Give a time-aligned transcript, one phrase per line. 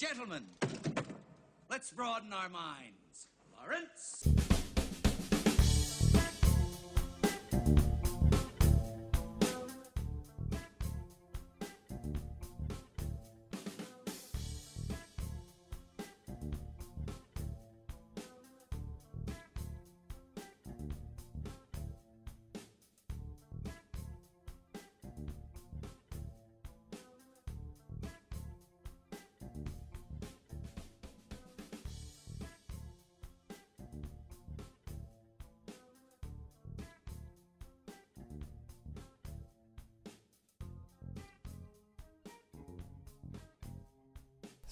[0.00, 0.44] Gentlemen,
[1.68, 3.28] let's broaden our minds.
[3.60, 4.49] Lawrence?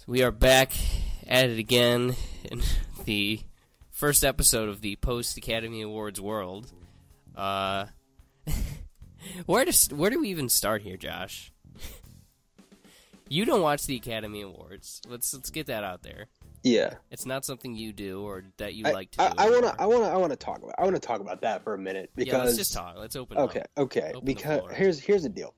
[0.08, 0.72] We are back
[1.26, 2.16] at it again
[2.50, 2.62] in
[3.04, 3.40] the
[3.90, 6.72] first episode of the post Academy Awards world.
[7.36, 7.88] Uh,
[9.44, 11.52] where to where do we even start here, Josh?
[13.28, 15.02] you don't watch the Academy Awards.
[15.06, 16.28] Let's let's get that out there.
[16.64, 19.34] Yeah, It's not something you do or that you I, like to I, do.
[19.38, 19.76] I wanna.
[19.78, 22.32] I wanna, I wanna talk about, I wanna talk about that for a minute because.
[22.32, 22.96] yeah, let's just talk.
[22.98, 23.36] Let's open.
[23.36, 23.68] it Okay, up.
[23.76, 24.12] okay.
[24.14, 25.54] Open because here's here's the deal.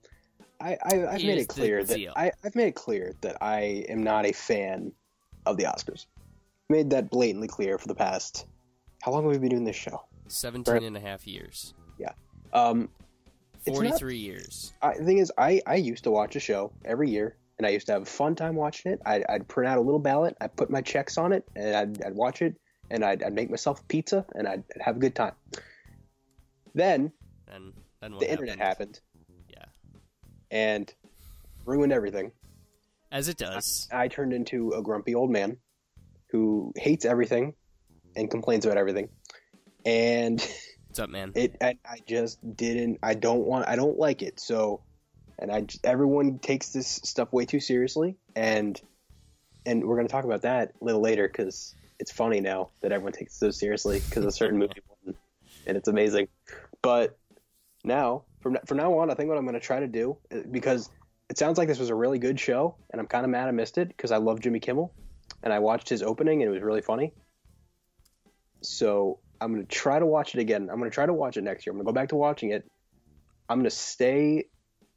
[0.61, 2.13] I, I I've made it clear that deal.
[2.17, 4.93] I, I've made it clear that I am not a fan
[5.47, 6.07] of the Oscars.
[6.69, 8.47] Made that blatantly clear for the past.
[9.03, 10.05] How long have we been doing this show?
[10.29, 11.75] 17 and a half years.
[11.99, 12.13] Yeah.
[12.53, 12.89] Um,
[13.67, 14.73] It's not- 43 years.
[14.83, 17.71] I, the thing is, I, I used to watch a show every year, and I
[17.71, 19.01] used to have a fun time watching it.
[19.07, 22.03] I'd, I'd print out a little ballot, I'd put my checks on it, and I'd,
[22.05, 22.55] I'd watch it,
[22.91, 25.33] and I'd, I'd make myself pizza, and I'd, I'd have a good time.
[26.75, 27.13] Then
[27.49, 29.01] And then what the internet happened.
[30.51, 30.93] And
[31.65, 32.33] ruined everything.
[33.13, 33.89] As it does.
[33.93, 35.57] I turned into a grumpy old man
[36.31, 37.55] who hates everything
[38.15, 39.09] and complains about everything.
[39.85, 40.41] And
[40.89, 41.33] What's up, man?
[41.35, 42.99] it, I, I just didn't.
[43.03, 43.69] I don't want.
[43.69, 44.41] I don't like it.
[44.41, 44.83] So,
[45.39, 48.81] and I everyone takes this stuff way too seriously, and
[49.65, 53.13] and we're gonna talk about that a little later because it's funny now that everyone
[53.13, 54.83] takes it so seriously because a certain movie
[55.67, 56.29] and it's amazing.
[56.83, 57.19] But
[57.85, 60.91] now, from from now on, I think what I'm gonna try to do uh, because
[61.29, 63.53] it sounds like this was a really good show, and I'm kind of mad I
[63.53, 64.93] missed it because I love Jimmy Kimmel,
[65.43, 67.13] and I watched his opening and it was really funny.
[68.63, 70.69] So I'm gonna try to watch it again.
[70.71, 71.73] I'm gonna try to watch it next year.
[71.73, 72.69] I'm gonna go back to watching it.
[73.49, 74.47] I'm gonna stay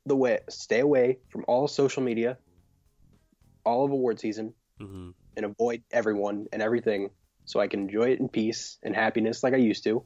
[0.05, 2.37] the way stay away from all social media,
[3.65, 7.09] all of award season, hmm and avoid everyone and everything,
[7.45, 10.03] so I can enjoy it in peace and happiness like I used to.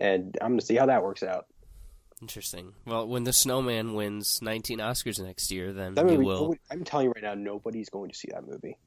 [0.00, 1.46] And I'm gonna see how that works out.
[2.22, 2.72] Interesting.
[2.86, 6.54] Well, when the Snowman wins 19 Oscars next year, then That you movie, will.
[6.70, 8.78] I'm telling you right now, nobody's going to see that movie.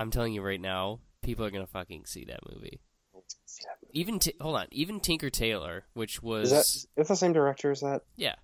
[0.00, 2.80] I'm telling you right now, people are gonna fucking see that movie.
[3.46, 4.00] See that movie.
[4.00, 7.70] Even t- hold on, even Tinker Tailor, which was Is that is the same director
[7.70, 8.02] as that?
[8.16, 8.34] yeah,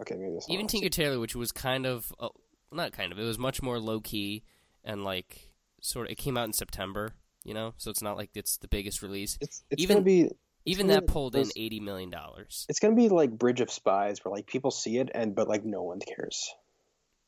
[0.00, 2.28] Okay, maybe that's even Tinker Tailor, which was kind of uh,
[2.72, 4.42] not kind of, it was much more low key
[4.82, 6.12] and like sort of.
[6.12, 9.38] It came out in September, you know, so it's not like it's the biggest release.
[9.40, 10.30] It's it's even- gonna be
[10.68, 12.66] Even that pulled in 80 million dollars.
[12.68, 15.64] it's gonna be like Bridge of Spies, where like people see it and but like
[15.64, 16.52] no one cares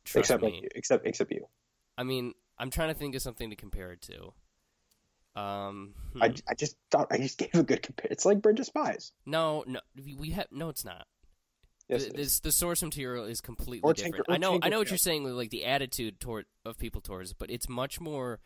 [0.05, 0.61] Trust except me.
[0.63, 1.47] like except except you.
[1.99, 4.33] I mean, I'm trying to think of something to compare it to.
[5.41, 6.23] Um, hmm.
[6.23, 8.09] I, I just thought I just gave a good compare.
[8.11, 9.13] It's like Bridge of Spies.
[9.27, 9.81] no, no,
[10.19, 10.69] we- have no.
[10.69, 11.07] It's not.
[11.89, 14.15] Yes, the, this, the source material is completely Or different.
[14.15, 14.93] Tinker- I know, I know what Tailor.
[14.93, 18.39] you're saying with like the attitude toward of people towards but it's much more.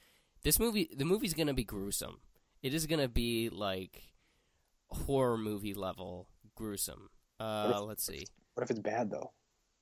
[0.45, 2.21] This movie, the movie's gonna be gruesome.
[2.63, 4.03] It is gonna be like
[4.95, 7.11] horror movie level gruesome.
[7.41, 8.27] Uh, if- let's see.
[8.55, 9.33] What if it's bad though?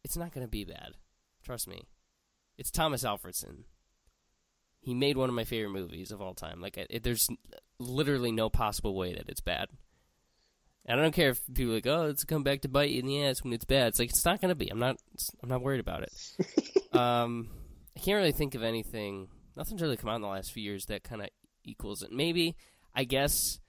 [0.05, 0.95] It's not gonna be bad.
[1.45, 1.83] Trust me.
[2.59, 3.65] It's Tomas Alfredson.
[4.81, 6.61] He made one of my favorite movies of all time.
[6.61, 7.29] Like, it, there's
[7.79, 9.69] literally no possible way that it's bad.
[10.85, 12.99] And I don't care if people are like, oh, it's come back to bite you
[13.01, 13.89] in the ass when it's bad.
[13.89, 14.69] It's like it's not gonna be.
[14.69, 14.97] I'm not.
[15.43, 16.13] I'm not worried about it.
[16.97, 17.49] um,
[17.97, 19.29] I can't really think of anything.
[19.57, 21.29] Nothing's really come out in the last few years that kind of
[21.65, 22.11] equals it.
[22.11, 22.57] Maybe
[22.95, 23.61] I guess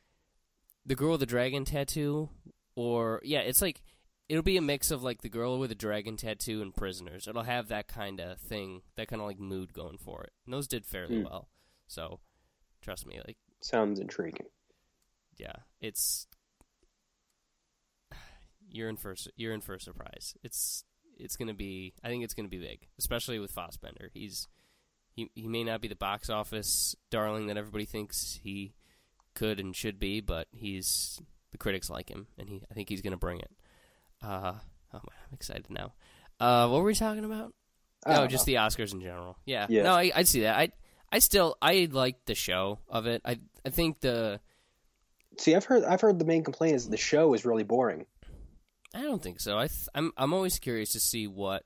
[0.85, 2.29] the girl with the dragon tattoo,
[2.75, 3.81] or yeah, it's like
[4.29, 7.27] it'll be a mix of like the girl with the dragon tattoo and prisoners.
[7.27, 10.33] It'll have that kind of thing, that kind of like mood going for it.
[10.45, 11.23] And those did fairly Hmm.
[11.25, 11.49] well.
[11.87, 12.19] So
[12.81, 14.47] trust me, like Sounds intriguing.
[15.37, 16.27] yeah, it's
[18.69, 20.35] you're in for a you're in for a surprise.
[20.43, 20.83] It's
[21.17, 24.09] it's gonna be I think it's gonna be big, especially with Fassbender.
[24.13, 24.47] He's
[25.15, 28.73] he he may not be the box office darling that everybody thinks he
[29.33, 31.21] could and should be, but he's
[31.51, 33.51] the critics like him, and he I think he's gonna bring it.
[34.21, 34.53] Uh,
[34.93, 35.93] oh man, I'm excited now.
[36.39, 37.53] Uh, what were we talking about?
[38.05, 38.53] I Oh, just know.
[38.53, 39.37] the Oscars in general.
[39.45, 39.67] Yeah.
[39.69, 39.83] Yeah.
[39.83, 40.57] No, I I see that.
[40.57, 40.69] I
[41.11, 43.21] I still I like the show of it.
[43.25, 44.39] I I think the
[45.39, 48.05] See, I've heard I've heard the main complaint is the show is really boring.
[48.93, 49.57] I don't think so.
[49.57, 51.63] I th- I'm I'm always curious to see what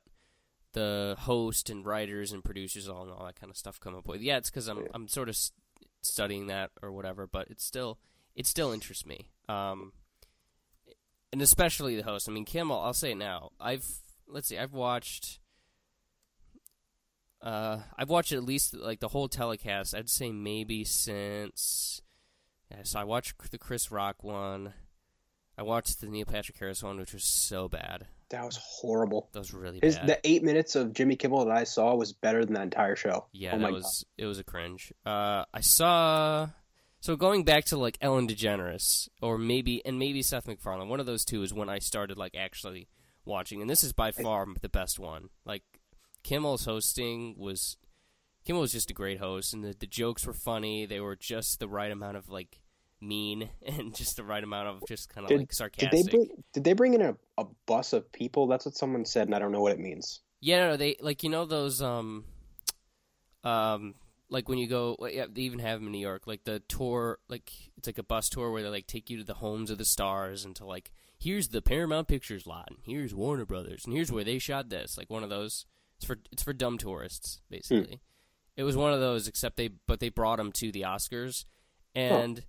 [0.73, 4.07] the host and writers and producers all and all that kind of stuff come up
[4.07, 4.21] with.
[4.21, 5.37] Yeah, it's because I'm I'm sort of
[6.01, 7.99] studying that or whatever, but it's still
[8.35, 9.29] it still interests me.
[9.49, 9.93] Um,
[11.31, 12.29] and especially the host.
[12.29, 12.79] I mean, Kimmel.
[12.79, 13.51] I'll say it now.
[13.59, 13.85] I've
[14.27, 14.57] let's see.
[14.57, 15.39] I've watched.
[17.41, 19.93] Uh, I've watched at least like the whole telecast.
[19.93, 22.01] I'd say maybe since.
[22.71, 24.73] Yeah, so I watched the Chris Rock one.
[25.57, 28.07] I watched the Neil Patrick Harris one, which was so bad.
[28.29, 29.29] That was horrible.
[29.31, 30.07] That was really His bad.
[30.07, 33.27] the eight minutes of Jimmy Kimmel that I saw was better than the entire show.
[33.31, 34.91] Yeah, oh that was it was a cringe.
[35.05, 36.49] Uh, I saw
[36.99, 40.89] so going back to like Ellen DeGeneres or maybe and maybe Seth MacFarlane.
[40.89, 42.89] One of those two is when I started like actually
[43.23, 45.29] watching, and this is by far the best one.
[45.45, 45.63] Like
[46.23, 47.77] Kimmel's hosting was
[48.43, 50.85] Kimmel was just a great host, and the the jokes were funny.
[50.85, 52.59] They were just the right amount of like
[53.01, 56.27] mean and just the right amount of just kind of Did- like Did they bring
[56.53, 58.47] Did they bring in a, a bus of people?
[58.47, 60.21] That's what someone said, and I don't know what it means.
[60.39, 62.25] Yeah, no, they like you know those um,
[63.43, 63.95] um,
[64.29, 67.19] like when you go, yeah, they even have them in New York, like the tour,
[67.27, 69.77] like it's like a bus tour where they like take you to the homes of
[69.77, 73.93] the stars and to like here's the Paramount Pictures lot, and here's Warner Brothers, and
[73.93, 75.65] here's where they shot this, like one of those.
[75.97, 78.01] It's for it's for dumb tourists, basically.
[78.55, 81.45] It was one of those, except they but they brought them to the Oscars,
[81.95, 82.43] and.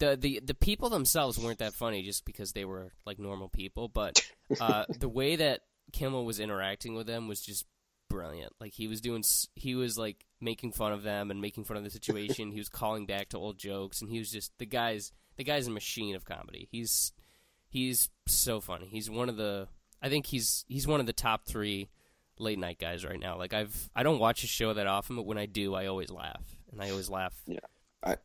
[0.00, 3.86] The, the the people themselves weren't that funny just because they were like normal people,
[3.88, 4.20] but
[4.60, 5.60] uh, the way that
[5.92, 7.64] Kimmel was interacting with them was just
[8.08, 8.52] brilliant.
[8.60, 9.22] Like he was doing,
[9.54, 12.50] he was like making fun of them and making fun of the situation.
[12.50, 15.66] he was calling back to old jokes, and he was just the guy's the guy's
[15.66, 16.68] a machine of comedy.
[16.70, 17.12] He's
[17.68, 18.88] he's so funny.
[18.90, 19.68] He's one of the
[20.02, 21.88] I think he's he's one of the top three
[22.38, 23.38] late night guys right now.
[23.38, 26.10] Like I've I don't watch his show that often, but when I do, I always
[26.10, 26.42] laugh,
[26.72, 27.34] and I always laugh.
[28.04, 28.16] I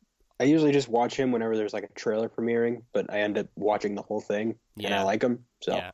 [0.43, 3.95] usually just watch him whenever there's like a trailer premiering, but I end up watching
[3.95, 5.45] the whole thing, and I like him.
[5.61, 5.91] So Yeah,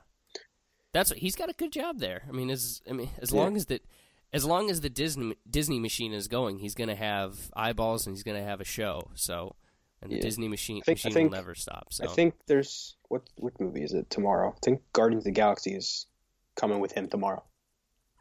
[0.92, 2.24] that's what he's got a good job there.
[2.28, 3.40] I mean, as I mean, as Yeah.
[3.40, 3.86] long as that,
[4.34, 8.16] as long as the Disney Disney machine is going, he's going to have eyeballs and
[8.16, 9.12] he's going to have a show.
[9.14, 9.56] So,
[10.02, 10.22] and the Yeah.
[10.22, 11.94] Disney machine I think- I machine think- will never stop.
[11.94, 14.54] So, I think there's what what movie is it tomorrow?
[14.56, 16.08] I think Guardians of the Galaxy is
[16.56, 17.44] coming with him tomorrow.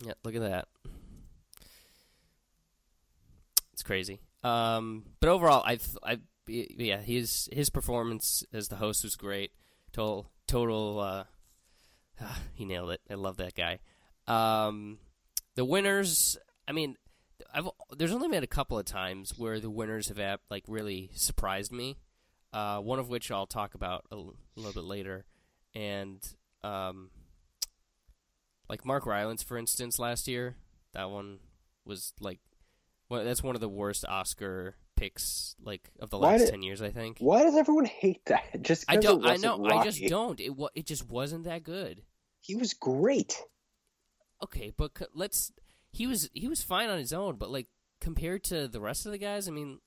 [0.04, 0.68] yeah, look at that.
[3.72, 4.20] It's crazy.
[4.42, 9.52] Um, but overall, I, I, yeah, his his performance as the host was great.
[9.92, 11.00] Total, total.
[11.00, 11.24] Uh,
[12.54, 13.00] he nailed it.
[13.10, 13.80] I love that guy.
[14.26, 14.98] Um,
[15.56, 16.38] the winners.
[16.66, 16.96] I mean,
[17.52, 21.72] I've there's only been a couple of times where the winners have like really surprised
[21.72, 21.98] me.
[22.52, 25.24] Uh, one of which I'll talk about a little bit later,
[25.74, 26.18] and
[26.64, 27.10] um,
[28.68, 30.56] like Mark Rylance, for instance, last year,
[30.94, 31.38] that one
[31.84, 32.40] was like,
[33.10, 36.62] well, that's one of the worst Oscar picks like of the Why last did- ten
[36.62, 37.18] years, I think.
[37.18, 38.44] Why does everyone hate that?
[38.62, 39.26] Just I don't.
[39.26, 39.64] I know.
[39.66, 40.40] I just don't.
[40.40, 42.02] It It just wasn't that good.
[42.40, 43.38] He was great.
[44.42, 45.52] Okay, but let's.
[45.92, 47.66] He was he was fine on his own, but like
[48.00, 49.80] compared to the rest of the guys, I mean,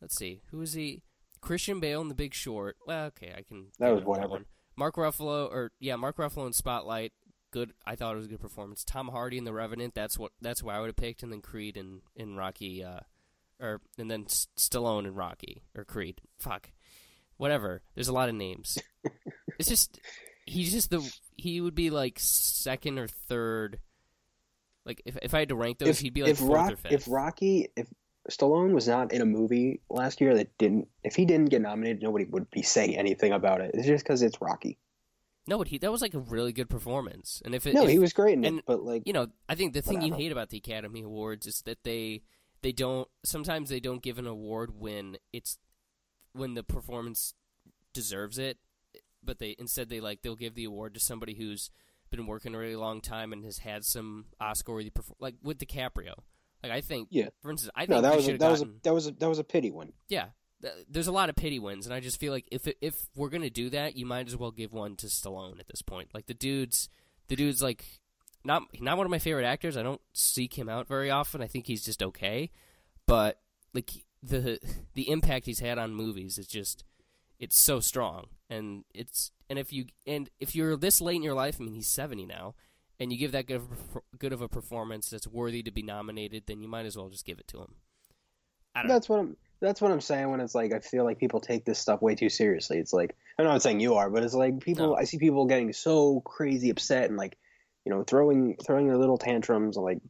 [0.00, 1.02] let's see, who was he?
[1.40, 2.76] Christian Bale in The Big Short.
[2.86, 3.66] Well, okay, I can.
[3.80, 4.28] That was whatever.
[4.30, 4.44] one.
[4.76, 7.12] Mark Ruffalo, or yeah, Mark Ruffalo in Spotlight.
[7.52, 7.72] Good.
[7.86, 8.82] I thought it was a good performance.
[8.82, 9.94] Tom Hardy in The Revenant.
[9.94, 10.32] That's what.
[10.40, 12.82] That's why I would have picked, and then Creed in in Rocky.
[12.82, 13.00] Uh,
[13.60, 16.20] or and then S- Stallone and Rocky or Creed.
[16.38, 16.70] Fuck,
[17.36, 17.82] whatever.
[17.94, 18.78] There's a lot of names.
[19.58, 20.00] it's just
[20.46, 23.78] he's just the he would be like second or third.
[24.84, 26.72] Like if if I had to rank those, if he'd be like if, fourth Rock,
[26.72, 26.92] or fifth.
[26.92, 27.86] if Rocky, if
[28.30, 32.02] Stallone was not in a movie last year that didn't, if he didn't get nominated,
[32.02, 33.72] nobody would be saying anything about it.
[33.74, 34.78] It's just because it's Rocky.
[35.46, 37.42] No, but he that was like a really good performance.
[37.44, 39.28] And if it, No, if, he was great in and- it, but like, you know,
[39.48, 42.22] I think the thing you hate about the Academy Awards is that they
[42.62, 45.58] they don't sometimes they don't give an award when it's
[46.32, 47.34] when the performance
[47.92, 48.58] deserves it,
[49.22, 51.70] but they instead they like they'll give the award to somebody who's
[52.10, 55.58] been working a really long time and has had some Oscar worthy perform like with
[55.58, 56.14] DiCaprio.
[56.62, 57.28] Like I think, Yeah.
[57.40, 59.28] For instance, I think no, that was a, that was a, that was a, that
[59.28, 59.92] was a pity one.
[60.08, 60.26] yeah.
[60.62, 63.28] Th- There's a lot of pity wins, and I just feel like if if we're
[63.28, 66.08] gonna do that, you might as well give one to Stallone at this point.
[66.14, 66.88] Like the dude's
[67.28, 67.84] the dude's like
[68.44, 69.76] not not one of my favorite actors.
[69.76, 71.42] I don't seek him out very often.
[71.42, 72.50] I think he's just okay,
[73.06, 73.40] but
[73.74, 73.90] like
[74.22, 74.58] the
[74.94, 76.84] the impact he's had on movies is just
[77.38, 81.34] it's so strong, and it's and if you and if you're this late in your
[81.34, 82.54] life, I mean he's 70 now,
[83.00, 83.66] and you give that good of
[83.96, 87.08] a, good of a performance that's worthy to be nominated, then you might as well
[87.08, 87.74] just give it to him.
[88.74, 88.94] Don't know.
[88.94, 89.36] That's what I'm.
[89.62, 92.14] That's what I'm saying when it's like I feel like people take this stuff way
[92.16, 92.78] too seriously.
[92.78, 94.88] It's like I'm not saying you are, but it's like people.
[94.88, 94.96] No.
[94.96, 97.38] I see people getting so crazy upset and like,
[97.84, 99.76] you know, throwing throwing their little tantrums.
[99.76, 100.00] Like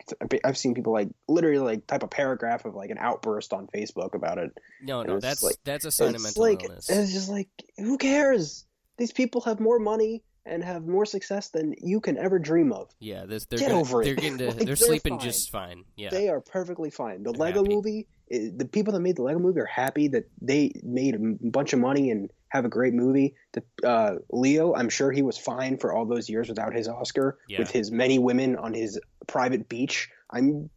[0.43, 4.15] I've seen people like literally like type a paragraph of like an outburst on Facebook
[4.15, 4.51] about it.
[4.83, 6.89] No, no, that's like- that's a sign of mental like illness.
[6.91, 8.65] it's just like who cares?
[8.99, 12.91] These people have more money and have more success than you can ever dream of.
[12.99, 14.07] Yeah, this, they're Get gonna- over it.
[14.07, 15.27] They're getting to, Like, they're, they're sleeping fine.
[15.29, 15.85] just fine.
[15.97, 17.23] Yeah, They are perfectly fine.
[17.23, 17.75] The They're Lego happy.
[17.75, 21.19] movie, the people that made the Lego movie are happy that they made a
[21.49, 23.35] bunch of money and have a great movie.
[23.53, 27.39] The, uh, Leo, I'm sure he was fine for all those years without his Oscar,
[27.49, 27.61] Yeah.
[27.61, 30.11] with his many women on his private beach.
[30.31, 30.71] I'm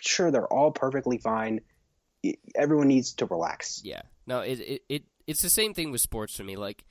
[0.00, 1.60] sure they're all perfectly fine.
[2.54, 3.80] Everyone needs to relax.
[3.84, 4.02] Yeah.
[4.26, 6.56] No, it, it it it's the same thing with sports for me.
[6.56, 6.84] Like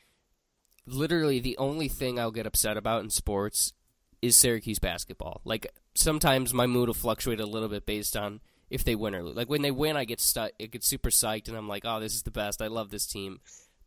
[0.87, 3.73] literally the only thing I'll get upset about in sports
[4.21, 5.41] is Syracuse basketball.
[5.45, 9.23] Like sometimes my mood will fluctuate a little bit based on if they win or
[9.23, 9.35] lose.
[9.35, 11.99] Like when they win I get stu- I get super psyched and I'm like, "Oh,
[11.99, 12.61] this is the best.
[12.61, 13.39] I love this team."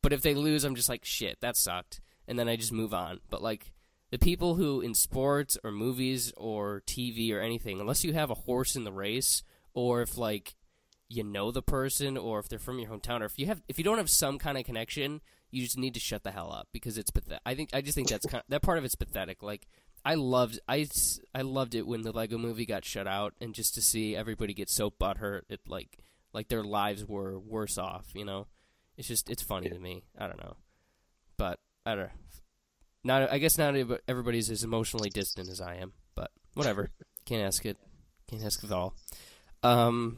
[0.03, 2.95] But if they lose, I'm just like, "Shit, that sucked." And then I just move
[2.95, 3.21] on.
[3.29, 3.73] But like
[4.11, 8.35] the people who in sports or movies or TV or anything, unless you have a
[8.35, 9.43] horse in the race
[9.75, 10.55] or if like
[11.09, 13.79] you know the person or if they're from your hometown or if you have if
[13.79, 16.69] you don't have some kind of connection you just need to shut the hell up
[16.73, 19.43] because it's pathetic i think i just think that's kind that part of it's pathetic.
[19.43, 19.67] Like
[20.05, 20.87] i loved i
[21.35, 24.55] i loved it when the lego movie got shut out and just to see everybody
[24.55, 25.99] get so butthurt it like
[26.33, 28.47] like their lives were worse off you know?
[28.97, 30.05] It's just it's funny to me.
[30.19, 30.57] I don't know.
[31.37, 32.11] But i don't know.
[33.05, 33.75] Not i guess not
[34.09, 36.91] everybody's as emotionally distant as i am but whatever.
[37.27, 37.77] Can't ask it.
[38.29, 38.95] Can't ask it all.
[39.63, 40.17] Um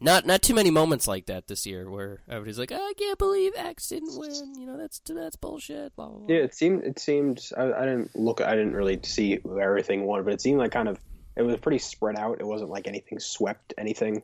[0.00, 3.52] not not too many moments like that this year where everybody's like, I can't believe
[3.56, 4.54] X didn't win.
[4.58, 5.94] You know, that's that's bullshit.
[5.96, 6.18] Blah blah.
[6.18, 6.26] blah.
[6.36, 6.84] Yeah, it seemed.
[6.84, 7.40] It seemed.
[7.56, 8.40] I, I didn't look.
[8.40, 10.98] I didn't really see who everything won, but it seemed like kind of.
[11.36, 12.40] It was pretty spread out.
[12.40, 14.22] It wasn't like anything swept anything.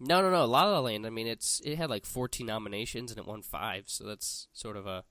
[0.00, 0.46] No, no, no.
[0.46, 1.06] La La Land.
[1.06, 3.84] I mean, it's it had like 14 nominations and it won five.
[3.86, 5.04] So that's sort of a,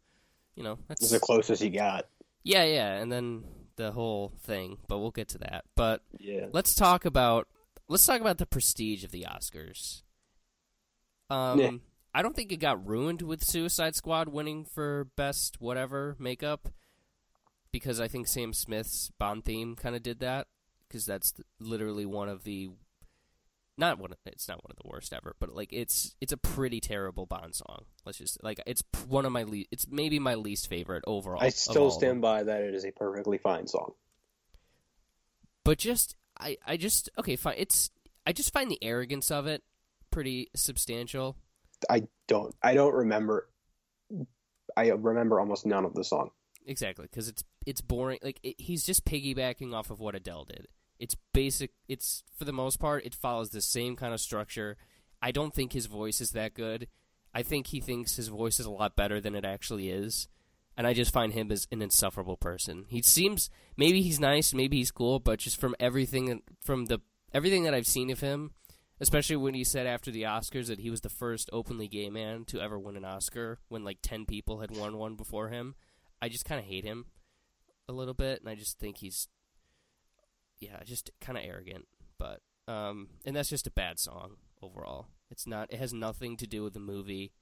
[0.55, 2.07] you know, that's the closest he got.
[2.43, 2.93] yeah, yeah.
[2.95, 3.43] And then
[3.75, 5.65] the whole thing, but we'll get to that.
[5.75, 6.47] But Yeah.
[6.51, 7.47] let's talk about
[7.89, 10.03] let's talk about the prestige of the Oscars.
[11.29, 11.71] Um, Yeah.
[12.13, 16.69] I don't think it got ruined with Suicide Squad winning for best whatever makeup,
[17.71, 20.47] because I think Sam Smith's Bond theme kind of did that,
[20.87, 22.69] because that's th- literally one of the
[23.77, 24.11] not one.
[24.11, 27.25] Of, it's not one of the worst ever, but like it's it's a pretty terrible
[27.27, 27.85] Bond song.
[28.05, 29.69] Let's just like it's one of my least.
[29.71, 31.41] It's maybe my least favorite overall.
[31.41, 31.99] I still all of them.
[31.99, 33.93] stand by that it is a perfectly fine song.
[35.63, 37.91] but just I I just okay fine it's
[38.25, 39.63] I just find the arrogance of it
[40.11, 41.37] pretty substantial.
[41.89, 42.53] I don't.
[42.61, 43.49] I don't remember.
[44.75, 46.31] I remember almost none of the song.
[46.65, 48.19] Exactly because it's it's boring.
[48.21, 50.67] Like it, he's just piggybacking off of what Adele did.
[50.99, 51.71] It's basic.
[51.87, 54.77] It's for the most part it follows the same kind of structure.
[55.21, 56.87] I don't think his voice is that good.
[57.33, 60.27] I think he thinks his voice is a lot better than it actually is.
[60.79, 62.85] And I just find him as an insufferable person.
[62.87, 66.99] He seems maybe he's nice, maybe he's cool, but just from everything from the
[67.33, 68.51] everything that I've seen of him,
[69.01, 72.45] especially when he said after the Oscars that he was the first openly gay man
[72.45, 75.75] to ever win an Oscar when like 10 people had won one before him.
[76.21, 77.07] I just kind of hate him
[77.89, 79.27] a little bit and I just think he's
[80.59, 85.07] yeah, just kind of arrogant, but um and that's just a bad song overall.
[85.29, 87.33] It's not it has nothing to do with the movie.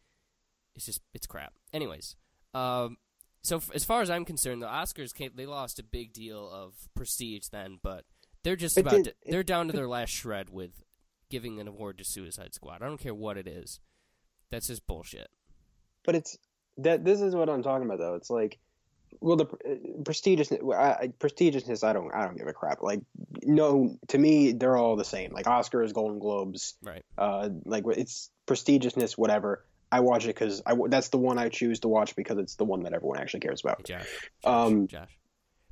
[0.76, 1.54] It's just it's crap.
[1.72, 2.16] Anyways,
[2.56, 2.98] um
[3.48, 6.50] so f- as far as I'm concerned, the Oscars came, they lost a big deal
[6.52, 8.04] of prestige then, but
[8.44, 10.72] they're just But about did- to, they're down to their last shred with
[11.30, 12.82] giving an award to Suicide Squad.
[12.82, 13.80] I don't care what it is.
[14.50, 15.30] That's just bullshit.
[16.06, 16.38] But it's
[16.78, 17.04] that.
[17.04, 18.16] This is what I'm talking about, though.
[18.16, 18.60] It's like,
[19.20, 20.74] well, the uh, prestigiousness.
[20.74, 21.84] I, I- prestigiousness.
[21.84, 22.14] I don't.
[22.14, 22.82] I don't give a crap.
[22.82, 23.02] Like,
[23.44, 23.98] no.
[24.10, 25.34] To me, they're all the same.
[25.34, 26.76] Like Oscars, Golden Globes.
[26.82, 27.04] Right.
[27.18, 29.18] Uh, like it's prestigiousness.
[29.18, 29.66] Whatever.
[29.92, 30.76] I watch it because I.
[30.88, 33.62] That's the one I choose to watch because it's the one that everyone actually cares
[33.62, 33.84] about.
[33.86, 34.02] Josh.
[34.04, 35.18] Josh Um, Josh.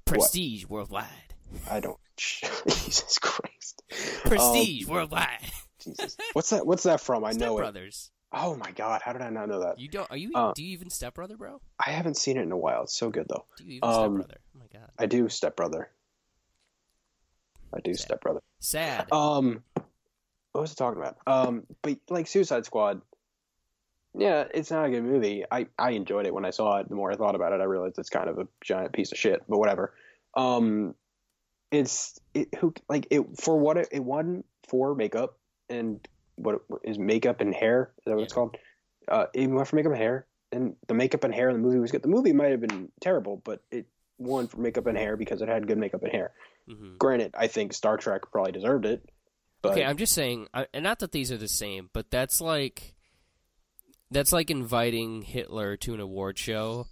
[0.06, 1.06] Prestige worldwide.
[1.70, 1.98] I don't.
[2.18, 3.84] Jesus Christ.
[4.24, 5.40] Prestige worldwide.
[5.80, 6.16] Jesus.
[6.34, 6.66] What's that?
[6.66, 7.24] What's that from?
[7.26, 7.62] I Step know it.
[7.62, 8.12] Brothers.
[8.32, 9.02] Oh my God!
[9.04, 9.80] How did I not know that?
[9.80, 10.10] You don't?
[10.10, 10.32] Are you?
[10.34, 11.62] Uh, do you even Step Brother, bro?
[11.80, 12.84] I haven't seen it in a while.
[12.84, 13.46] It's so good though.
[13.58, 14.38] Do you even um, Step Brother?
[14.56, 14.90] Oh my god.
[14.98, 15.90] I do Step Brother.
[17.74, 18.06] I do Sad.
[18.06, 18.42] Step Brother.
[18.60, 19.08] Sad.
[19.12, 19.64] Um,
[20.52, 21.18] what was I talking about?
[21.28, 23.02] Um, but like Suicide Squad.
[24.18, 25.44] Yeah, it's not a good movie.
[25.50, 26.90] I I enjoyed it when I saw it.
[26.90, 29.18] The more I thought about it, I realized it's kind of a giant piece of
[29.18, 29.44] shit.
[29.48, 29.94] But whatever.
[30.36, 30.96] Um,
[31.72, 35.38] it's it who like it for what it, it won for makeup
[35.70, 36.06] and
[36.36, 37.92] what is makeup and hair.
[38.00, 38.58] Is that what it's called?
[39.08, 41.80] Uh, it went for makeup and hair, and the makeup and hair in the movie
[41.80, 42.02] was good.
[42.02, 45.50] The movie might have been terrible, but it won for makeup and hair because it
[45.50, 46.32] had good makeup and hair.
[46.70, 46.98] Mm-hmm.
[46.98, 49.08] Granted, I think Star Trek probably deserved it.
[49.62, 52.95] But Okay, I'm just saying, and not that these are the same, but that's like
[54.16, 56.88] that's like inviting Hitler to an award show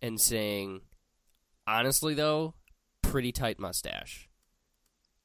[0.00, 0.82] and saying,
[1.66, 2.54] honestly though,
[3.02, 4.28] pretty tight mustache,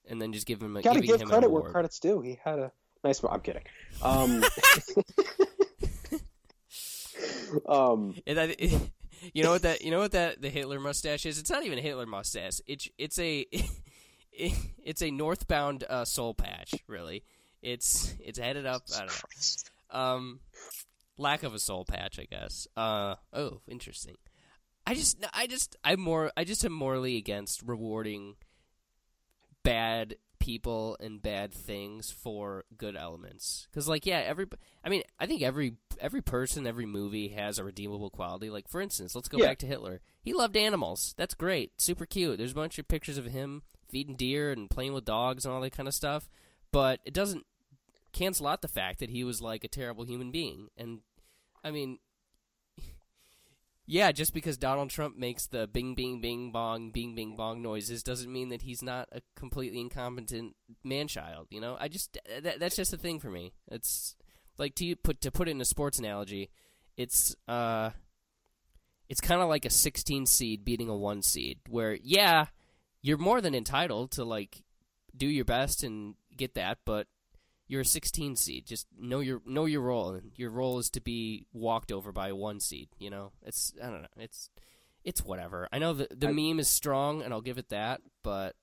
[0.07, 2.21] and then just give him a, gotta give him credit where credit's due.
[2.21, 2.71] He had a
[3.03, 3.23] nice.
[3.23, 3.63] I'm kidding.
[4.01, 4.43] Um,
[7.67, 8.55] um, And I,
[9.33, 9.81] You know what that?
[9.81, 11.39] You know what that the Hitler mustache is?
[11.39, 12.59] It's not even a Hitler mustache.
[12.67, 13.45] It's it's a
[14.33, 16.73] it's a northbound uh, soul patch.
[16.87, 17.23] Really,
[17.61, 18.83] it's it's headed up.
[18.93, 19.07] I don't
[19.93, 19.99] know.
[19.99, 20.39] Um,
[21.23, 22.67] lack of a soul patch, I guess.
[22.77, 24.17] Uh, oh, interesting.
[24.85, 28.35] I just, I just, I'm more, I just am morally against rewarding
[29.63, 33.67] bad people and bad things for good elements.
[33.71, 34.45] Because, like, yeah, every,
[34.83, 38.49] I mean, I think every every person, every movie has a redeemable quality.
[38.49, 39.45] Like, for instance, let's go Yeah.
[39.47, 40.01] back to Hitler.
[40.21, 41.13] He loved animals.
[41.17, 42.37] That's great, super cute.
[42.37, 45.61] There's a bunch of pictures of him feeding deer and playing with dogs and all
[45.61, 46.29] that kind of stuff.
[46.73, 47.45] But it doesn't
[48.11, 50.67] cancel out the fact that he was like a terrible human being.
[50.77, 51.01] And
[51.63, 51.99] I mean,
[53.85, 58.01] yeah, just because Donald Trump makes the bing, bing, bing, bong, bing, bing, bong noises
[58.01, 61.47] doesn't mean that he's not a completely incompetent man child.
[61.49, 63.53] You know, I just that, that's just a thing for me.
[63.69, 64.15] It's
[64.57, 66.49] like to put to put it in a sports analogy,
[66.95, 67.89] it's uh,
[69.09, 72.45] it's kind of like a 16 seed beating a one seed, where yeah,
[73.01, 74.63] you're more than entitled to like
[75.15, 77.07] do your best and get that, but
[77.73, 78.67] you're a 16 seed.
[78.67, 82.27] Just know your know your role, and your role is to be walked over by
[82.29, 82.87] a one seed.
[82.99, 84.51] You know, it's I don't know, it's
[85.03, 85.67] it's whatever.
[85.73, 88.55] I know the the I- meme is strong, and I'll give it that, but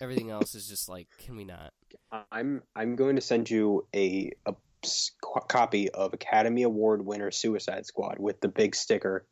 [0.00, 1.72] everything else is just like, can we not?
[2.30, 4.30] I'm I'm going to send you a
[5.20, 9.26] co- copy of Academy Award winner Suicide Squad with the big sticker,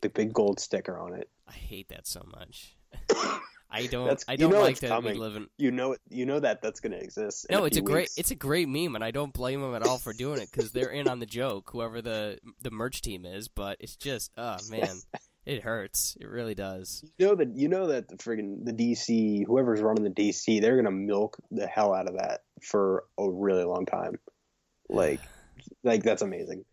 [0.00, 1.30] the big gold sticker on it.
[1.46, 2.76] I hate that so much.
[3.70, 4.04] I don't.
[4.04, 5.14] That's- I don't know like that coming.
[5.14, 5.46] we live in.
[5.58, 7.46] You know you know that that's going to exist.
[7.50, 8.10] No, it's a great.
[8.16, 10.72] It's a great meme, and I don't blame them at all for doing it because
[10.72, 11.70] they're in on the joke.
[11.72, 14.96] Whoever the the merch team is, but it's just, oh man,
[15.46, 16.16] it hurts.
[16.20, 17.04] It really does.
[17.18, 20.76] You know that you know that the friggin' the DC whoever's running the DC they're
[20.76, 24.18] gonna milk the hell out of that for a really long time.
[24.88, 25.20] Like,
[25.84, 26.64] like that's amazing.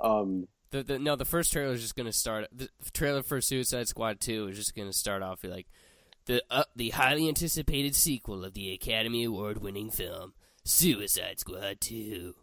[0.00, 2.48] Um, The, the no, the first trailer is just going to start.
[2.52, 5.66] The trailer for Suicide Squad Two is just going to start off like
[6.26, 12.34] the uh, the highly anticipated sequel of the Academy Award winning film Suicide Squad Two.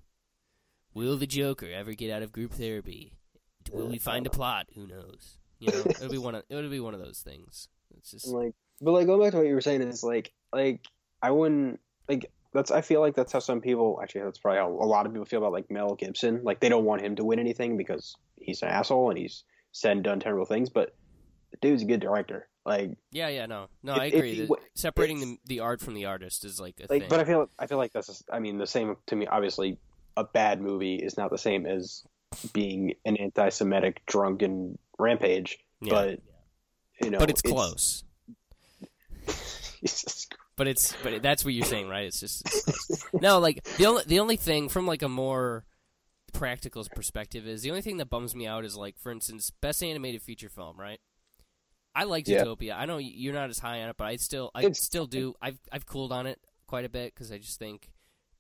[0.94, 3.14] Will the Joker ever get out of group therapy?
[3.72, 4.68] Will we find a plot?
[4.76, 5.38] Who knows?
[5.60, 7.68] You know, it'll be one of it'll be one of those things.
[7.98, 10.82] It's just like, but like going back to what you were saying is like, like
[11.22, 12.72] I wouldn't like that's.
[12.72, 15.26] I feel like that's how some people actually that's probably how a lot of people
[15.26, 16.42] feel about like Mel Gibson.
[16.44, 19.94] Like they don't want him to win anything because he's an asshole and he's said
[19.94, 20.70] and done terrible things.
[20.70, 20.96] But
[21.52, 22.48] the dude's a good director.
[22.66, 24.34] Like, yeah, yeah, no, no, If- I agree.
[24.36, 27.10] he that wa- separating the the art from the artist is like a like thing.
[27.10, 29.78] but i feel i feel like that's just- i mean the same to me obviously
[30.16, 32.04] a bad movie is not the same as
[32.54, 35.92] being an anti-semitic drunken rampage Yeah.
[35.94, 36.20] but
[37.04, 38.04] you know but it's close.
[39.82, 42.06] Jesus But it's but that's what you're saying, right?
[42.06, 45.66] It's just it's no, like the only the only thing from like a more
[46.32, 49.84] practical perspective is the only thing that bums me out is like for instance, best
[49.84, 51.00] animated feature film, right?
[51.96, 52.44] I like Yeah.
[52.44, 52.76] Zootopia.
[52.76, 55.36] I know you're not as high on it, but I still I It's- still do.
[55.42, 57.92] I've I've cooled on it quite a bit because I just think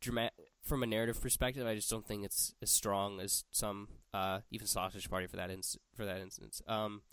[0.02, 4.42] drama- from a narrative perspective, I just don't think it's as strong as some uh,
[4.52, 6.62] even Sausage Party for that ins- for that instance.
[6.68, 7.04] Um,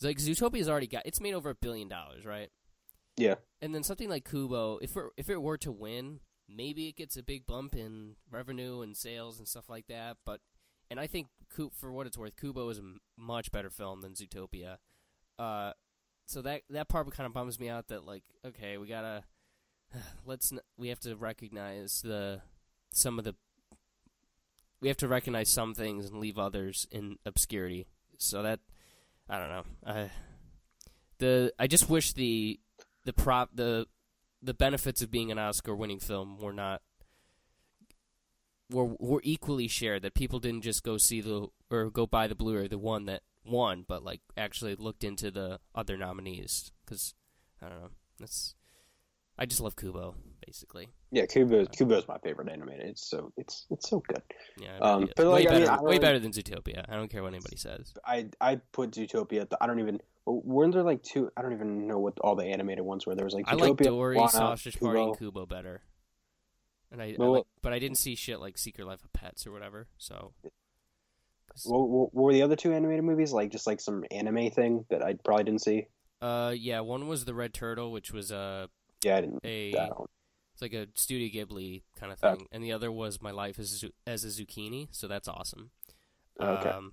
[0.00, 2.50] like Zootopia's already got it's made over a billion dollars, right?
[3.16, 6.96] yeah And then something like Kubo, if it, if it were to win, maybe it
[6.96, 10.16] gets a big bump in revenue and sales and stuff like that.
[10.26, 10.40] But
[10.90, 11.28] and I think
[11.72, 14.78] for what it's worth, Kubo is a much better film than Zootopia.
[15.38, 15.72] Uh,
[16.26, 17.88] so that that part kind of bums me out.
[17.88, 19.24] That like, okay, we gotta
[20.24, 22.42] let's n- we have to recognize the
[22.92, 23.34] some of the
[24.80, 27.86] we have to recognize some things and leave others in obscurity.
[28.18, 28.60] So that
[29.28, 29.64] I don't know.
[29.86, 30.10] I
[31.18, 32.60] the I just wish the
[33.04, 33.86] the prop the
[34.42, 36.82] the benefits of being an Oscar winning film were not
[38.70, 42.34] were were equally shared that people didn't just go see the or go buy the
[42.34, 47.14] Blu-ray the one that won but like actually looked into the other nominees cuz
[47.62, 48.54] I don't know that's
[49.38, 50.14] I just love Kubo
[50.46, 54.22] basically yeah kubo kubo's my favorite animated it's so it's it's so good
[54.60, 56.94] yeah Um, but, way like, I better mean, I way don't- better than Zootopia I
[56.96, 60.72] don't care what anybody says i i put zootopia at the, i don't even weren't
[60.74, 63.34] there like two i don't even know what all the animated ones were there was
[63.34, 65.42] like I zootopia like Dory, Moana, Sausage Party, and Kubo.
[65.42, 65.82] Kubo better.
[66.92, 69.52] And I, I like, but I didn't see shit like Secret Life of Pets or
[69.52, 69.88] whatever.
[69.98, 70.32] So,
[71.64, 75.02] what, what were the other two animated movies like just like some anime thing that
[75.02, 75.86] i probably didn't see
[76.22, 78.68] uh, yeah, one was the Red Turtle, which was uh,
[79.04, 79.74] yeah i didn't a
[80.54, 82.36] it's like a Studio Ghibli kind of Oh.
[82.36, 84.88] thing, and the other was My Life as a, as a Zucchini.
[84.90, 85.70] So that's awesome.
[86.40, 86.68] Okay.
[86.70, 86.92] Um,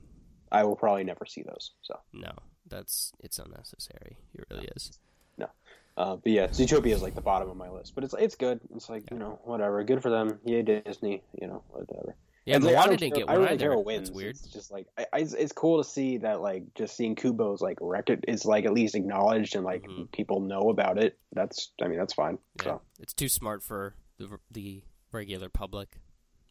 [0.51, 2.31] i will probably never see those so no,
[2.67, 4.17] that's it's unnecessary.
[4.33, 4.99] It really is.
[5.37, 5.47] No,
[5.95, 8.59] uh, but yeah, Zootopia is like the bottom of my list, but it's it's good.
[8.75, 10.39] It's like you know whatever, good for them.
[10.43, 12.17] Yay Disney, you know whatever.
[12.45, 13.59] Yeah, like, I Moana don't didn't care- get I don't really either.
[13.65, 14.11] care who That's wins.
[14.11, 14.29] weird.
[14.31, 17.61] It's just like I, I, it's, it's cool to see that like just seeing Kubo's
[17.61, 20.11] like record is like at least acknowledged and like Mhm.
[20.11, 21.19] people know about it.
[21.33, 22.39] That's I mean that's fine.
[22.57, 25.97] Yeah, So it's too smart for the the regular public.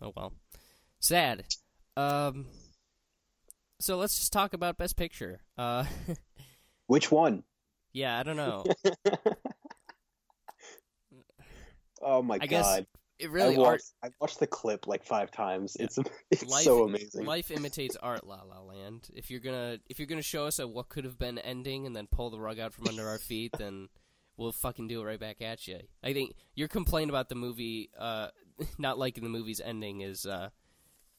[0.00, 0.33] Oh well,
[1.00, 1.44] sad.
[1.96, 2.46] Um,
[3.81, 5.40] so let's just talk about Best Picture.
[5.59, 5.85] Uh,
[6.87, 7.42] which one?
[7.92, 8.64] yeah, I don't know.
[12.03, 12.87] Oh my I god!
[13.20, 15.76] It really I art watched, I watched the clip like five times.
[15.78, 15.98] It's
[16.30, 17.26] it's life, so amazing.
[17.26, 19.09] Life imitates art, La La Land.
[19.14, 21.94] If you're gonna if you're gonna show us a what could have been ending and
[21.94, 23.88] then pull the rug out from under our feet, then
[24.38, 25.80] we'll fucking do it right back at you.
[26.02, 28.28] I think your complaint about the movie, uh,
[28.78, 30.48] not liking the movie's ending, is uh,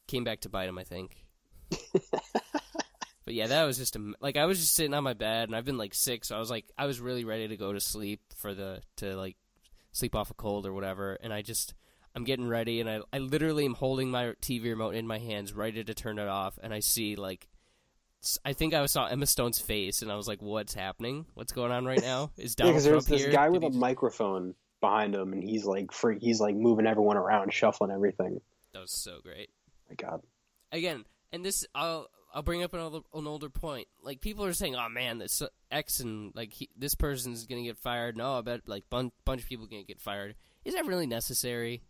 [0.07, 0.79] came back to bite him.
[0.79, 1.25] I think.
[1.93, 5.55] but yeah, that was just a like I was just sitting on my bed and
[5.55, 7.79] I've been like sick, so I was like I was really ready to go to
[7.79, 9.37] sleep for the to like
[9.91, 11.75] sleep off a cold or whatever, and I just
[12.15, 15.53] I'm getting ready, and I I literally am holding my TV remote in my hands,
[15.53, 17.47] ready to turn it off, and I see like
[18.45, 21.25] I think I saw Emma Stone's face, and I was like, "What's happening?
[21.33, 22.31] What's going on right now?
[22.37, 23.31] Is Yeah, Donald because there's Trump this here?
[23.31, 26.55] guy Did with he a just-" microphone behind him, and he's like free, he's like
[26.55, 28.41] moving everyone around, shuffling everything.
[28.73, 29.49] That was so great.
[29.89, 30.21] My God,
[30.71, 33.87] Again, and this I'll I'll bring up another an older point.
[34.03, 37.63] Like people are saying, "Oh man, this uh, X and like he, this person's gonna
[37.63, 40.35] get fired." No, I bet like bun- bunch of people gonna get fired.
[40.63, 41.81] Is that really necessary?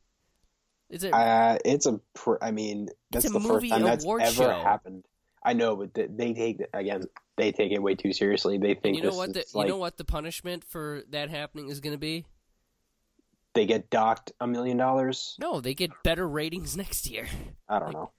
[0.92, 1.14] Is it?
[1.14, 2.00] uh, it's a.
[2.14, 4.50] Pr- I mean, that's a the movie first time that's ever show.
[4.62, 5.06] happened.
[5.44, 7.04] I know, but th- they take it again.
[7.38, 8.58] They take it way too seriously.
[8.60, 9.34] They think you know what?
[9.34, 12.26] The, like you know what the punishment for that happening is going to be?
[13.54, 15.36] they get docked a million dollars.
[15.40, 17.28] No, they get better ratings next year.
[17.68, 18.12] I don't Like, know.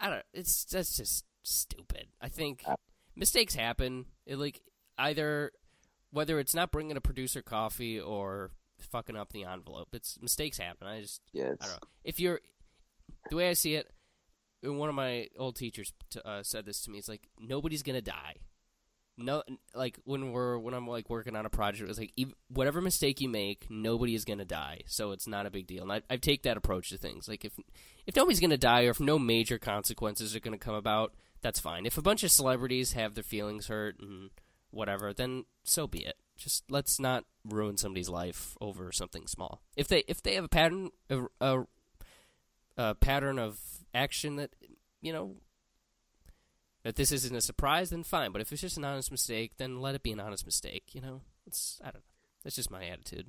[0.00, 0.22] I don't.
[0.32, 2.08] It's that's just stupid.
[2.20, 2.76] I think Uh,
[3.16, 4.06] mistakes happen.
[4.26, 4.60] It, like
[4.98, 5.52] either
[6.10, 8.50] whether it's not bringing a producer coffee or
[8.84, 9.88] fucking up the envelope.
[9.92, 10.86] It's mistakes happen.
[10.86, 11.88] I just Yeah, I don't know.
[12.04, 12.40] If you're
[13.30, 13.90] the way I see it,
[14.62, 16.98] one of my old teachers t- uh, said this to me.
[16.98, 18.36] It's like nobody's gonna die.
[19.16, 19.44] No,
[19.74, 23.20] like when we're when I'm like working on a project, it's like ev- whatever mistake
[23.20, 25.82] you make, nobody is gonna die, so it's not a big deal.
[25.82, 27.28] And I, I take that approach to things.
[27.28, 27.52] Like if
[28.06, 31.86] if nobody's gonna die or if no major consequences are gonna come about, that's fine.
[31.86, 34.30] If a bunch of celebrities have their feelings hurt and
[34.70, 36.16] whatever, then so be it.
[36.36, 39.62] Just let's not ruin somebody's life over something small.
[39.76, 41.64] If they if they have a pattern a, a,
[42.76, 43.58] a pattern of
[43.94, 44.50] action that
[45.00, 45.36] you know
[46.82, 48.32] that this isn't a surprise, then fine.
[48.32, 50.94] But if it's just an honest mistake, then let it be an honest mistake.
[50.94, 52.00] You know, it's I don't know.
[52.42, 53.28] That's just my attitude.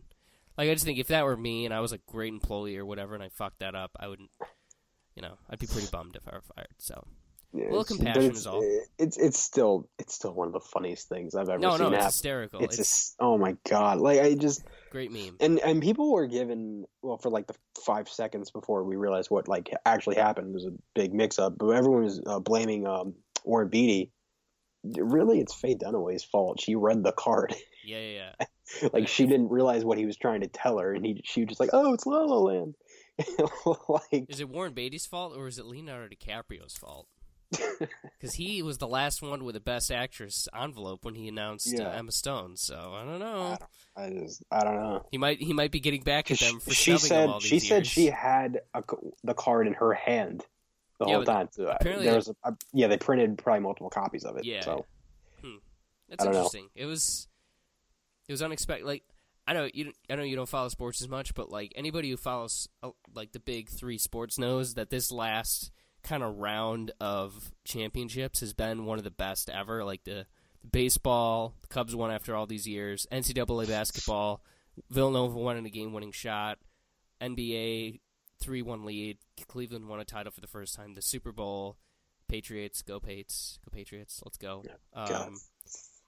[0.57, 2.85] Like I just think if that were me and I was a great employee or
[2.85, 4.31] whatever, and I fucked that up, I wouldn't.
[5.15, 6.67] You know, I'd be pretty bummed if I were fired.
[6.77, 7.07] So
[7.55, 8.61] yeah, but compassion it's- is all.
[8.97, 11.89] It's it's still it's still one of the funniest things I've ever no, seen no,
[11.89, 12.59] no, it's hysterical.
[12.61, 13.99] It's, It's, just oh my god!
[13.99, 15.37] Like I just great meme.
[15.39, 19.47] and and people were given well for like the five seconds before we realized what
[19.47, 20.49] like actually happened.
[20.49, 24.11] It was a big mix up, but everyone was uh, blaming um, Warren Beatty.
[24.83, 26.59] Really, it's Faye Dunaway's fault.
[26.59, 27.55] She read the card.
[27.83, 28.89] Yeah, yeah, yeah.
[28.93, 31.49] like she didn't realize what he was trying to tell her, and he she was
[31.49, 32.75] just like, "Oh, it's La La Land."
[33.87, 37.07] like Is it Warren Beatty's fault or is it Leonardo DiCaprio's fault?
[38.19, 41.89] Because he was the last one with the Best Actress envelope when he announced Yeah.
[41.89, 42.55] uh, Emma Stone.
[42.57, 43.41] So I don't know.
[43.43, 43.57] I
[44.07, 45.05] don't, I just I don't know.
[45.11, 47.49] He might he might be getting back at them for she said him all these
[47.49, 47.87] she said years.
[47.87, 48.83] she had a,
[49.23, 50.43] the card in her hand
[50.99, 51.49] the Yeah, whole time.
[51.51, 54.45] So I- apparently there was a, a- yeah they printed probably multiple copies of it.
[54.45, 54.61] Yeah.
[54.61, 54.85] So
[56.09, 56.39] That's I don't know.
[56.39, 56.69] interesting.
[56.75, 57.27] It was
[58.27, 58.85] it was unexpected.
[58.85, 59.03] Like
[59.47, 62.09] I know you don't- I know you don't follow sports as much, but like anybody
[62.09, 65.71] who follows uh, like the big three sports knows that this last
[66.05, 69.83] kind of round of championships has been one of the best ever.
[69.83, 70.25] Like the,
[70.61, 73.05] the baseball, the Cubs won after all these years.
[73.11, 74.41] NCAA basketball,
[74.89, 76.59] Villanova won in a game-winning shot.
[77.21, 77.99] NBA
[78.39, 79.17] three-one lead.
[79.47, 80.93] Cleveland won a title for the first time.
[80.93, 81.77] The Super Bowl.
[82.27, 84.63] Patriots, go Pates, go Patriots, let's go.
[84.93, 85.37] Um,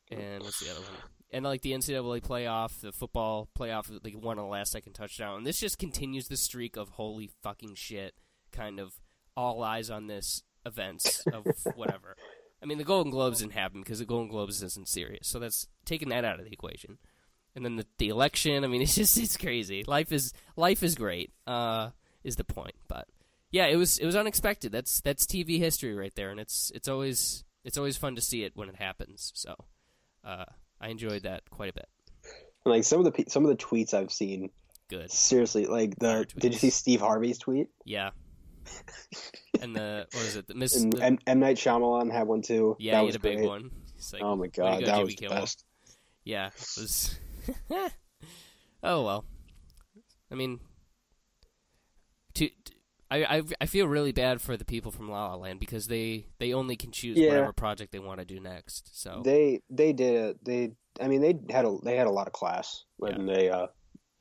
[0.09, 0.89] and what's the other one?
[1.31, 5.37] And like the NCAA playoff, the football playoff, they won a last second touchdown.
[5.37, 8.15] And this just continues the streak of holy fucking shit,
[8.51, 8.93] kind of
[9.37, 11.45] all eyes on this events of
[11.75, 12.17] whatever.
[12.61, 15.67] I mean, the Golden Globes didn't happen because the Golden Globes isn't serious, so that's
[15.85, 16.97] taking that out of the equation.
[17.55, 18.63] And then the, the election.
[18.63, 19.83] I mean, it's just it's crazy.
[19.87, 21.31] Life is life is great.
[21.45, 21.91] Uh,
[22.23, 22.75] is the point?
[22.87, 23.07] But
[23.51, 24.71] yeah, it was it was unexpected.
[24.71, 28.43] That's that's TV history right there, and it's it's always it's always fun to see
[28.43, 29.31] it when it happens.
[29.35, 29.55] So
[30.25, 30.45] uh,
[30.81, 31.87] I enjoyed that quite a bit.
[32.65, 34.49] like some of the some of the tweets I've seen,
[34.89, 37.69] Good, seriously, like the did you see Steve Harvey's tweet?
[37.85, 38.09] yeah.
[39.61, 40.47] And the what is it?
[40.47, 40.81] The Miss.
[40.81, 42.75] And the- M-, M Night Shyamalan had one too.
[42.79, 43.47] yeah, that he was had a big great.
[43.47, 43.71] one.
[44.13, 45.65] Like, Oh my god, go, that Jimmy was the Kimmel." best.
[46.23, 47.19] Yeah, it was.
[48.83, 49.25] oh well.
[50.31, 50.59] I mean,
[52.35, 52.71] to, to
[53.09, 56.27] I, I I feel really bad for the people from La La Land because they
[56.39, 57.29] they only can choose Yeah.
[57.29, 59.01] whatever project they want to do next.
[59.01, 60.45] So They they did it.
[60.45, 63.67] They I mean they had a they had a lot of class when they uh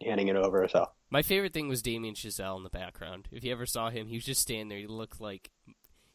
[0.04, 0.68] handing it over.
[0.68, 3.28] So my favorite thing was Damien Chazelle in the background.
[3.30, 4.78] If you ever saw him, he was just standing there.
[4.78, 5.50] He looked like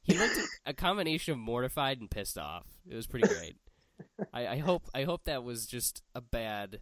[0.04, 2.66] he looked a combination of mortified and pissed off.
[2.90, 3.56] It was pretty great.
[4.34, 6.80] I, I hope I hope that was just a bad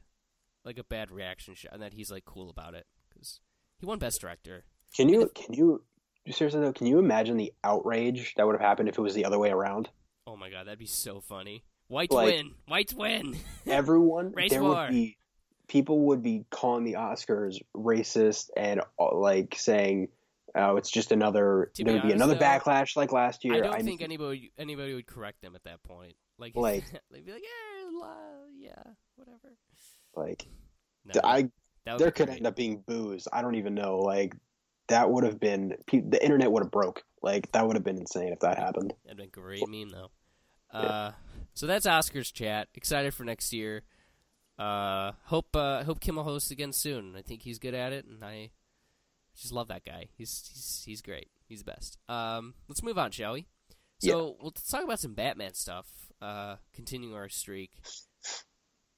[0.65, 3.39] like a bad reaction shot and that he's like cool about it because
[3.79, 4.63] he won best director.
[4.95, 5.83] can you can you
[6.29, 9.25] seriously though can you imagine the outrage that would have happened if it was the
[9.25, 9.89] other way around?
[10.27, 11.63] Oh my god, that'd be so funny.
[11.87, 12.51] Whites Like- win.
[12.67, 13.35] Whites win.
[13.67, 14.75] Everyone Race there war.
[14.85, 15.17] would be
[15.69, 20.09] people would be calling the Oscars racist and uh, like saying.
[20.55, 21.71] Oh, it's just another.
[21.77, 23.53] There would be another though, backlash like last year.
[23.53, 26.13] I don't I- think anybody anybody would correct them at that point.
[26.39, 28.15] Like, Like- they'd be like, yeah, la,
[28.59, 28.81] yeah,
[29.15, 29.53] whatever.
[30.15, 30.47] like
[31.05, 31.49] No, I
[31.97, 32.37] there could great.
[32.37, 33.27] end up being booze.
[33.31, 33.99] I don't even know.
[33.99, 34.35] Like
[34.87, 37.03] that would have been the internet would have broke.
[37.21, 38.91] Like that would have been insane if that happened.
[39.05, 40.09] That'd been great meme though.
[40.75, 41.11] Uh,
[41.53, 42.69] so that's Oscars chat.
[42.73, 43.83] Excited for next year.
[44.59, 47.15] Uh, hope uh, hope Kimmel hosts again soon.
[47.15, 48.51] I think he's good at it, and I
[49.37, 50.07] just love that guy.
[50.17, 51.29] He's he's he's great.
[51.47, 51.97] He's the best.
[52.09, 53.47] Um, let's move on, shall we?
[53.99, 55.87] So we'll let's talk about some Batman stuff.
[56.21, 57.71] Uh, continuing our streak.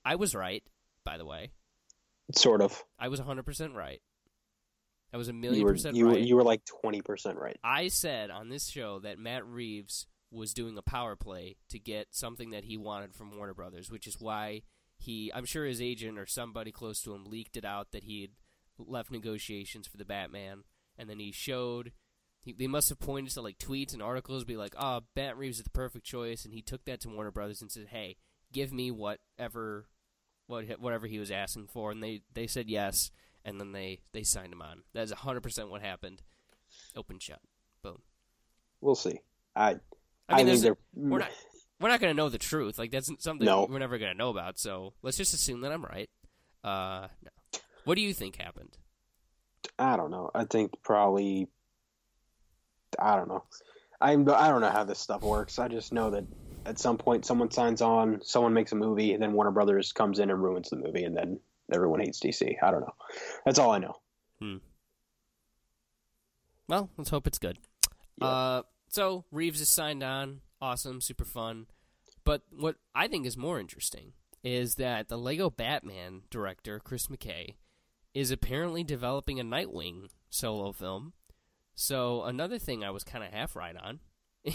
[0.04, 0.64] I was right,
[1.06, 1.52] by the way.
[2.34, 2.84] Sort of.
[2.98, 4.02] I was 100% right.
[5.14, 6.22] I was a million You were percent you were right.
[6.22, 7.60] you were like twenty percent right.
[7.64, 12.08] I said on this show that Matt Reeves was doing a power play to get
[12.12, 14.62] something that he wanted from Warner Brothers, which is why
[15.02, 18.22] he, I'm sure his agent or somebody close to him leaked it out that he
[18.22, 18.32] had
[18.78, 20.64] left negotiations for the Batman,
[20.98, 21.92] and then he showed.
[22.44, 25.38] He, they must have pointed to like tweets and articles, be like, ah, "Oh, Matt
[25.38, 28.18] Reeves is the perfect choice," and he took that to Warner Brothers and said, "Hey,
[28.52, 29.86] give me whatever,
[30.48, 33.12] what whatever he was asking for," and they they said yes,
[33.46, 34.82] and then they they signed him on.
[34.94, 36.24] That's hundred percent what happened.
[36.96, 37.42] Open shut.
[37.84, 38.02] Boom.
[38.82, 39.20] We'll see.
[39.56, 39.80] I
[40.28, 41.32] I mean, think there's they're we're not
[41.82, 42.78] we're not gonna know the truth.
[42.80, 43.66] Like that's something No.
[43.70, 44.58] we're never gonna know about.
[44.60, 46.10] So let's just assume that I'm right.
[46.64, 47.60] Uh, no.
[47.86, 48.78] What do you think happened?
[49.80, 50.30] I don't know.
[50.36, 51.48] I think probably
[53.00, 53.44] I don't know.
[54.00, 55.60] I'm I don't know how this stuff works.
[55.60, 56.26] I just know that
[56.66, 60.20] at some point someone signs on, someone makes a movie, and then Warner Brothers comes
[60.20, 61.40] in and ruins the movie, and then
[61.74, 62.56] everyone hates DC.
[62.62, 62.94] I don't know.
[63.46, 63.96] That's all I know.
[64.40, 64.58] Hmm.
[66.68, 67.58] Well, let's hope it's good.
[68.18, 68.28] Yeah.
[68.28, 70.42] Uh, so Reeves is signed on.
[70.62, 71.68] Awesome, super fun.
[72.24, 77.56] But what I think is more interesting is that the Lego Batman director Chris McKay
[78.14, 81.14] is apparently developing a Nightwing solo film.
[81.74, 84.00] So another thing I was kind of half right on.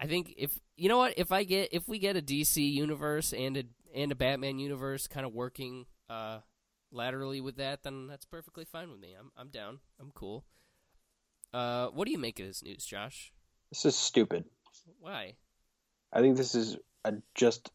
[0.00, 3.32] I think if you know what if I get if we get a DC universe
[3.32, 6.38] and a and a Batman universe kind of working uh,
[6.90, 9.14] laterally with that, then that's perfectly fine with me.
[9.18, 9.78] I'm I'm down.
[10.00, 10.44] I'm cool.
[11.52, 13.32] Uh, what do you make of this news, Josh?
[13.70, 14.44] This is stupid.
[15.00, 15.34] Why?
[16.12, 17.70] I think this is a just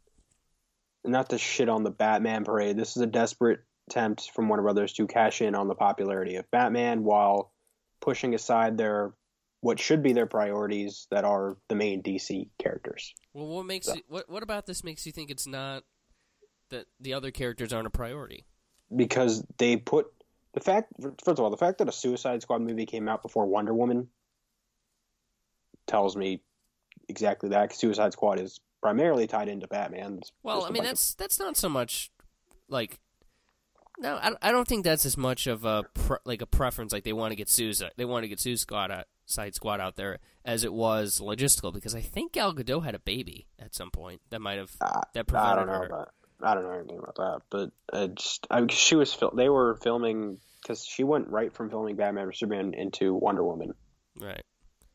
[1.03, 2.77] not to shit on the Batman parade.
[2.77, 6.49] This is a desperate attempt from Warner Brothers to cash in on the popularity of
[6.51, 7.53] Batman while
[8.01, 9.13] pushing aside their
[9.61, 13.13] what should be their priorities that are the main DC characters.
[13.33, 15.83] Well, what makes So- it, what what about this makes you think it's not
[16.69, 18.45] that the other characters aren't a priority?
[18.95, 20.07] Because they put
[20.53, 23.45] the fact first of all, the fact that a Suicide Squad movie came out before
[23.45, 24.09] Wonder Woman
[25.87, 26.41] tells me
[27.09, 27.73] exactly that.
[27.75, 30.19] Suicide Squad is primarily tied into Batman.
[30.21, 32.11] It's Well, I mean bunch of- that's that's not so much
[32.69, 32.99] like
[33.99, 36.93] no, I, I don't think that's as much of a pre, like a preference.
[36.93, 39.79] Like they want to get Suicide, they want to get Suicide Squad out, Side Squad
[39.79, 43.73] out there as it was logistical because I think Gal Gadot had a baby at
[43.73, 45.85] some point that might have I- that I prevented don't know her.
[45.85, 46.09] about.
[46.43, 49.75] I don't know anything about that, but I just I, she was fil- they were
[49.81, 53.73] filming because she went right from filming Batman vs Superman into Wonder Woman.
[54.19, 54.43] Right.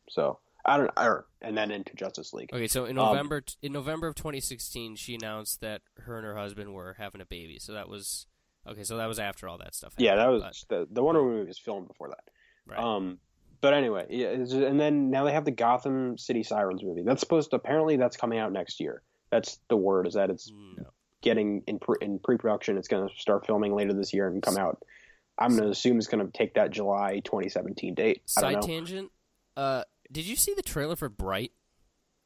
[0.09, 2.49] So I don't, or, and then into Justice League.
[2.53, 6.25] Okay, so in Um, November t in November of 2016, she announced that her and
[6.25, 7.59] her husband were having a baby.
[7.59, 8.27] So that was
[8.67, 8.83] okay.
[8.83, 9.93] So that was after all that stuff.
[9.97, 12.23] Yeah, that happened, was the the Wonder Woman movie was filmed before that.
[12.65, 12.79] right.
[12.79, 13.19] Um,
[13.61, 17.01] but anyway, yeah, and then now they have the Gotham City Sirens movie.
[17.03, 19.01] That's supposed to apparently that's coming out next year.
[19.31, 20.83] That's the word is that it's no.
[21.21, 22.77] getting in pre, in pre production.
[22.77, 24.83] It's going to start filming later this year and come out.
[25.39, 28.21] I'm going to assume it's going to take that July 2017 date.
[28.37, 28.67] I Side don't know.
[28.67, 29.11] tangent.
[29.55, 31.51] Uh, did you see the trailer for Bright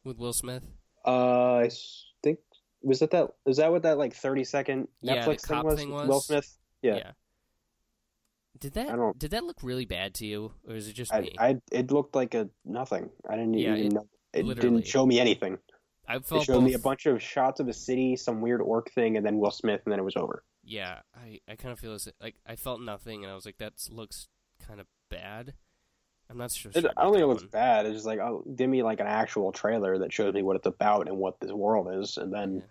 [0.04, 0.63] with Will Smith?
[1.06, 1.71] Uh, I
[2.21, 2.39] think
[2.82, 5.80] was that that is that what that like 30 second Yeah, Netflix thing was?
[5.80, 6.08] thing was.
[6.08, 6.58] Will Smith.
[6.82, 7.12] Yeah.
[8.60, 11.13] Did that I don't- did that look really bad to you, or is it just
[11.13, 11.36] I, me?
[11.39, 13.10] I it looked like a nothing.
[13.30, 14.08] I didn't Yeah, even it- know.
[14.34, 14.78] It literally.
[14.78, 15.58] didn't show me anything.
[16.08, 18.91] I It felt showed me a bunch of shots of a city, some weird orc
[18.91, 20.43] thing, and then Will Smith, and then it was over.
[20.63, 23.58] Yeah, I, I kind of feel as like I felt nothing, and I was like,
[23.58, 24.28] that looks
[24.60, 25.54] kind of bad.
[26.30, 26.72] I'm not sure.
[26.76, 27.86] It, I don't think it looks bad.
[27.86, 30.66] It's just like, oh, give me like an actual trailer that shows me what it's
[30.68, 32.63] about and what this world is, and then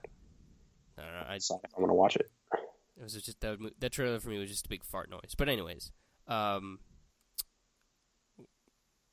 [0.99, 1.25] I don't know.
[1.29, 2.31] I, decide if I want to watch it.
[2.53, 5.35] it was just that that trailer for me was just a big fart noise.
[5.37, 5.90] But anyways,
[6.29, 6.81] um,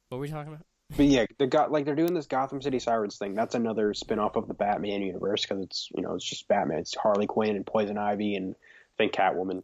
[0.10, 0.66] what were we talking about?
[0.96, 3.34] But yeah, they got like they're doing this Gotham City Sirens thing.
[3.34, 6.80] That's another spin-off of the Batman universe because it's you know it's just Batman.
[6.80, 9.64] It's Harley Quinn and Poison Ivy and I think Catwoman.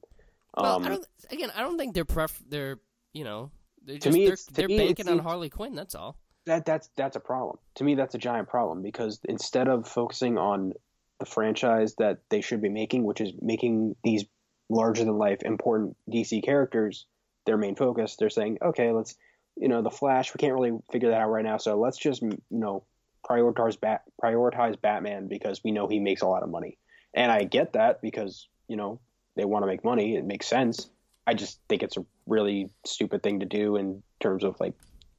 [0.55, 1.07] Well, Um, I don't.
[1.29, 2.41] Again, I don't think they're pref.
[2.47, 2.79] They're
[3.13, 3.51] you know.
[3.89, 5.73] They're To me, they're, to they're me, banking on Harley Quinn.
[5.73, 6.15] That's all.
[6.45, 7.57] that that's that's a problem.
[7.75, 10.73] To me, that's a giant problem because instead of focusing on
[11.19, 14.25] the franchise that they should be making, which is making these
[14.69, 17.07] larger than life important DC characters
[17.45, 19.15] their main focus, they're saying, okay, let's
[19.57, 20.33] you know the Flash.
[20.33, 22.83] We can't really figure that out right now, so let's just you know
[23.27, 26.77] prioritize bat prioritize Batman because we know he makes a lot of money,
[27.15, 28.99] and I get that because you know
[29.35, 30.15] they want to make money.
[30.15, 30.91] It makes sense.
[31.25, 34.73] I just think it's a really stupid thing to do in terms of like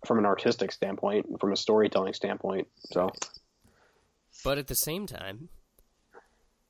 [0.06, 2.68] from an artistic standpoint, and from a storytelling standpoint.
[2.90, 3.10] So,
[4.44, 5.48] But at the same time,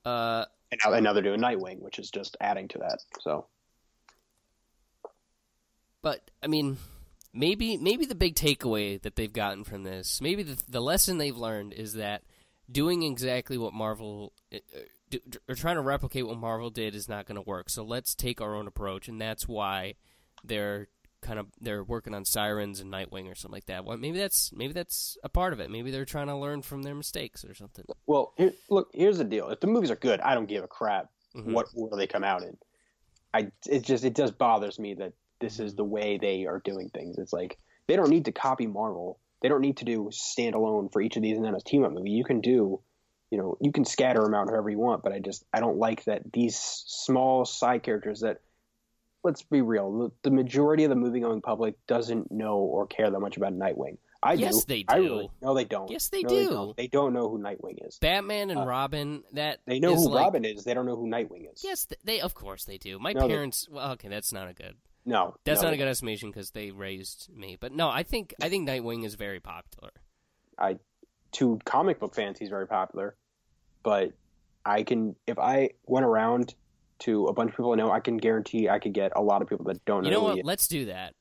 [0.05, 2.99] uh, and now, and now they're doing Nightwing, which is just adding to that.
[3.21, 3.47] So,
[6.03, 6.79] But I mean,
[7.33, 11.37] maybe maybe the big takeaway that they've gotten from this, maybe the the lesson they've
[11.37, 12.23] learned is that
[12.71, 14.59] doing exactly what Marvel uh,
[15.11, 17.69] do, or trying to replicate what Marvel did is not going to work.
[17.69, 19.95] So let's take our own approach, and that's why
[20.45, 20.89] they're
[21.23, 23.85] kind of they're working on Sirens and Nightwing or something like that.
[23.85, 25.71] Well, maybe that's maybe that's a part of it.
[25.71, 27.85] Maybe they're trying to learn from their mistakes or something.
[28.07, 30.69] well, here, look, here's the deal: if the movies are good, I don't give a
[30.69, 31.53] crap Mhm.
[31.53, 32.57] what order they come out in.
[33.35, 36.89] I it just it just bothers me that this is the way they are doing
[36.89, 37.19] things.
[37.19, 39.19] It's like they don't need to copy Marvel.
[39.43, 41.93] They don't need to do standalone for each of these and then a team up
[41.93, 42.11] movie.
[42.11, 42.81] You can do,
[43.31, 45.03] you know, you can scatter them out however you want.
[45.03, 48.41] But I just I don't like that these small side characters that.
[49.23, 50.13] Let's be real.
[50.23, 53.99] The, majority of the movie going public doesn't know or care that much about Nightwing.
[54.23, 54.75] I Yes, do.
[54.75, 55.03] they I do.
[55.03, 55.91] really, no, they don't.
[55.91, 56.49] Yes, they No, do.
[56.51, 56.77] don't.
[56.77, 57.99] They don't know who Nightwing is.
[57.99, 59.25] Batman and Uh, Robin.
[59.33, 60.65] That They know who like- Robin is.
[60.65, 61.63] They don't know who Nightwing is.
[61.65, 62.99] Yes, th- they of course they do.
[62.99, 63.67] My No, they- parents.
[63.71, 64.77] Well, okay, that's not a good.
[65.07, 67.57] No, That's no, not a good estimation because they raised me.
[67.59, 69.91] But no, I think I think Nightwing is very popular.
[70.59, 70.79] I
[71.33, 73.17] to comic book fans he's very popular,
[73.83, 74.13] but
[74.67, 76.55] I can if I went around
[77.01, 79.43] to a bunch of people I know, I can guarantee I could get a lot
[79.43, 80.09] of people that don't know.
[80.09, 80.45] You know what?
[80.45, 81.15] Let's do that.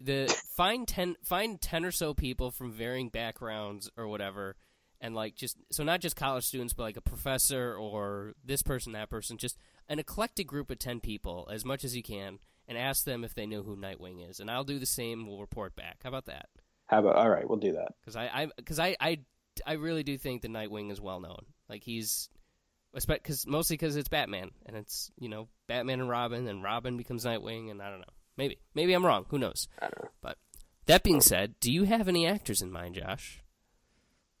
[0.00, 4.56] The find ten find ten or so people from varying backgrounds or whatever,
[5.00, 8.92] and like just so not just college students, but like a professor or this person,
[8.92, 12.78] that person, just an eclectic group of ten people, as much as you can, and
[12.78, 15.26] ask them if they know who Nightwing is, and I'll do the same.
[15.26, 15.98] We'll report back.
[16.02, 16.48] How about that?
[16.86, 17.94] How about all right, we'll do that.
[18.00, 19.20] because I, I, because I, I,
[19.66, 21.46] I really do think the Nightwing is well known.
[21.68, 22.28] Like he's,
[22.94, 27.24] because mostly because it's Batman, and it's you know Batman and Robin, and Robin becomes
[27.24, 28.12] Nightwing, and I don't know.
[28.36, 29.26] Maybe, maybe I'm wrong.
[29.28, 29.68] Who knows?
[29.78, 30.10] I don't know.
[30.20, 30.38] But
[30.86, 33.42] that being said, do you have any actors in mind, Josh?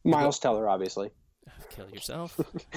[0.02, 1.10] Miles Teller, obviously.
[1.70, 2.38] Kill yourself.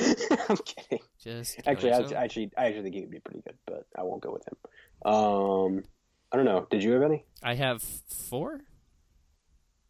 [0.49, 0.99] I'm kidding.
[1.21, 4.21] Just Actually, I, actually, I actually think he would be pretty good, but I won't
[4.21, 5.11] go with him.
[5.11, 5.83] Um,
[6.31, 6.67] I don't know.
[6.69, 7.25] Did you have any?
[7.41, 8.61] I have four.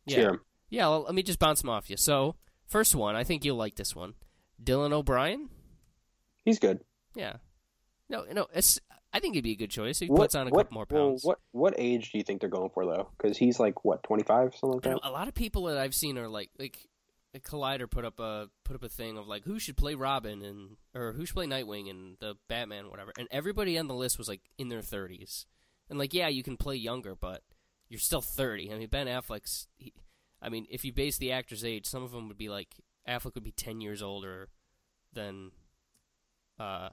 [0.09, 0.87] Cheer yeah.
[0.87, 1.97] Well, let me just bounce them off you.
[1.97, 2.35] So,
[2.67, 4.13] first one, I think you'll like this one.
[4.63, 5.49] Dylan O'Brien.
[6.47, 6.79] He's good.
[7.13, 7.33] Yeah.
[8.09, 8.47] No, no.
[8.53, 8.79] It's.
[9.11, 9.99] I think he'd be a good choice.
[9.99, 11.25] He What, puts on a what, couple more well, pounds.
[11.25, 13.09] what what age do you think they're going for though?
[13.17, 14.89] Because he's like what 25, something like that.
[14.91, 16.77] know a lot of people that I've seen are like like
[17.33, 20.41] like Collider put up a put up a thing of like who should play Robin
[20.41, 24.17] and or who should play Nightwing and the Batman whatever and everybody on the list
[24.17, 25.45] was like in their thirties
[25.89, 27.41] and like yeah you can play younger but
[27.89, 29.93] you're still thirty I mean Ben Affleck's he,
[30.41, 32.75] I mean if you base the actor's age some of them would be like
[33.07, 34.49] Affleck would be ten years older
[35.13, 35.51] than
[36.59, 36.89] uh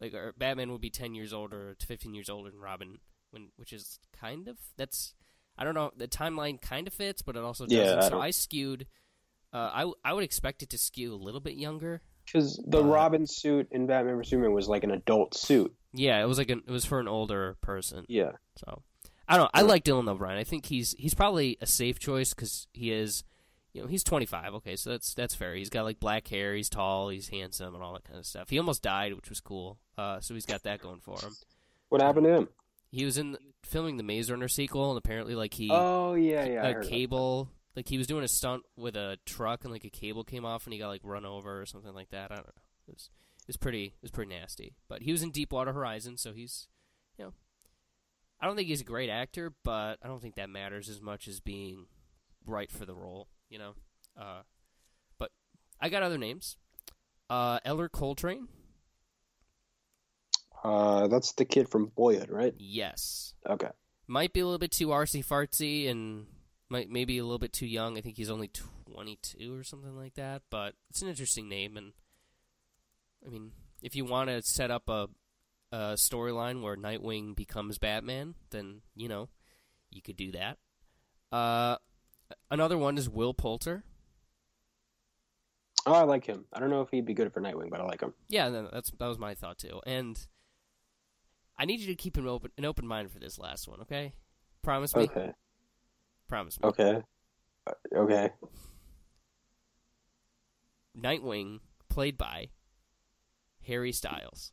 [0.00, 2.98] like Batman would be ten years older to fifteen years older than Robin
[3.30, 5.14] when which is kind of that's
[5.56, 5.90] I don't know.
[5.96, 7.98] The timeline kind of fits, but it also Yeah, doesn't.
[7.98, 8.86] I so I skewed.
[9.52, 12.00] Uh, I w- I would expect it to skew a little bit younger.
[12.24, 15.74] Because the Uh, Robin suit in Batman vs Superman was like an adult suit.
[15.92, 18.06] Yeah, it was like an, it was for an older person.
[18.08, 18.32] Yeah.
[18.56, 18.82] So
[19.28, 19.50] I don't know.
[19.52, 20.38] I like Dylan O'Brien.
[20.38, 23.24] I think he's he's probably a safe choice because he is,
[23.72, 24.54] you know, he's 25.
[24.54, 25.54] Okay, so that's that's fair.
[25.54, 26.54] He's got like black hair.
[26.54, 27.08] He's tall.
[27.08, 28.50] He's handsome and all that kind of stuff.
[28.50, 29.78] He almost died, which was cool.
[29.96, 31.34] Uh, so he's got that going for him.
[31.88, 32.48] What happened to him?
[32.90, 36.44] He was in the, filming the Maze Runner sequel, and apparently, like he Oh yeah,
[36.44, 36.66] yeah.
[36.66, 40.24] A cable like he was doing a stunt with a truck and like a cable
[40.24, 42.30] came off and he got like run over or something like that.
[42.30, 42.62] I don't know.
[42.88, 43.10] It was
[43.40, 44.74] it was pretty it was pretty nasty.
[44.88, 46.68] But he was in Deepwater Horizon, so he's
[47.18, 47.32] you know
[48.40, 51.28] I don't think he's a great actor, but I don't think that matters as much
[51.28, 51.86] as being
[52.44, 53.74] right for the role, you know.
[54.18, 54.42] Uh
[55.18, 55.30] but
[55.80, 56.56] I got other names.
[57.30, 58.48] Uh Ellar Coltrane?
[60.64, 62.54] Uh, that's the kid from Boyhood, right?
[62.56, 63.34] Yes.
[63.48, 63.70] Okay.
[64.06, 66.26] might be a little bit too artsy fartsy and
[66.68, 67.98] might maybe a little bit too young.
[67.98, 68.48] I think he's only
[68.92, 71.92] 22 or something like that, but it's an interesting name and
[73.26, 75.08] I mean, if you want to set up a
[75.72, 79.30] a storyline where Nightwing becomes Batman, then, you know,
[79.90, 80.58] you could do that.
[81.32, 81.76] Uh
[82.50, 83.84] another one is Will Poulter.
[85.86, 86.44] Oh, I like him.
[86.52, 88.14] I don't know if he'd be good for Nightwing, but I like him.
[88.28, 89.80] Yeah, no, that's that was my thought too.
[89.86, 90.18] And
[91.58, 94.12] I need you to keep an open an open mind for this last one, okay?
[94.62, 95.02] Promise me.
[95.04, 95.32] Okay.
[96.28, 96.68] Promise me.
[96.68, 97.02] Okay.
[97.66, 98.30] Uh, Okay.
[100.98, 102.50] Nightwing played by
[103.66, 104.52] Harry Styles.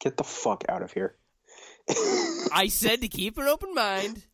[0.00, 1.16] Get the fuck out of here.
[2.52, 4.24] I said to keep an open mind.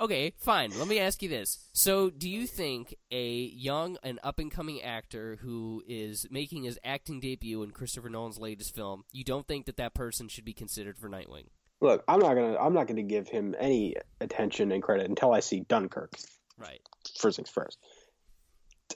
[0.00, 0.70] Okay, fine.
[0.78, 1.58] Let me ask you this.
[1.72, 6.78] So, do you think a young and up and coming actor who is making his
[6.84, 10.52] acting debut in Christopher Nolan's latest film, you don't think that that person should be
[10.52, 11.46] considered for Nightwing?
[11.80, 12.56] Look, I'm not gonna.
[12.58, 16.12] I'm not gonna give him any attention and credit until I see Dunkirk.
[16.56, 16.80] Right.
[17.18, 17.78] First things first.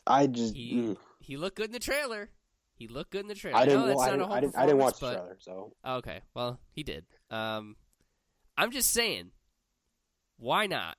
[0.07, 0.55] I just.
[0.55, 2.31] He mm, he looked good in the trailer.
[2.75, 3.59] He looked good in the trailer.
[3.59, 3.81] I didn't.
[3.81, 5.73] know that's I not didn't, a whole I didn't, I didn't watch performance, the trailer,
[5.85, 7.05] so Okay, well, he did.
[7.31, 7.77] Um,
[8.57, 9.31] I'm just saying,
[10.43, 10.97] why not?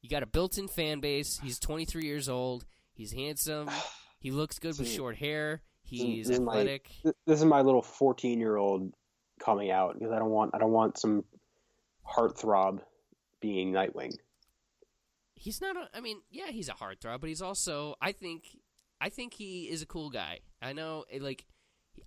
[0.00, 1.38] You got a built-in fan base.
[1.42, 2.64] He's 23 years old.
[2.92, 3.70] He's handsome.
[4.18, 5.62] He looks good with short hair.
[5.84, 6.90] He's this is my- athletic.
[7.26, 8.92] this is my little 14 year old
[9.40, 10.52] coming out because I don't want.
[10.54, 11.24] I don't want some
[12.06, 12.80] heartthrob
[13.40, 14.14] being Nightwing.
[15.34, 15.76] He's not.
[15.76, 17.94] A, I mean, yeah, he's a heartthrob, but he's also.
[18.00, 18.44] I think.
[19.00, 20.40] I think he is a cool guy.
[20.60, 21.44] I know, eh, like,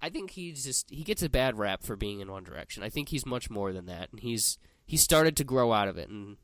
[0.01, 2.83] I think he's just he gets a bad rap for being in One Direction.
[2.83, 5.97] I think he's much more than that, and he's he started to grow out of
[5.97, 6.37] it, and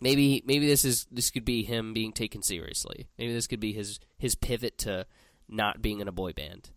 [0.00, 3.08] maybe maybe this is this could be him being taken seriously.
[3.18, 5.06] Maybe this could be his his pivot to
[5.48, 6.70] not being in a boy band.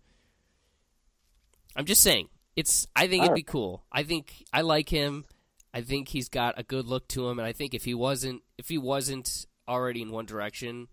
[1.75, 2.87] I'm just saying, it's.
[2.95, 3.83] I think it'd be cool.
[3.91, 5.25] I think I like him.
[5.73, 8.41] I think he's got a good look to him, and I think if he wasn't
[8.57, 10.87] if he wasn't already in One Direction,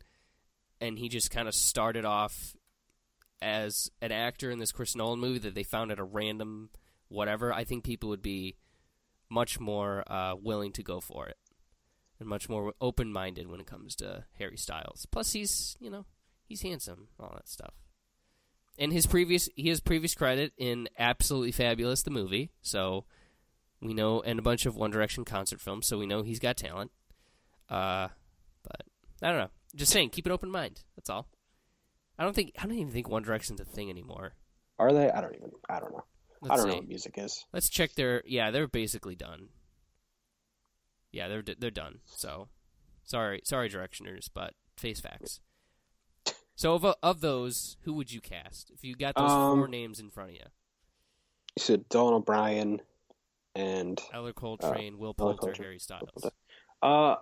[0.80, 2.56] and he just kind of started off
[3.42, 6.70] as an actor in this Chris Nolan movie that they found at a random
[7.08, 8.56] whatever, I think people would be
[9.28, 11.36] much more uh, willing to go for it
[12.18, 15.06] and much more open minded when it comes to Harry Styles.
[15.10, 16.04] Plus, he's you know
[16.46, 17.74] he's handsome, all that stuff.
[18.78, 23.04] And his previous he has previous credit in Absolutely Fabulous the movie, so
[23.80, 26.56] we know, and a bunch of One Direction concert films, so we know he's got
[26.56, 26.90] talent.
[27.68, 28.08] Uh,
[28.62, 28.82] but
[29.22, 29.50] I don't know.
[29.74, 30.82] Just saying, keep an open mind.
[30.96, 31.26] That's all.
[32.18, 34.32] I don't think I don't even think One Direction's a thing anymore.
[34.78, 35.10] Are they?
[35.10, 35.50] I don't even.
[35.68, 36.04] I don't know.
[36.42, 36.70] Let's I don't see.
[36.70, 37.44] know what music is.
[37.52, 38.22] Let's check their.
[38.26, 39.48] Yeah, they're basically done.
[41.12, 42.00] Yeah, they're they're done.
[42.04, 42.48] So,
[43.04, 45.40] sorry, sorry, directioners, but face facts.
[46.54, 50.00] So of of those, who would you cast if you got those Um, four names
[50.00, 50.42] in front of you?
[51.56, 52.80] You said Dylan O'Brien
[53.54, 56.24] and Ellar Coltrane, Will Eller Poulter, Harry Styles.
[56.82, 57.16] Uh,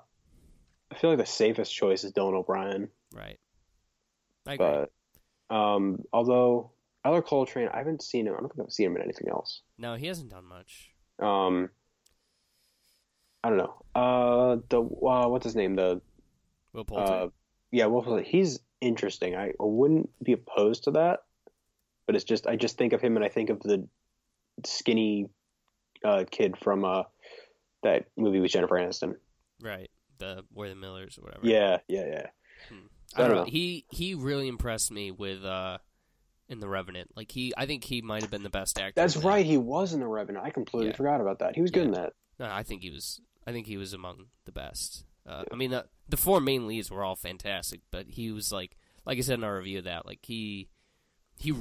[0.90, 3.38] I feel like the safest choice is Don O'Brien, Right.
[4.46, 4.66] I agree.
[5.50, 6.70] but um, although
[7.04, 8.34] Ellar Coltrane, I haven't seen him.
[8.34, 9.62] I don't think I've seen him in anything else.
[9.78, 10.90] no, he hasn't done much.
[11.20, 11.70] Um,
[13.44, 13.74] I don't know.
[13.94, 15.76] Uh, the uh, what's his name?
[15.76, 16.00] The
[16.72, 17.12] Will Poulter.
[17.12, 17.26] uh,
[17.70, 19.36] yeah, well, he's interesting.
[19.36, 21.20] I wouldn't be opposed to that,
[22.06, 23.86] but it's just I just think of him and I think of the
[24.64, 25.28] skinny
[26.04, 27.02] uh, kid from uh,
[27.82, 29.14] that movie with Jennifer Aniston.
[29.60, 29.90] right.
[30.18, 31.44] The We're the Millers or whatever.
[31.46, 32.26] Yeah, yeah, yeah.
[32.70, 33.34] I don't I don't know.
[33.44, 33.50] know.
[33.50, 35.78] He he really impressed me with uh
[36.48, 37.10] in the Revenant.
[37.16, 38.92] Like he, I think he might have been the best actor.
[38.94, 39.26] That's in that.
[39.28, 39.44] right.
[39.44, 40.46] He was in the Revenant.
[40.46, 40.96] I completely Yeah.
[40.96, 41.56] forgot about that.
[41.56, 41.86] He was good Yeah.
[41.86, 42.12] in that.
[42.38, 43.20] No, I think he was.
[43.46, 45.04] I think he was among the best.
[45.26, 48.76] Uh, I mean, the, the four main leads were all fantastic, but he was like,
[49.06, 50.68] like I said in our review of that, like he,
[51.38, 51.54] he,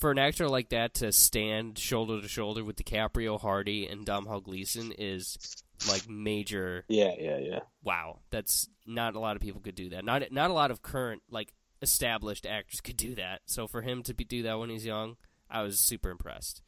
[0.00, 4.40] for an actor like that to stand shoulder to shoulder with DiCaprio, Hardy, and Domhnall
[4.40, 6.84] Gleeson is like major.
[6.88, 7.60] Yeah, yeah, yeah.
[7.82, 10.04] Wow, that's not a lot of people could do that.
[10.04, 13.42] Not not a lot of current like established actors could do that.
[13.46, 15.16] So for him to be, do that when he's young,
[15.50, 16.62] I was super impressed.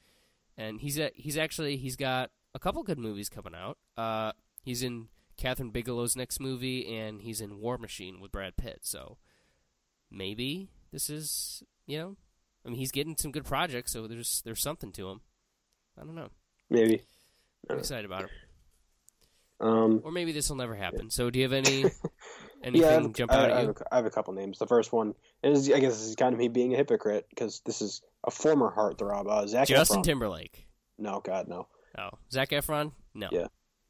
[0.56, 3.78] And he's a, he's actually he's got a couple good movies coming out.
[3.96, 4.32] Uh,
[4.62, 8.80] he's in Kathryn Bigelow's next movie, and he's in War Machine with Brad Pitt.
[8.82, 9.16] So
[10.10, 12.16] maybe this is you know,
[12.64, 15.20] I mean he's getting some good projects, so there's there's something to him.
[16.00, 16.28] I don't know.
[16.70, 17.02] Maybe.
[17.68, 18.28] I'm excited about him.
[19.60, 21.10] Um, Or maybe this will never happen.
[21.10, 21.84] So do you have any
[22.64, 23.74] anything yeah, I have, a- jump out I at have you?
[23.78, 24.58] a- I have a couple names.
[24.58, 27.60] The first one is, I guess, this is kind of me being a hypocrite because
[27.64, 29.30] this is a former heartthrob.
[29.30, 30.04] Uh, Zac Justin Efron.
[30.04, 30.66] Timberlake.
[30.98, 31.68] no, God, no.
[31.98, 32.92] Oh, Zac Efron?
[33.14, 33.28] No.
[33.32, 33.46] Yeah.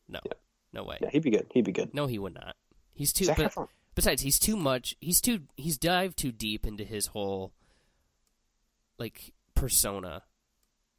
[0.08, 0.20] No.
[0.24, 0.32] Yeah.
[0.72, 0.98] No way.
[1.00, 1.46] Yeah, he'd be good.
[1.52, 1.92] He'd be good.
[1.94, 2.56] No, he would not.
[2.94, 3.26] He's too.
[3.26, 3.68] Zac But Efron.
[3.94, 4.96] besides, he's too much.
[5.00, 5.40] He's too.
[5.56, 7.52] He's dived too deep into his whole,
[8.98, 10.22] like persona.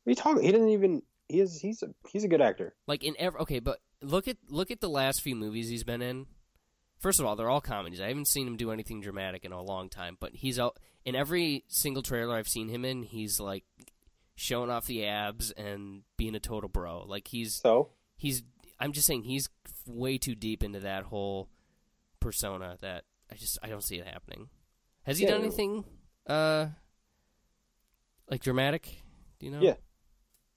[0.03, 0.43] What are you talking?
[0.43, 1.01] He didn't even.
[1.29, 2.73] he is he's a he's a good actor.
[2.87, 6.01] Like in every okay, but look at look at the last few movies he's been
[6.01, 6.27] in.
[6.99, 7.99] First of all, they're all comedies.
[7.99, 11.15] I haven't seen him do anything dramatic in a long time, but he's out in
[11.15, 13.03] every single trailer I've seen him in.
[13.03, 13.65] He's like
[14.35, 17.03] showing off the abs and being a total bro.
[17.07, 18.43] Like he's So he's.
[18.79, 19.49] I'm just saying he's
[19.87, 21.49] way too deep into that whole
[22.19, 24.49] persona that I just I don't see it happening.
[25.03, 25.31] Has he Yeah.
[25.31, 25.83] done anything
[26.27, 26.67] uh
[28.29, 29.01] like dramatic?
[29.39, 29.61] Do you know?
[29.61, 29.75] Yeah.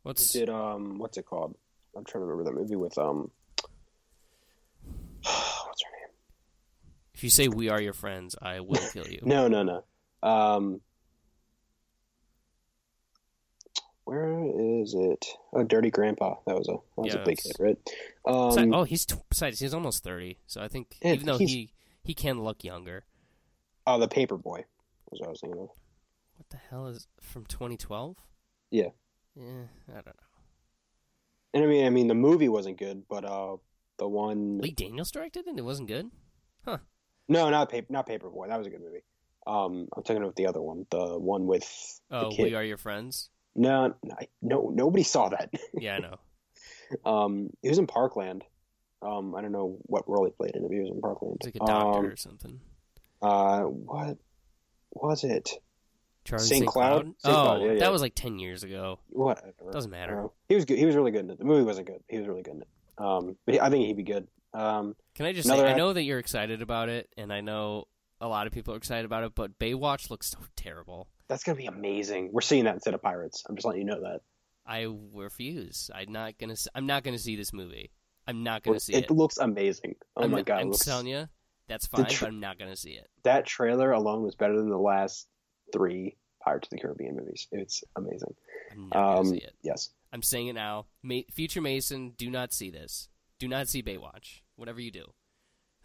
[0.03, 1.57] What's he did um what's it called?
[1.97, 3.31] I'm trying to remember that movie with um
[5.23, 6.15] what's her name?
[7.15, 9.21] if you say we are your friends, I will kill you.
[9.25, 9.85] No, no, no.
[10.29, 10.81] Um
[14.07, 15.27] where is it?
[15.53, 16.37] Oh, Dirty Grandpa.
[16.47, 17.77] That was a that was Yeah, a big hit, right?
[18.25, 22.15] Um, oh, he's t- besides he's almost thirty, so I think even though he he
[22.15, 23.05] can look younger.
[23.87, 24.65] oh, the Paper Boy
[25.11, 25.69] was what I was thinking of.
[26.37, 28.17] What the hell is from 2012?
[28.71, 28.89] Yeah.
[29.35, 29.45] Yeah,
[29.89, 30.13] I don't know.
[31.55, 33.57] And I mean, I mean, the movie wasn't good, but uh,
[33.99, 36.11] the one Lee Daniels directed and It wasn't good.
[36.65, 36.79] Huh?
[37.29, 38.49] No, not paper, not Paperboy.
[38.49, 39.03] That was a good movie.
[39.47, 42.43] Um, I'm talking about the other one, the one with Oh, the kid.
[42.45, 43.31] we are your friends.
[43.57, 45.53] No, no, no, nobody saw that.
[45.79, 47.11] Yeah, I know.
[47.11, 48.45] um, he was in Parkland.
[49.03, 50.71] Um, I don't know what role he played in it.
[50.73, 51.37] He was in Parkland.
[51.41, 52.61] It's like a doctor Um, or something.
[53.23, 54.17] uh, what
[54.95, 55.51] was it?
[56.25, 56.59] Charlie St.
[56.61, 56.67] St.
[56.71, 57.03] Cloud?
[57.03, 57.15] Cloud.
[57.19, 57.35] St.
[57.37, 57.79] Oh, Cloud, yeah, yeah.
[57.81, 58.99] that was like 10 years ago.
[59.11, 59.53] Whatever.
[59.71, 60.25] Doesn't matter.
[60.25, 60.79] Uh, he was good.
[60.79, 61.39] He was really good in it.
[61.39, 62.03] The movie wasn't good.
[62.09, 62.69] He was really good in it.
[62.99, 64.27] Um, but he, I think he'd be good.
[64.53, 67.87] Um, Can I just say, I know that you're excited about it, and I know
[68.21, 71.09] a lot of people are excited about it, but Baywatch looks so terrible.
[71.29, 72.31] That's gonna be amazing.
[72.33, 73.45] We're seeing that instead of Pirates.
[73.49, 74.21] I'm just letting you know that.
[74.67, 75.91] I refuse.
[75.95, 76.57] I'm not gonna.
[76.75, 77.91] I'm not gonna see this movie.
[78.27, 79.11] I'm not gonna see it, it.
[79.11, 79.95] looks amazing.
[80.17, 80.61] Oh I'm, my god!
[80.61, 81.29] I'm looks- telling you,
[81.69, 83.09] that's fine, tr- but I'm not gonna see it.
[83.23, 85.29] that trailer alone was better than the last
[85.73, 87.47] three Pirates of the Caribbean movies.
[87.53, 88.35] It's amazing.
[88.73, 89.55] I'm not gonna Um, see it.
[89.63, 90.87] yes, I'm saying it now.
[91.03, 93.09] Ma- Future Mason, do not see this.
[93.39, 94.41] Do not see Baywatch.
[94.57, 95.05] Whatever you do.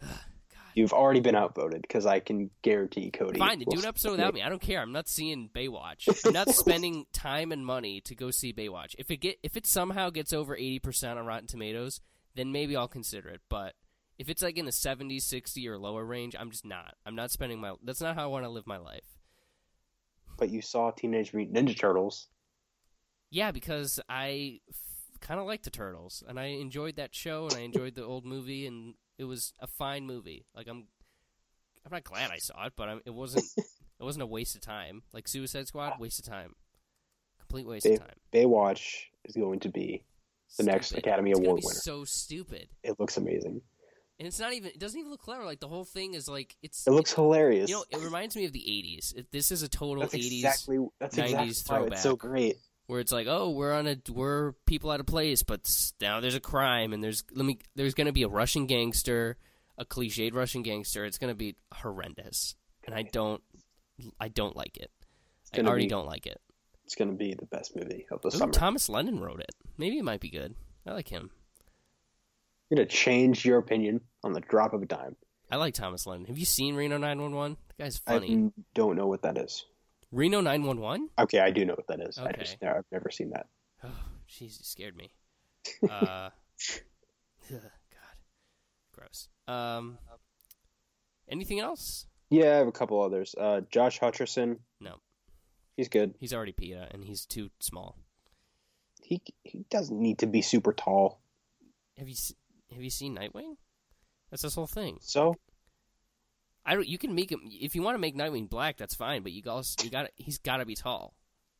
[0.74, 3.38] you've already been outvoted because I can guarantee Cody.
[3.38, 4.42] Fine, do an episode without me.
[4.42, 4.80] I don't care.
[4.80, 6.08] I'm not seeing Baywatch.
[6.26, 8.94] I'm not spending time and money to go see Baywatch.
[8.98, 12.00] If it get if it somehow gets over 80% on Rotten Tomatoes,
[12.34, 13.40] then maybe I'll consider it.
[13.48, 13.74] But
[14.18, 16.94] if it's like in the 70, 60 or lower range, I'm just not.
[17.04, 19.18] I'm not spending my That's not how I want to live my life.
[20.36, 22.28] But you saw Teenage Mutant Ninja Turtles.
[23.30, 27.54] Yeah, because I f- kind of like the Turtles, and I enjoyed that show, and
[27.54, 30.46] I enjoyed the old movie, and it was a fine movie.
[30.54, 30.84] Like I'm,
[31.84, 33.44] I'm not glad I saw it, but I'm, it wasn't.
[33.56, 35.02] it wasn't a waste of time.
[35.12, 36.54] Like Suicide Squad, waste of time,
[37.38, 38.16] complete waste They- of time.
[38.32, 40.02] Baywatch is going to be.
[40.58, 41.74] the next Academy It's Award winner.
[41.74, 43.62] So stupid, It looks amazing.
[44.18, 44.70] and it's not even.
[44.70, 45.44] It doesn't even look clever.
[45.44, 46.86] Like the whole thing is like it's.
[46.86, 47.68] It looks hilarious.
[47.70, 49.16] You know, it reminds me of the '80s.
[49.16, 52.56] It, this is a total that's '80s exactly that's 90s exactly why it's so great.
[52.92, 55.66] Where it's like, oh, we're on a we're people out of place, but
[55.98, 59.38] now there's a crime, and there's let me there's going to be a Russian gangster,
[59.78, 61.06] a cliched Russian gangster.
[61.06, 63.42] It's going to be horrendous, and I don't
[64.20, 64.90] I don't like it.
[65.54, 66.38] I already be- don't like it.
[66.84, 68.52] It's going to be the best movie of the Ooh, summer.
[68.52, 69.54] Thomas Lennon wrote it.
[69.78, 70.54] Maybe it might be good.
[70.86, 71.30] I like him.
[72.68, 75.16] You're going to change your opinion on the drop of a dime.
[75.50, 76.26] I like Thomas Lennon.
[76.26, 77.56] Have you seen Reno 911?
[77.68, 78.50] The guy's funny.
[78.54, 79.64] I don't know what that is.
[80.12, 81.08] Reno 911?
[81.18, 82.18] Okay, I do know what that is.
[82.18, 82.40] I Okay.
[82.40, 83.46] just I've never seen that.
[83.84, 83.88] Oh,
[84.28, 85.12] jeez, you scared me.
[85.90, 86.30] Uh,
[87.52, 88.16] ugh, God,
[88.94, 89.28] gross.
[89.48, 89.98] Um,
[91.28, 92.06] anything else?
[92.30, 93.34] Yeah, I have a couple others.
[93.38, 94.58] Uh, Josh Hutcherson.
[94.80, 94.96] No.
[95.76, 96.14] he's good.
[96.20, 97.96] He's already Peeta, and he's too small.
[99.02, 101.20] He he doesn't need to be super tall.
[101.98, 102.14] Have you
[102.72, 103.56] have you seen Nightwing?
[104.30, 104.98] That's this whole thing.
[105.00, 105.34] So
[106.64, 106.86] I don't.
[106.86, 108.76] You can make him if you want to make Nightwing black.
[108.76, 111.14] That's fine, but you also you got he's got to be tall.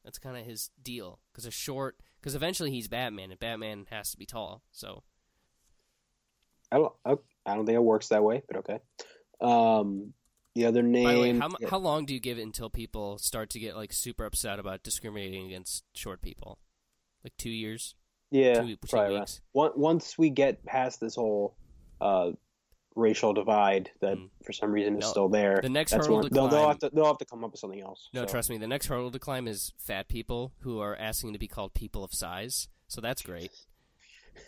[0.05, 4.11] That's kind of his deal because a short because eventually he's Batman, and Batman has
[4.13, 4.63] to be tall.
[4.71, 5.03] So
[6.71, 8.79] I don't I, don't think it works that way, but okay.
[9.41, 10.15] Um,
[10.55, 11.05] the other name.
[11.05, 13.59] by the way, how mu- how long do you give it until people start to
[13.59, 16.59] get like super upset about discriminating against short people?
[17.25, 17.95] Like two years,
[18.31, 19.21] yeah, two, two probably around.
[19.21, 19.41] weeks.
[19.53, 21.57] Once once we get past this whole
[22.01, 22.33] uh,
[22.95, 24.29] racial divide that Mm.
[24.45, 26.69] for some reason is No, still there, the next that's hurdle when to they'll, they'll
[26.69, 28.09] have to they'll have to come up with something else.
[28.13, 28.59] No, So, trust me.
[28.59, 32.05] The next hurdle to climb is fat people who are asking to be called people
[32.05, 32.69] of size.
[32.89, 33.51] So that's great.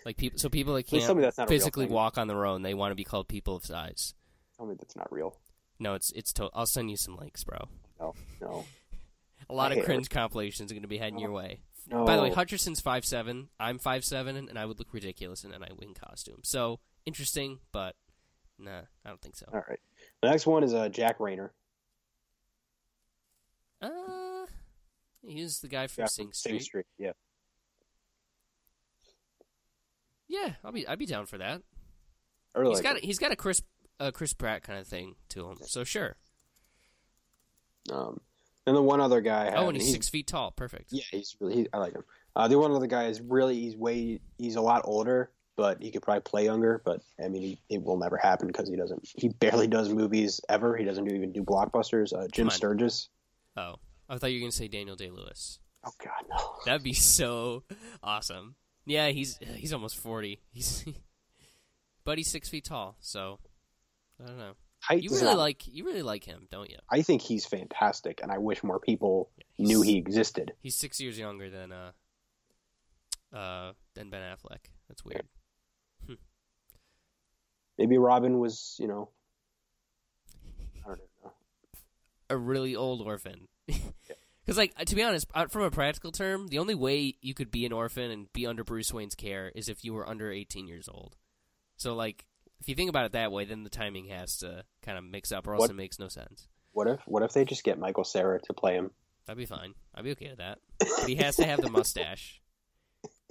[0.05, 3.05] Like people, so people that can't physically walk on their own, they want to be
[3.05, 4.15] called people of size.
[4.57, 5.39] Tell me that's not real.
[5.79, 6.33] No, it's it's.
[6.35, 7.59] To- I'll send you some links, bro.
[8.01, 8.65] No, no,
[9.51, 11.61] A lot I of cringe compilations are going to be heading your way.
[11.91, 12.05] no.
[12.05, 13.49] By the way, Hutcherson's five seven.
[13.59, 16.41] I'm five seven, and I would look ridiculous in a Nightwing costume.
[16.45, 17.95] So interesting, but
[18.59, 19.47] nah, I don't think so.
[19.53, 19.81] All right.
[20.23, 21.51] The next one is uh, Jack Reynor.
[23.83, 24.47] Uh,
[25.23, 26.53] he's the guy from Yeah, Sing Street.
[26.53, 26.87] Sing Street.
[26.99, 27.13] Yeah.
[30.29, 31.63] Yeah, I'll be I'd be down for that.
[32.55, 33.63] Really He's like got a, he's got a Chris
[34.01, 35.59] a Chris Pratt kind of thing to him.
[35.63, 36.17] So sure.
[37.93, 38.21] Um,
[38.67, 39.49] and the one other guy.
[39.49, 40.51] I Oh, and he's six feet tall.
[40.51, 40.93] Perfect.
[40.93, 41.55] Yeah, he's really.
[41.55, 42.05] He, I like him.
[42.35, 43.61] Uh, the one other guy is really.
[43.61, 44.21] He's way.
[44.39, 46.83] He's a lot older, but he could probably play younger.
[46.85, 49.09] But I mean, he, it will never happen because he doesn't.
[49.17, 50.77] He barely does movies ever.
[50.77, 52.13] He doesn't do, even do blockbusters.
[52.13, 52.51] Uh, Jim.
[52.51, 53.09] Sturgis.
[53.57, 53.77] Oh,
[54.09, 55.59] I thought you were gonna say Daniel Day Lewis.
[55.87, 56.37] Oh God, no.
[56.67, 57.63] That'd be so
[58.03, 58.55] awesome.
[58.87, 60.41] Yeah, he's he's almost forty.
[60.51, 60.85] He's
[62.05, 62.97] but he's six feet tall.
[63.01, 63.39] So
[64.23, 64.53] I don't know.
[64.81, 66.77] Height You really not- like you really like him, don't you?
[66.91, 70.53] I think he's fantastic, and I wish more people he's- knew he existed.
[70.61, 71.93] He's six years younger than uh
[73.33, 74.59] uh than Ben Affleck.
[74.89, 75.27] That's weird.
[77.79, 79.11] Maybe Robin was, you know,
[80.85, 81.33] I don't know.
[82.31, 83.49] a really old orphan.
[84.47, 87.65] Because, like, to be honest, from a practical term, the only way you could be
[87.65, 90.87] an orphan and be under Bruce Wayne's care is if you were under 18 years
[90.87, 91.17] old.
[91.79, 92.27] So, like,
[92.61, 95.33] if you think about it that way, then the timing has to kind of mix
[95.33, 96.47] up, or else What- it makes no sense.
[96.73, 98.91] What if what if they just get Michael Cera to play him?
[99.25, 99.73] That'd be fine.
[99.95, 100.59] I'd be okay with that.
[100.79, 102.43] But he has to have the mustache.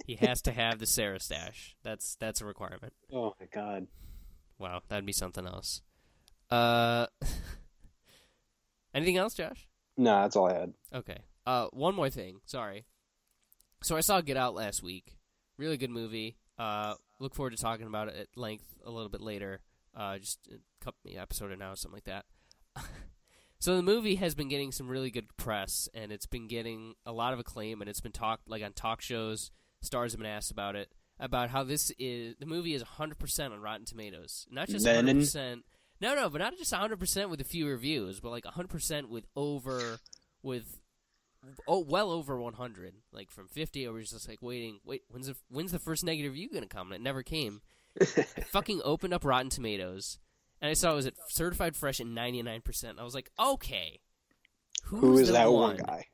[0.06, 1.76] He has to have the Cera stash.
[1.84, 2.92] That's that's a requirement.
[3.12, 3.86] Oh my God.
[4.58, 5.82] Wow, that'd be something else.
[6.50, 7.06] Uh,
[8.94, 9.68] anything else, Josh?
[9.96, 10.74] No, that's all I had.
[10.92, 11.18] Okay.
[11.46, 12.40] Uh, one more thing.
[12.46, 12.84] Sorry.
[13.82, 15.16] So I saw Get Out last week.
[15.58, 16.36] Really good movie.
[16.58, 19.60] Uh, look forward to talking about it at length a little bit later.
[19.96, 22.24] Uh, just a couple episode or now, or something like that.
[23.58, 27.12] so the movie has been getting some really good press, and it's been getting a
[27.12, 29.50] lot of acclaim, and it's been talked like on talk shows.
[29.82, 30.90] Stars have been asked about it,
[31.20, 35.18] about how this is the movie is 100% on Rotten Tomatoes, not just Venom?
[35.20, 35.62] 100%.
[36.00, 39.98] No, no, but not just 100% with a few reviews, but like 100% with over
[40.42, 40.80] with
[41.68, 45.36] oh well over 100 like from 50 i was just like waiting wait when's the
[45.50, 47.60] when's the first negative review gonna come and it never came
[48.00, 48.04] i
[48.46, 50.18] fucking opened up rotten tomatoes
[50.62, 54.00] and i saw it was at certified fresh at 99% i was like okay
[54.84, 55.76] who's Who is that one?
[55.76, 56.06] one guy?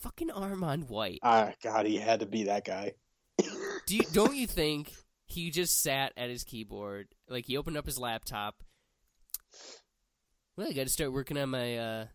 [0.00, 2.92] fucking armond white Ah, God, he had to be that guy.
[3.38, 4.92] Do you don't you think
[5.26, 7.08] he just sat at his keyboard?
[7.28, 8.62] Like he opened up his laptop.
[10.56, 12.06] Well i gotta start working on my uh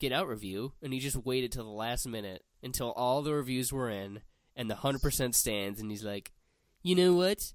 [0.00, 0.72] get out review.
[0.82, 4.20] And he just waited till the last minute until all the reviews were in
[4.56, 5.80] and the 100% stands.
[5.80, 6.32] And he's like
[6.82, 7.52] you know what?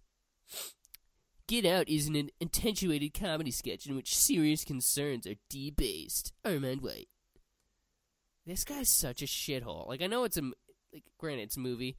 [1.47, 6.33] Get out is an attenuated comedy sketch in which serious concerns are debased.
[6.45, 7.09] Armond white.
[8.45, 9.87] This guy's such a shithole.
[9.87, 10.41] Like i know it's a
[10.93, 11.97] like granted it's a movie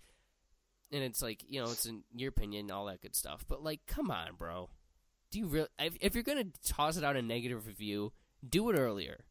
[0.93, 3.45] and it's like you know it's in your opinion all that good stuff.
[3.49, 4.71] But like come on bro.
[5.31, 8.13] Do you really if, if you're gonna toss it out a negative review
[8.47, 9.21] do it earlier.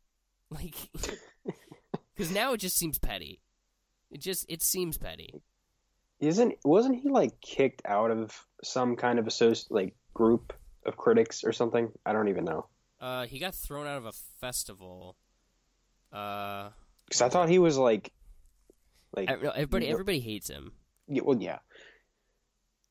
[0.49, 0.75] Like
[2.15, 3.41] because now it just seems petty.
[4.09, 5.41] It just it seems petty.
[6.21, 10.53] Isn't wasn't he like kicked out of some kind of associ- like group
[10.85, 11.91] of critics or something?
[12.05, 12.67] I don't even know.
[13.01, 15.17] uh he got thrown out of a festival.
[16.13, 16.69] Uh
[17.03, 18.13] Because I thought he was like,
[19.13, 20.71] like everybody everybody hates him
[21.07, 21.59] yeah, well, yeah.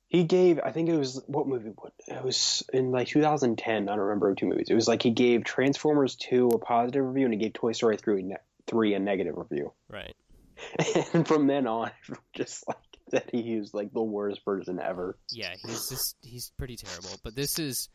[0.09, 1.71] He gave, I think it was what movie?
[1.77, 3.89] What it was in like 2010.
[3.89, 4.69] I don't remember two movies.
[4.71, 7.97] It was like he gave Transformers 2 a positive review and he gave Toy Story
[7.97, 8.37] 3 a, ne-
[8.69, 9.73] 3 a negative review.
[9.89, 10.15] right
[11.13, 11.91] And from then on,
[12.35, 12.77] just like
[13.11, 15.19] that, he was like the worst person ever.
[15.31, 17.89] yeah he's just he's pretty terrible but this is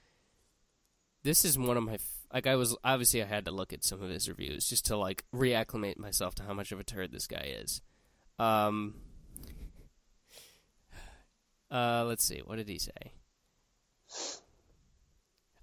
[1.23, 1.97] this is one of my
[2.33, 4.95] like i was obviously i had to look at some of his reviews just to
[4.95, 7.81] like reacclimate myself to how much of a turd this guy is
[8.39, 8.95] um
[11.71, 13.13] uh let's see what did he say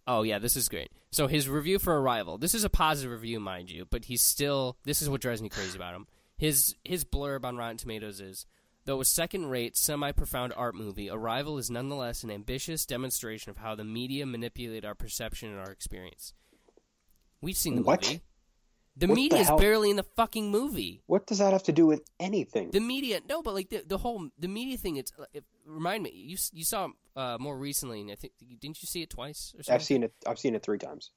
[0.07, 3.39] oh yeah this is great so his review for arrival this is a positive review
[3.41, 6.07] mind you but he's still this is what drives me crazy about him
[6.37, 8.47] his his blurb on rotten tomatoes is
[8.85, 13.59] Though a second rate, semi profound art movie, Arrival is nonetheless an ambitious demonstration of
[13.59, 16.33] how the media manipulate our perception and our experience.
[17.43, 18.07] We've seen the What?
[18.07, 18.23] movie.
[18.99, 21.03] The What the media is barely in the fucking movie.
[21.07, 22.71] What does that have to do with anything?
[22.73, 24.97] The media, no, but like the the whole the media thing.
[24.97, 26.11] It's it, remind me.
[26.11, 29.63] You you saw uh, more recently, and I think didn't you see it twice or
[29.63, 29.75] something?
[29.75, 30.13] I've seen it.
[30.27, 31.13] I've seen it three times.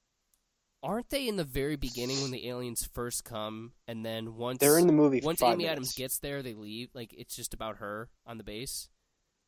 [0.83, 4.77] Aren't they in the very beginning when the aliens first come, and then once They're
[4.79, 5.21] in the movie.
[5.23, 5.71] Once Amy minutes.
[5.71, 6.89] Adams gets there, they leave.
[6.93, 8.89] Like it's just about her on the base.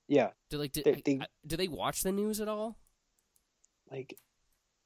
[0.08, 2.78] yeah, Do like did, They- they- I- do they watch the news at all?
[3.92, 4.18] like,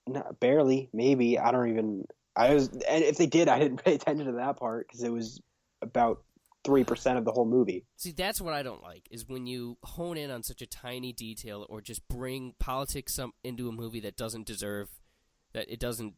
[0.06, 1.38] not barely, maybe.
[1.40, 2.06] I don't even.
[2.38, 5.12] I was, and if they did, I didn't pay attention to that part because it
[5.12, 5.42] was
[5.82, 6.22] about
[6.64, 7.86] three percent of the whole movie.
[7.98, 11.14] See, that's what I don't like is when you hone in on such a tiny
[11.14, 14.90] detail or just bring politics some, into a movie that doesn't deserve
[15.54, 16.14] that it doesn't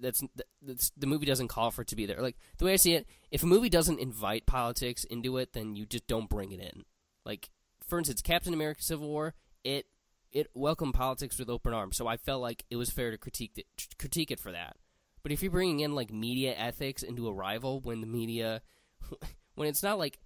[0.00, 0.24] that's,
[0.62, 2.20] that's the movie doesn't call for it to be there.
[2.20, 5.76] Like the way I see it, if a movie doesn't invite politics into it, then
[5.76, 6.84] you just don't bring it in.
[7.24, 7.50] Like
[7.86, 9.86] for instance, Captain America: Civil War, it
[10.32, 11.96] it welcomed politics with open arms.
[11.96, 13.66] So I felt like it was fair to critique it,
[13.98, 14.76] critique it for that.
[15.24, 18.62] But if you're bringing in like media ethics into Arrival when the media,
[19.56, 20.20] when it's not like,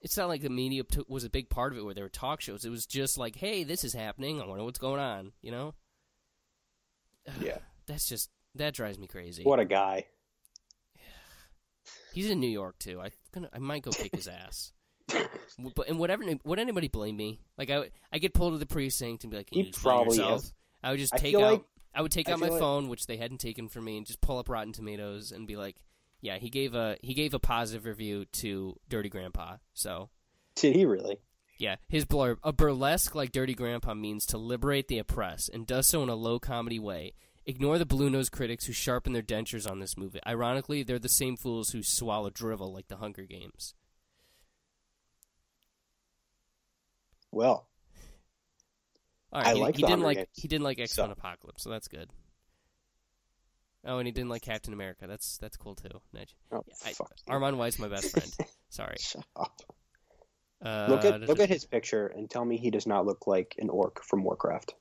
[0.00, 2.08] it's not like the media t- was a big part of it where there were
[2.10, 2.64] talk shows.
[2.64, 4.40] It was just like, hey, this is happening.
[4.40, 5.32] I wonder what's going on.
[5.42, 5.74] You know?
[7.40, 7.58] Yeah.
[7.86, 9.42] That's just that drives me crazy.
[9.44, 10.06] What a guy.
[12.14, 13.00] He's in New York too.
[13.00, 14.72] I gonna I might go kick his ass.
[15.74, 17.40] But and whatever would anybody blame me?
[17.56, 20.44] Like I I get pulled to the precinct and be like, He probably yourself?
[20.44, 20.54] is.
[20.82, 21.64] I would just take out like-
[21.98, 24.06] I would take I out my like- phone, which they hadn't taken from me, and
[24.06, 25.76] just pull up Rotten Tomatoes and be like,
[26.20, 29.56] Yeah, he gave a he gave a positive review to Dirty Grandpa.
[29.74, 30.08] So
[30.54, 31.18] Did he really?
[31.58, 35.88] yeah, his blurb a burlesque like Dirty Grandpa means to liberate the oppressed and does
[35.88, 37.14] so in a low comedy way.
[37.46, 40.20] Ignore the blue nosed critics who sharpen their dentures on this movie.
[40.26, 43.74] Ironically, they're the same fools who swallow drivel like the Hunger Games.
[47.30, 47.67] Well,
[49.32, 51.12] All right, I he, like he didn't like Games, he didn't like X Men so-
[51.12, 52.10] Apocalypse, so that's good.
[53.84, 55.06] Oh, and he didn't like Captain America.
[55.06, 56.00] That's that's cool too.
[56.12, 56.34] Nudge.
[56.50, 57.32] oh, I, fuck you.
[57.32, 58.30] Armond White's my best friend.
[58.68, 58.96] Sorry.
[58.98, 59.60] Shut up.
[60.60, 63.54] Uh, Look at look at his picture and tell me he does not look like
[63.58, 64.74] an orc from Warcraft.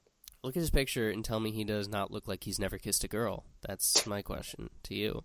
[0.43, 3.04] look at his picture and tell me he does not look like he's never kissed
[3.04, 3.45] a girl.
[3.62, 5.24] That's my question to you.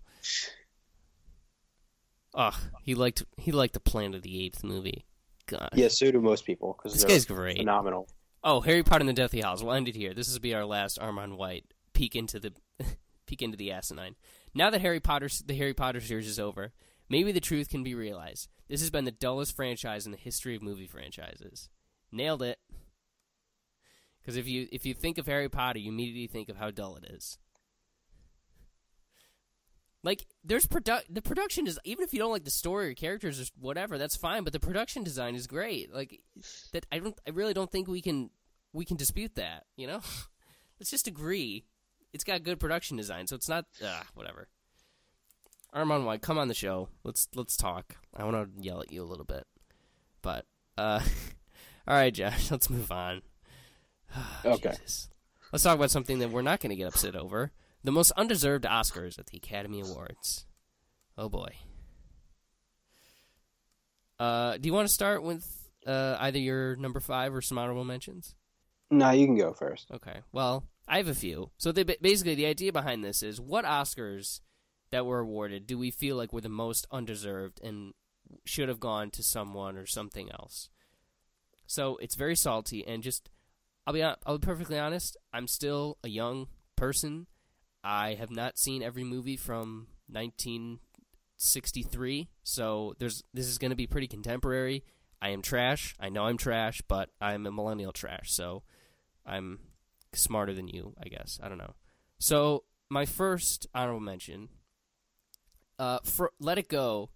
[2.35, 2.53] Ugh,
[2.83, 5.05] he liked he liked the Planet of the Apes movie.
[5.47, 7.57] God, Yeah, so do most people because this guy's great.
[7.57, 8.07] phenomenal.
[8.43, 9.63] Oh, Harry Potter and the Deathly Hallows.
[9.63, 10.13] We'll end it here.
[10.13, 12.53] This will be our last Armond White peek into the
[13.25, 14.15] peek into the asinine.
[14.53, 16.73] Now that Harry Potter the Harry Potter series is over,
[17.07, 18.49] maybe the truth can be realized.
[18.67, 21.69] This has been the dullest franchise in the history of movie franchises.
[22.11, 22.59] Nailed it.
[24.21, 26.97] Because if you if you think of Harry Potter, you immediately think of how dull
[26.97, 27.37] it is.
[30.03, 33.39] Like there's produ- the production is even if you don't like the story or characters
[33.39, 34.43] or whatever, that's fine.
[34.43, 35.93] But the production design is great.
[35.93, 36.21] Like
[36.73, 38.29] that, I don't, I really don't think we can
[38.73, 39.65] we can dispute that.
[39.77, 40.01] You know,
[40.79, 41.63] let's just agree
[42.11, 43.27] it's got good production design.
[43.27, 44.47] So it's not ah whatever.
[45.73, 46.89] Armond White, come on the show.
[47.03, 47.95] Let's let's talk.
[48.15, 49.47] I want to yell at you a little bit,
[50.21, 50.45] but
[50.77, 50.99] uh,
[51.87, 52.51] all right, Josh.
[52.51, 53.21] Let's move on.
[54.45, 54.75] Okay.
[54.79, 55.09] Jesus.
[55.51, 57.51] Let's talk about something that we're not going to get upset over.
[57.83, 60.45] The most undeserved Oscars at the Academy Awards.
[61.17, 61.49] Oh boy.
[64.19, 65.45] Uh, do you want to start with
[65.85, 68.35] uh, either your number five or some honorable mentions?
[68.89, 69.89] No, you can go first.
[69.91, 70.19] Okay.
[70.31, 71.51] Well, I have a few.
[71.57, 74.39] So they, basically, the idea behind this is what Oscars
[74.91, 77.93] that were awarded do we feel like were the most undeserved and
[78.45, 80.69] should have gone to someone or something else?
[81.65, 83.29] So it's very salty, and just
[83.87, 85.17] I'll be I'll be perfectly honest.
[85.33, 87.27] I'm still a young person.
[87.83, 93.87] I have not seen every movie from 1963, so there's this is going to be
[93.87, 94.85] pretty contemporary.
[95.21, 95.95] I am trash.
[95.99, 98.63] I know I'm trash, but I'm a millennial trash, so
[99.25, 99.59] I'm
[100.13, 101.39] smarter than you, I guess.
[101.41, 101.73] I don't know.
[102.19, 104.49] So my first honorable mention,
[105.79, 107.09] uh, for "Let It Go,"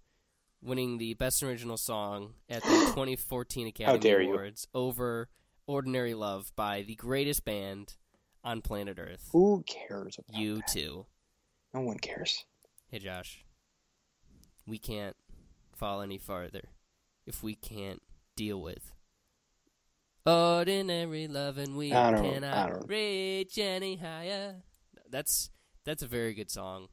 [0.61, 4.33] winning the best original song at the 2014 Academy dare you.
[4.33, 5.29] Awards over
[5.65, 7.95] "Ordinary Love" by the greatest band
[8.47, 9.27] on planet Earth.
[9.33, 10.67] Who cares about You that?
[10.67, 11.05] too.
[11.73, 12.45] No one cares.
[12.89, 13.43] Hey Josh,
[14.65, 15.15] we can't
[15.75, 16.69] fall any farther
[17.25, 18.01] if we can't
[18.37, 18.93] deal with
[20.25, 24.63] ordinary love, and we I cannot reach any higher.
[25.09, 25.49] That's
[25.85, 26.87] that's a very good song.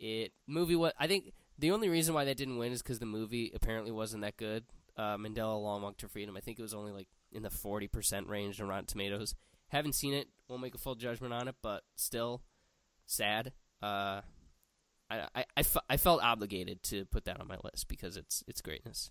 [0.00, 3.06] It movie what I think the only reason why that didn't win is because the
[3.06, 4.64] movie apparently wasn't that good.
[4.96, 6.36] Uh, Mandela: Long Walk to Freedom.
[6.36, 9.36] I think it was only like in the forty percent range on Rotten Tomatoes.
[9.68, 10.28] Haven't seen it.
[10.48, 12.42] Won't make a full judgment on it, but still
[13.06, 13.52] sad.
[13.82, 14.22] Uh,
[15.10, 18.42] I, I, I, fe- I felt obligated to put that on my list because it's
[18.46, 19.10] it's greatness.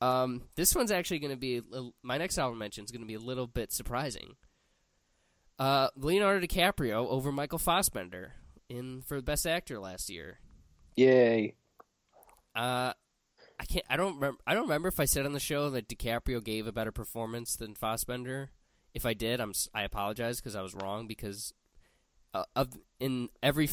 [0.00, 1.62] Um, this one's actually going to be
[2.02, 4.34] my next album mention is going to be a little bit surprising.
[5.58, 8.32] Uh, Leonardo DiCaprio over Michael Fassbender
[8.68, 10.40] in for Best Actor last year.
[10.96, 11.54] Yay.
[12.56, 12.92] Uh,
[13.60, 13.84] I can't.
[13.88, 14.18] I don't.
[14.18, 16.90] Rem- I don't remember if I said on the show that DiCaprio gave a better
[16.92, 18.50] performance than Fassbender.
[18.94, 19.52] If I did, I'm.
[19.74, 21.06] I apologize because I was wrong.
[21.06, 21.52] Because
[22.34, 23.68] uh, of in every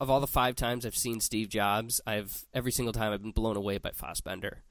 [0.00, 3.32] of all the five times I've seen Steve Jobs, I've every single time I've been
[3.32, 4.62] blown away by Fassbender.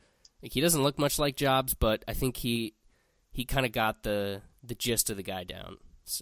[0.41, 2.75] Like he doesn't look much like Jobs, but I think he
[3.31, 5.77] he kind of got the the gist of the guy down,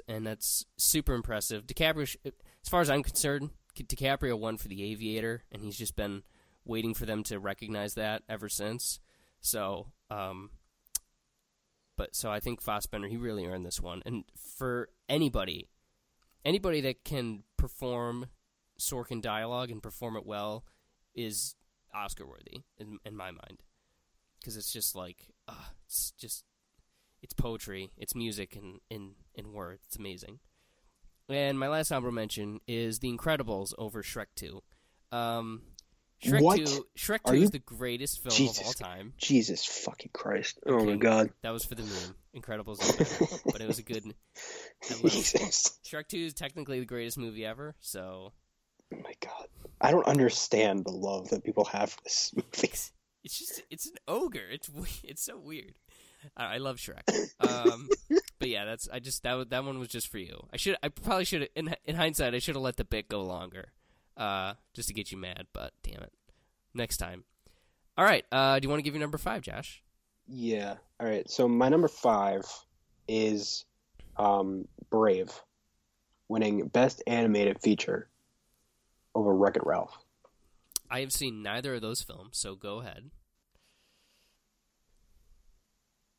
[0.07, 1.67] and that's super impressive.
[1.67, 6.23] DiCaprio, as far as I'm concerned, DiCaprio won for The Aviator, and he's just been
[6.65, 8.99] waiting for them to recognize that ever since.
[9.41, 10.51] So, um,
[12.01, 15.69] but so I think Fassbender he really earned this one, and for anybody,
[16.43, 18.25] anybody that can perform
[18.79, 20.65] Sorkin dialogue and perform it well
[21.13, 21.55] is
[21.93, 23.61] Oscar worthy in, in my mind,
[24.39, 26.43] because it's just like uh, it's just
[27.21, 27.91] It's poetry.
[27.97, 29.83] It's music and in in words.
[29.85, 30.39] It's amazing.
[31.29, 34.63] And my last honorable mention is The Incredibles over Shrek Two.
[35.11, 35.61] Um,
[36.23, 36.57] Shrek What?
[36.57, 36.85] Two.
[36.97, 38.59] Shrek Two you- is the greatest film Jesus.
[38.59, 39.13] of all time.
[39.17, 40.59] Jesus fucking Christ!
[40.65, 41.31] Oh my God!
[41.41, 42.15] That was for the meme.
[42.41, 42.77] Incredibles,
[43.51, 44.03] but it was a good.
[45.01, 45.79] Jesus!
[45.85, 47.75] Shrek Two is technically the greatest movie ever.
[47.79, 48.33] So
[48.93, 49.47] Oh my God!
[49.79, 52.47] I don't understand the love that people have for this movie.
[52.53, 54.47] it's just it's an ogre.
[54.51, 54.69] It's
[55.03, 55.73] it's so weird.
[56.37, 57.01] I, I love Shrek.
[57.39, 57.89] Um,
[58.39, 60.47] but yeah, that's I just that that one was just for you.
[60.53, 63.21] I should I probably should in in hindsight I should have let the bit go
[63.23, 63.71] longer,
[64.21, 65.47] uh, just to get you mad.
[65.53, 66.13] But damn it,
[66.73, 67.23] next time.
[67.97, 68.23] All right.
[68.31, 69.83] Uh, do you want to give your number five, Josh?
[70.27, 70.75] Yeah.
[70.99, 71.29] All right.
[71.29, 72.43] So my number five
[73.07, 73.65] is
[74.17, 75.31] um, Brave,
[76.29, 78.07] winning Best Animated Feature
[79.13, 79.97] over Wreck It Ralph.
[80.89, 83.11] I have seen neither of those films, so go ahead.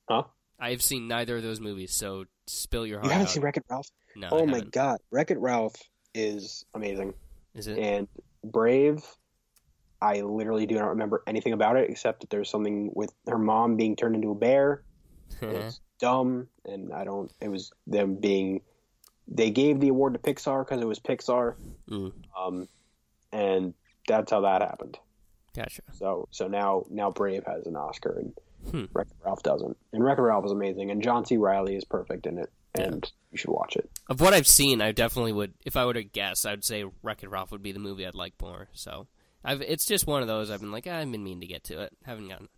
[0.09, 0.25] Huh?
[0.59, 3.07] I have seen neither of those movies, so spill your heart.
[3.07, 3.33] You haven't out.
[3.33, 3.89] seen Wreck It Ralph?
[4.17, 4.61] no, oh my.
[4.61, 4.99] God!
[5.11, 5.75] Wreck It Ralph
[6.15, 7.15] is amazing,
[7.55, 7.79] Is it?
[7.79, 8.09] and
[8.45, 9.05] Brave.
[10.01, 13.77] I literally do not remember anything about it except that there's something with her mom
[13.77, 14.83] being turned into a bear.
[15.41, 17.33] It's dumb, and I don't.
[17.41, 18.63] It was them being.
[19.29, 21.55] They gave the award to Pixar because it was Pixar,
[21.89, 22.69] Mm, um,
[23.33, 23.75] and
[24.09, 24.99] that's how that happened.
[25.55, 25.83] gotcha.
[25.93, 28.33] So so now now Brave has an Oscar and
[28.71, 28.85] Hmm.
[28.93, 29.77] Wreck It Ralph doesn't.
[29.93, 31.37] And Wreck It Ralph is amazing, and John C.
[31.37, 33.91] Reilly is perfect in it, and you should watch it.
[34.09, 35.55] Of what I've seen, I definitely would.
[35.65, 38.35] If I were to guess, I'd say Wreck-It Ralph would be the movie I'd like
[38.41, 38.69] more.
[38.73, 39.07] So,
[39.45, 40.51] I've it's just one of those.
[40.51, 41.93] I've been like, "Ah, I've been meaning to get to it.
[42.05, 42.49] Haven't gotten,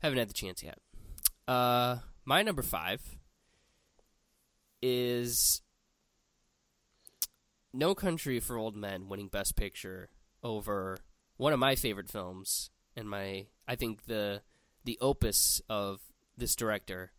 [0.00, 0.78] haven't had the chance yet.
[1.48, 3.00] Uh, my number five
[4.82, 5.62] is
[7.72, 10.10] No Country for Old Men winning Best Picture
[10.42, 10.98] over
[11.36, 14.42] one of my favorite films and my I think the
[14.84, 16.00] the opus of
[16.36, 17.12] this director.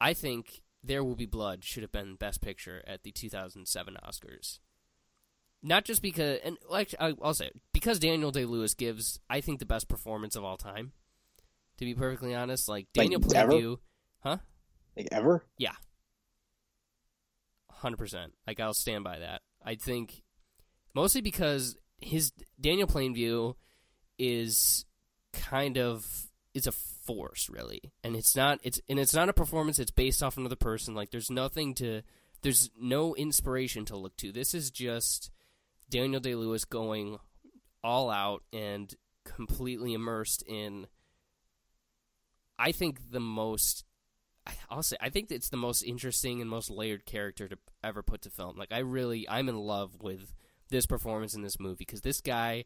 [0.00, 4.58] I think There Will Be Blood should have been Best Picture at the 2007 Oscars.
[5.62, 9.60] Not just because, and actually, I- I'll say because Daniel Day Lewis gives, I think,
[9.60, 10.92] the best performance of all time.
[11.78, 13.52] To be perfectly honest, like Like, Daniel ever?
[13.52, 13.78] Plainview,
[14.20, 14.38] huh?
[14.96, 15.44] Like ever?
[15.56, 15.72] Yeah,
[17.70, 18.34] hundred percent.
[18.46, 19.42] Like I'll stand by that.
[19.64, 20.22] I think
[20.94, 23.54] mostly because his Daniel Plainview
[24.18, 24.84] is
[25.32, 26.72] kind of is a
[27.04, 29.78] force really, and it's not it's and it's not a performance.
[29.78, 30.94] It's based off another person.
[30.94, 32.02] Like there's nothing to
[32.42, 34.32] there's no inspiration to look to.
[34.32, 35.30] This is just
[35.88, 37.18] Daniel Day Lewis going
[37.82, 38.94] all out and
[39.24, 40.86] completely immersed in.
[42.58, 43.84] I think the most
[44.70, 48.22] I'll say I think it's the most interesting and most layered character to ever put
[48.22, 48.56] to film.
[48.56, 50.34] Like I really I'm in love with
[50.68, 52.64] this performance in this movie because this guy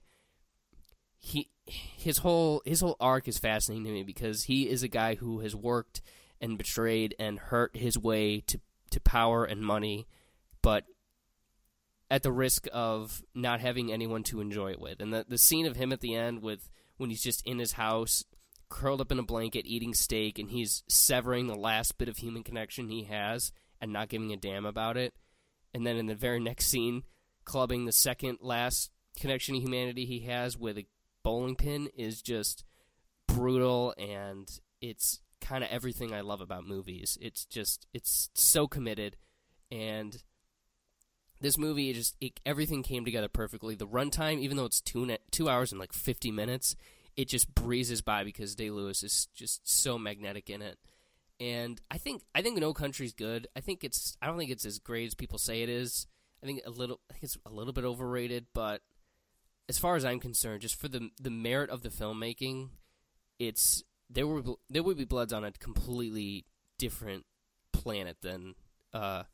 [1.26, 5.16] he his whole his whole arc is fascinating to me because he is a guy
[5.16, 6.00] who has worked
[6.40, 8.60] and betrayed and hurt his way to
[8.90, 10.06] to power and money
[10.62, 10.84] but
[12.08, 15.00] at the risk of not having anyone to enjoy it with.
[15.00, 17.72] And the the scene of him at the end with when he's just in his
[17.72, 18.24] house
[18.68, 22.44] curled up in a blanket eating steak and he's severing the last bit of human
[22.44, 25.14] connection he has and not giving a damn about it
[25.72, 27.04] and then in the very next scene
[27.44, 30.86] clubbing the second last connection to humanity he has with a
[31.26, 32.64] bowling pin is just
[33.26, 39.16] brutal and it's kind of everything I love about movies it's just it's so committed
[39.70, 40.22] and
[41.40, 45.16] this movie it just it, everything came together perfectly the runtime even though it's two,
[45.32, 46.76] two hours and like 50 minutes
[47.16, 50.78] it just breezes by because Day Lewis is just so magnetic in it.
[51.40, 53.48] And I think I think No Country's good.
[53.56, 56.06] I think it's I don't think it's as great as people say it is.
[56.42, 58.82] I think a little I think it's a little bit overrated, but
[59.68, 62.70] as far as I'm concerned, just for the the merit of the filmmaking,
[63.38, 66.46] it's there would there would be Bloods on a completely
[66.78, 67.24] different
[67.72, 68.54] planet than
[68.92, 69.24] uh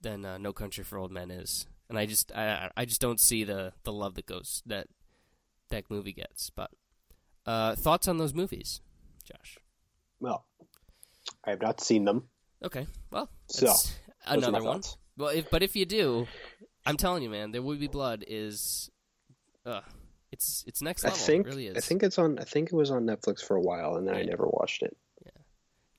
[0.00, 1.66] than uh, No Country for Old Men is.
[1.88, 4.88] And I just I I just don't see the the love that goes that
[5.70, 6.50] that movie gets.
[6.50, 6.70] But
[7.46, 8.80] uh, thoughts on those movies,
[9.24, 9.58] Josh?
[10.20, 10.46] Well,
[11.44, 12.28] I have not seen them.
[12.64, 13.74] Okay, well, So,
[14.24, 14.82] another one.
[14.82, 14.96] thoughts.
[15.16, 16.28] Well, if, but if you do,
[16.86, 18.24] I'm telling you, man, there will be blood.
[18.28, 18.88] Is,
[19.66, 19.80] uh,
[20.30, 21.76] it's it's next I think it really is.
[21.76, 22.38] I think it's on.
[22.38, 24.96] I think it was on Netflix for a while, and then I never watched it.
[25.24, 25.42] Yeah.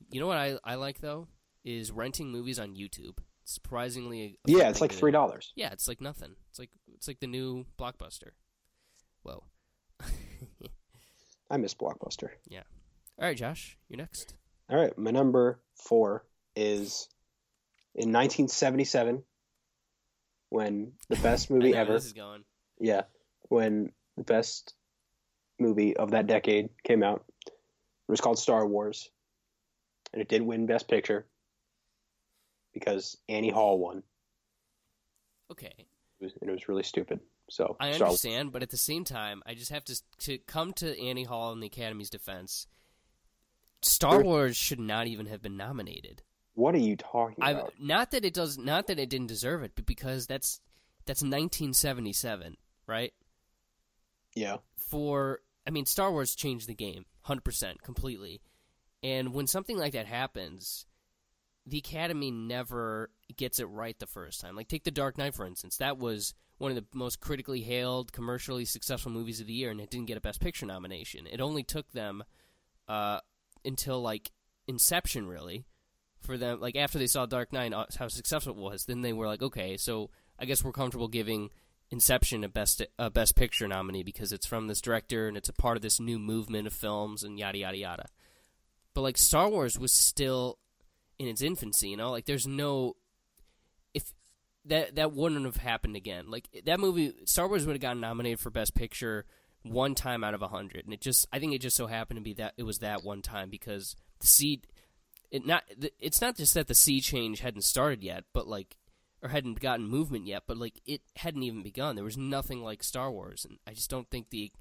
[0.10, 1.28] You know what I I like though
[1.64, 3.18] is renting movies on YouTube.
[3.44, 5.52] It's surprisingly, Yeah, it's like three dollars.
[5.56, 6.36] Yeah, it's like nothing.
[6.50, 8.32] It's like it's like the new blockbuster.
[9.24, 9.44] Whoa.
[11.50, 12.30] I miss Blockbuster.
[12.48, 12.64] Yeah.
[13.20, 14.34] All right, Josh, you're next.
[14.70, 17.08] All right, my number four is
[17.94, 19.24] in 1977
[20.50, 21.94] when the best movie ever.
[21.94, 22.44] This is going.
[22.80, 23.04] Yeah,
[23.50, 24.74] when the best
[25.60, 27.24] movie of that decade came out.
[27.48, 27.52] It
[28.12, 29.10] was called Star Wars.
[30.12, 31.26] and it did win Best Picture
[32.74, 34.04] because Annie Hall won,
[35.52, 35.74] Okay,
[36.20, 37.20] It was- and it was really stupid.
[37.50, 40.98] So I understand, but at the same time, I just have to to come to
[41.00, 42.68] Annie Hall and the Academy's defense.
[43.82, 46.24] Star Wars should not even have been nominated.
[46.54, 47.74] What are you talking I about?
[47.80, 50.62] not that it does not that it didn't deserve it, but because that's
[51.06, 52.56] that's 1977,
[52.88, 53.14] right?
[54.36, 58.42] Yeah, For I mean, Star Wars changed the game 100% completely.
[59.02, 60.86] And when something like that happens,
[61.66, 64.56] the Academy never gets it right the first time.
[64.56, 65.78] Like take The Dark Knight for instance.
[65.78, 69.82] That was one of the most critically hailed, commercially successful movies of the year and
[69.82, 71.28] it didn't get a best picture nomination.
[71.28, 72.24] It only took them
[72.88, 73.20] uh,
[73.66, 74.32] until like
[74.66, 75.66] Inception really
[76.22, 79.12] for them like after they saw Dark Knight uh, how successful it was, then they
[79.12, 80.10] were like, okay, so
[80.40, 81.50] I guess we're comfortable giving
[81.94, 85.54] Inception a best a best picture nominee because it's from this director and it's a
[85.54, 88.06] part of this new movement of films and yada yada yada.
[88.96, 90.58] But like Star Wars was still
[91.20, 92.96] in its infancy, you know, like there's no
[93.94, 94.12] if
[94.66, 96.32] that that wouldn't have happened again.
[96.32, 99.26] Like that movie Star Wars would have gotten nominated for best picture
[99.62, 102.18] one time out of a hundred, and it just I think it just so happened
[102.18, 104.66] to be that it was that one time because the seed
[105.30, 105.64] it not
[106.00, 108.78] it's not just that the sea change hadn't started yet, but like
[109.24, 111.96] or hadn't gotten movement yet, but like it hadn't even begun.
[111.96, 114.52] There was nothing like Star Wars, and I just don't think the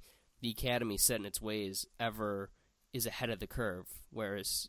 [0.41, 2.51] the Academy set in its ways ever
[2.93, 3.87] is ahead of the curve.
[4.11, 4.69] Whereas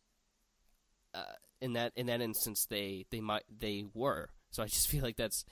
[1.14, 4.30] uh, in that in that instance, they they might they were.
[4.50, 5.46] So I just feel like that's.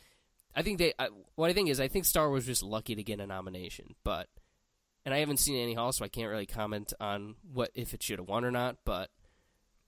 [0.56, 0.94] I think they.
[0.98, 3.28] I, what I think is, I think Star Wars was just lucky to get a
[3.28, 4.28] nomination, but
[5.06, 8.04] and I haven't seen Annie Hall, so I can't really comment on what if it
[8.04, 8.78] should have won or not.
[8.84, 9.12] But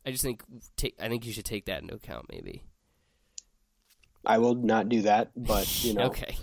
[0.06, 0.44] I just think
[0.78, 0.96] take.
[1.02, 2.64] I think you should take that into account, maybe.
[4.26, 6.38] I will not do that, but you know, Okay.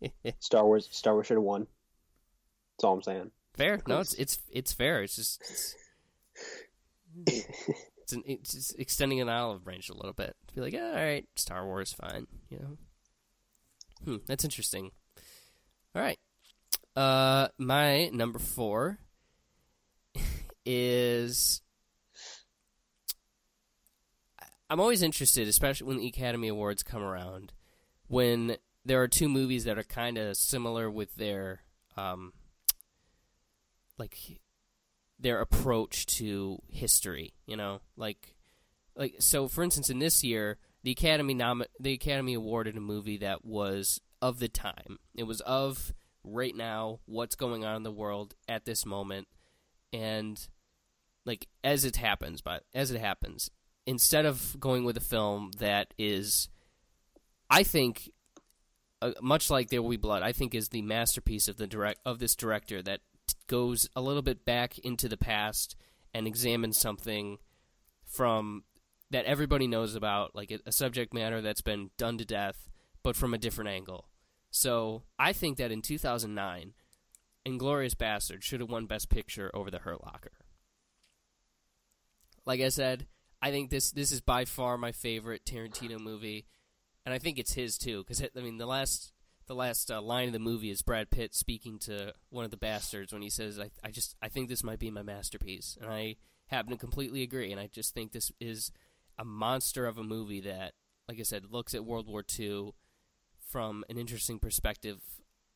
[0.38, 1.66] Star Wars, Star Wars should have won.
[2.76, 3.30] That's all I'm saying.
[3.54, 3.80] Fair.
[3.88, 5.02] No, it's it's it's fair.
[5.02, 5.74] It's just it's,
[7.98, 10.90] it's, an, it's just extending an olive branch a little bit to be like, "Yeah,
[10.90, 12.28] all right, Star Wars, fine.
[12.50, 12.76] You know.
[14.04, 14.92] Hmm, that's interesting.
[15.96, 16.18] All right.
[16.94, 18.98] Uh, my number four
[20.64, 21.60] is.
[24.70, 27.52] I'm always interested, especially when the Academy Awards come around,
[28.06, 31.62] when there are two movies that are kind of similar with their
[31.96, 32.32] um,
[33.98, 34.40] like
[35.18, 37.34] their approach to history.
[37.46, 38.36] You know, like
[38.94, 39.48] like so.
[39.48, 44.00] For instance, in this year, the Academy nom- the Academy awarded a movie that was
[44.20, 44.98] of the time.
[45.14, 45.94] It was of
[46.24, 49.28] right now, what's going on in the world at this moment,
[49.92, 50.46] and
[51.24, 53.50] like as it happens, but as it happens,
[53.88, 56.50] instead of going with a film that is,
[57.48, 58.12] I think,
[59.00, 61.98] uh, much like There Will Be Blood, I think is the masterpiece of the direct
[62.04, 65.74] of this director that t- goes a little bit back into the past
[66.12, 67.38] and examines something
[68.04, 68.64] from
[69.10, 72.68] that everybody knows about, like a, a subject matter that's been done to death,
[73.02, 74.10] but from a different angle.
[74.50, 76.74] So I think that in 2009,
[77.46, 80.44] Inglorious Bastard should have won Best Picture over The Hurt Locker.
[82.44, 83.06] Like I said,
[83.40, 86.46] I think this this is by far my favorite Tarantino movie,
[87.04, 88.04] and I think it's his too.
[88.04, 89.12] Because I mean, the last
[89.46, 92.56] the last uh, line of the movie is Brad Pitt speaking to one of the
[92.56, 95.90] bastards when he says, "I I just I think this might be my masterpiece," and
[95.90, 96.16] I
[96.48, 97.52] happen to completely agree.
[97.52, 98.72] And I just think this is
[99.18, 100.74] a monster of a movie that,
[101.08, 102.72] like I said, looks at World War II
[103.48, 105.00] from an interesting perspective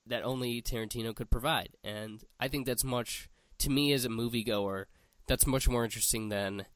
[0.07, 1.76] that only Tarantino could provide.
[1.85, 3.28] And I think that's much
[3.59, 4.87] to me as a moviegoer,
[5.26, 6.66] that's much more interesting than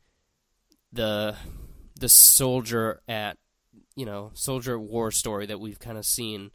[0.96, 1.36] the
[1.98, 3.38] the soldier at
[3.94, 6.50] you know soldier at war story that we've kind of seen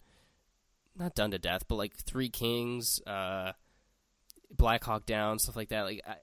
[0.95, 3.51] not done to death but like three kings uh
[4.55, 6.15] black hawk down stuff like that like I,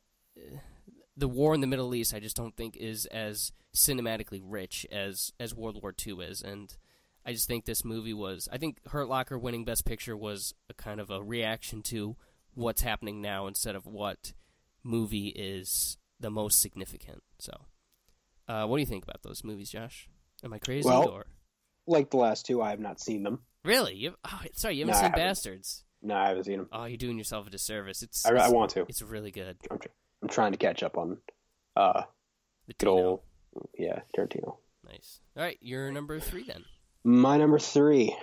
[1.16, 5.32] the war in the middle east i just don't think is as cinematically rich as
[5.40, 6.76] as world war ii is and
[7.24, 10.74] i just think this movie was i think hurt locker winning best picture was a
[10.74, 12.16] kind of a reaction to
[12.54, 14.32] what's happening now instead of what
[14.84, 17.52] movie is the most significant so
[18.49, 20.09] uh, what do you think about those movies, Josh?
[20.44, 21.26] Am I crazy Well- or
[21.86, 23.40] Like the last two, I have not seen them.
[23.64, 23.94] really?
[23.94, 25.18] You oh, sorry, you haven't No, seen haven't.
[25.18, 25.84] Bastards.
[26.03, 26.68] No, I haven't seen them.
[26.72, 28.03] Oh, you're doing yourself a disservice.
[28.03, 28.84] It's I, I want to.
[28.88, 29.57] it's really good.
[29.70, 29.78] I'm,
[30.22, 31.18] I'm trying to catch up on
[31.76, 32.03] uh,
[32.68, 33.20] The good old,
[33.76, 34.59] yeah, Tarantino.
[34.86, 35.20] nice.
[35.36, 36.64] All right, you're number three then.
[37.05, 38.16] My number three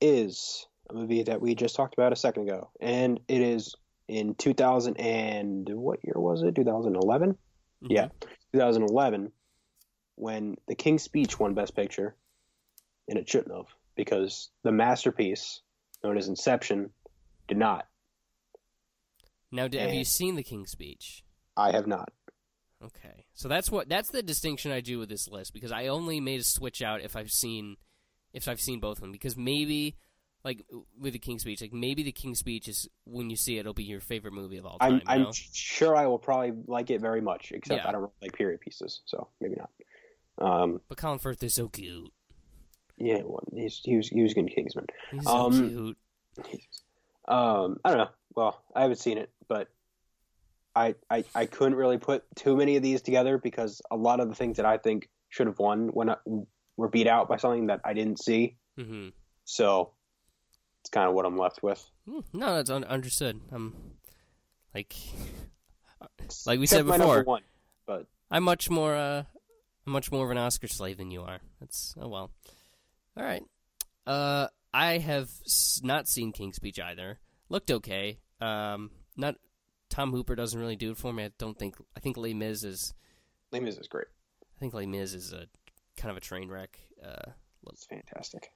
[0.00, 3.74] is a movie that we just talked about a second ago, and it is
[4.08, 6.54] in 2000 and what year was it?
[6.54, 7.30] 2011.
[7.30, 7.36] Mhm.
[7.90, 8.08] Yeah,
[8.52, 9.32] 2011,
[10.16, 12.16] when The King's Speech won Best Picture,
[13.08, 15.60] and it shouldn't have because the masterpiece
[16.02, 16.90] known as Inception
[17.48, 17.86] did not.
[19.52, 21.24] Now, d have you seen The King's Speech?
[21.56, 22.12] I have not.
[22.84, 26.20] Okay, so that's what that's the distinction I do with this list because I only
[26.20, 27.76] made a switch out if I've seen
[28.34, 29.96] if I've seen both of them because maybe
[30.44, 30.64] like
[31.00, 33.72] with the King's Speech, like maybe the King's Speech is when you see it, it'll
[33.72, 35.00] be your favorite movie of all time.
[35.06, 37.88] I'm I'm sure I will probably like it very much, except Yeah.
[37.88, 39.70] I don't really like period pieces, so maybe not.
[40.38, 42.10] Um, But Colin Firth is so cute.
[42.98, 44.86] yeah, well, he's, he was he was good in Kingsman.
[45.10, 45.98] He's so Um, cute.
[47.28, 48.08] Um, I don't know.
[48.34, 49.68] Well, I haven't seen it, but
[50.74, 54.28] I, I I couldn't really put too many of these together because a lot of
[54.28, 56.16] the things that I think should have won when I,
[56.76, 58.56] were beat out by something that I didn't see.
[58.76, 59.08] hmm
[59.44, 59.92] So
[60.82, 61.82] it's kind of what I'm left with.
[62.06, 63.40] No, that's un- understood.
[63.50, 63.74] I'm
[64.74, 64.94] like
[66.46, 67.24] like we Except said before.
[67.24, 67.42] one,
[67.86, 69.24] but I'm much more uh
[69.86, 71.38] I'm much more of an Oscar slave than you are.
[71.60, 72.30] That's oh well.
[73.16, 73.42] All right.
[74.06, 75.30] Uh I have
[75.82, 77.18] not seen King's Speech either.
[77.48, 78.18] Looked okay.
[78.40, 79.36] Um not
[79.88, 81.24] Tom Hooper doesn't really do it for me.
[81.24, 82.94] I don't think I think Les Mis is
[83.52, 84.06] Les Mis is great.
[84.56, 85.46] I think Les Mis is a
[85.96, 86.78] kind of a train wreck.
[87.04, 87.30] Uh
[87.68, 88.50] It's fantastic.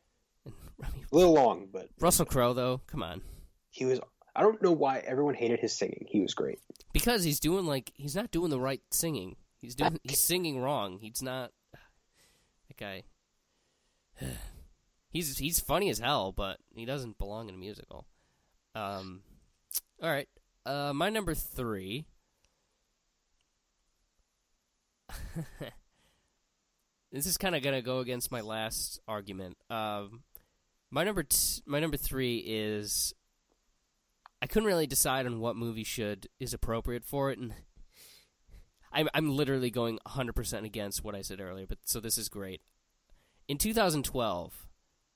[0.44, 0.54] and,
[0.84, 3.22] I mean, A little long, but Russell Crowe though, come on.
[3.70, 4.00] he was.
[4.34, 6.06] I don't know why everyone hated his singing.
[6.08, 6.60] He was great.
[6.92, 9.36] Because he's doing like he's not doing the right singing.
[9.60, 10.98] He's doing he's singing wrong.
[11.00, 11.52] He's not
[12.68, 13.02] that guy.
[15.12, 18.06] He's he's funny as hell, but he doesn't belong in a musical.
[18.76, 19.22] Um,
[20.00, 20.28] all right,
[20.64, 22.06] uh, my number three.
[27.10, 29.56] this is kind of gonna go against my last argument.
[29.68, 30.22] Um,
[30.92, 33.12] my number t- my number three is
[34.40, 37.52] I couldn't really decide on what movie should is appropriate for it, and
[38.92, 41.66] I'm I'm literally going 100 percent against what I said earlier.
[41.66, 42.62] But so this is great.
[43.48, 44.68] In 2012,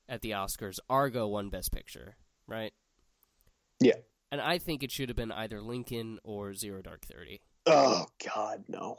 [0.09, 2.17] at the Oscars, Argo won Best Picture,
[2.47, 2.73] right?
[3.81, 3.97] Yeah.
[4.31, 7.41] And I think it should have been either Lincoln or Zero Dark Thirty.
[7.67, 8.99] Oh God, no.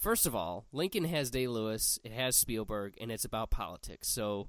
[0.00, 4.08] First of all, Lincoln has Day Lewis, it has Spielberg, and it's about politics.
[4.08, 4.48] So,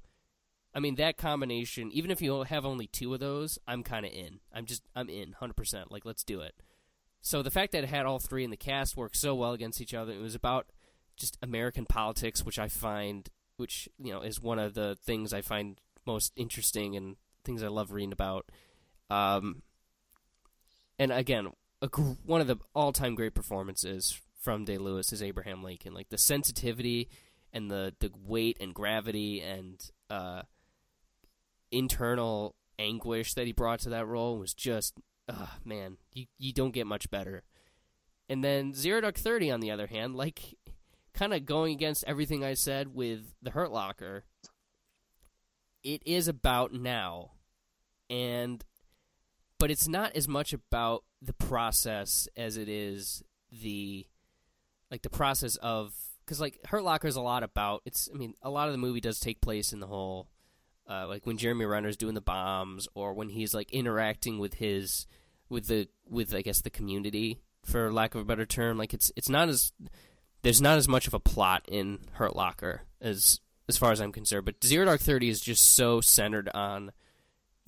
[0.73, 4.13] I mean, that combination, even if you have only two of those, I'm kind of
[4.13, 4.39] in.
[4.53, 5.91] I'm just, I'm in, 100%.
[5.91, 6.55] Like, let's do it.
[7.22, 9.80] So, the fact that it had all three in the cast worked so well against
[9.82, 10.67] each other, it was about
[11.15, 15.41] just American politics, which I find, which, you know, is one of the things I
[15.41, 18.49] find most interesting and things I love reading about.
[19.09, 19.61] Um,
[20.97, 21.49] and again,
[21.82, 25.93] a, one of the all-time great performances from Day Lewis is Abraham Lincoln.
[25.93, 27.09] Like the sensitivity
[27.53, 30.43] and the the weight and gravity and uh,
[31.72, 34.95] internal anguish that he brought to that role was just,
[35.32, 37.43] uh, man, you you don't get much better.
[38.29, 40.57] And then Zero Dark Thirty, on the other hand, like
[41.13, 44.25] kind of going against everything I said with the Hurt Locker,
[45.84, 47.32] it is about now,
[48.09, 48.63] and
[49.59, 54.05] but it's not as much about the process as it is the
[54.89, 55.93] like the process of
[56.25, 58.09] because like Hurt Locker is a lot about it's.
[58.13, 60.29] I mean, a lot of the movie does take place in the whole
[60.89, 65.07] uh, like when Jeremy Renner's doing the bombs or when he's like interacting with his
[65.52, 68.78] with the with I guess the community for lack of a better term.
[68.78, 69.74] Like it's it's not as
[70.41, 74.12] there's not as much of a plot in Hurt Locker as as far as I'm
[74.12, 74.45] concerned.
[74.45, 76.91] But Zero Dark Thirty is just so centered on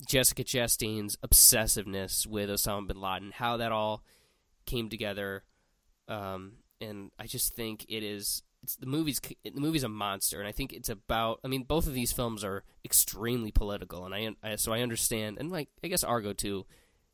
[0.08, 4.02] Jessica Chastain's obsessiveness with Osama bin Laden, how that all
[4.66, 5.44] came together,
[6.08, 8.42] um, and I just think it is.
[8.62, 11.40] It's the movie's the movie's a monster, and I think it's about.
[11.44, 15.36] I mean, both of these films are extremely political, and I, I so I understand,
[15.38, 16.64] and like I guess Argo too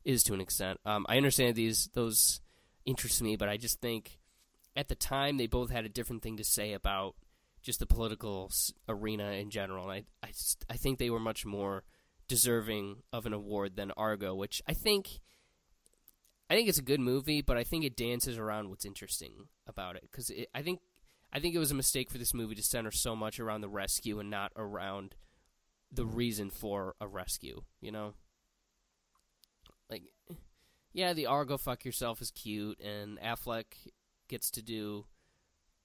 [0.03, 0.79] is to an extent.
[0.85, 2.41] Um, I understand these those
[2.85, 4.19] interest me, but I just think
[4.75, 7.15] at the time they both had a different thing to say about
[7.61, 8.51] just the political
[8.89, 9.89] arena in general.
[9.89, 10.31] And I I,
[10.69, 11.83] I think they were much more
[12.27, 15.19] deserving of an award than Argo, which I think
[16.49, 19.95] I think it's a good movie, but I think it dances around what's interesting about
[19.95, 20.79] it because I think
[21.31, 23.69] I think it was a mistake for this movie to center so much around the
[23.69, 25.15] rescue and not around
[25.91, 27.61] the reason for a rescue.
[27.79, 28.13] You know,
[30.93, 33.65] yeah, the Argo fuck yourself is cute, and Affleck
[34.27, 35.05] gets to do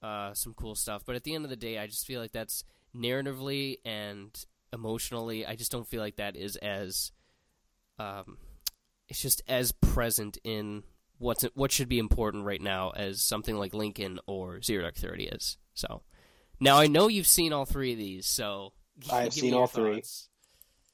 [0.01, 2.31] uh, some cool stuff, but at the end of the day, I just feel like
[2.31, 2.63] that's
[2.95, 4.37] narratively and
[4.73, 7.11] emotionally, I just don't feel like that is as
[7.99, 8.37] um,
[9.09, 10.83] it's just as present in
[11.17, 15.25] what's what should be important right now as something like Lincoln or Zero Dark Thirty
[15.25, 15.57] is.
[15.73, 16.03] So
[16.59, 18.73] now I know you've seen all three of these, so
[19.11, 19.95] I have seen all three.
[19.95, 20.29] thoughts.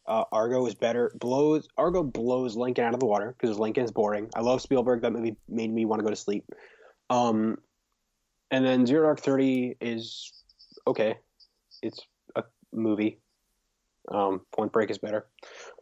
[0.05, 1.11] Uh, Argo is better.
[1.15, 4.29] Blows Argo blows Lincoln out of the water because Lincoln's boring.
[4.35, 5.01] I love Spielberg.
[5.01, 6.45] That movie made me want to go to sleep.
[7.09, 7.57] Um,
[8.51, 10.31] and then Zero Dark Thirty is
[10.85, 11.15] okay.
[11.81, 11.99] It's
[12.35, 12.43] a
[12.73, 13.19] movie.
[14.11, 15.25] Um, Point Break is better.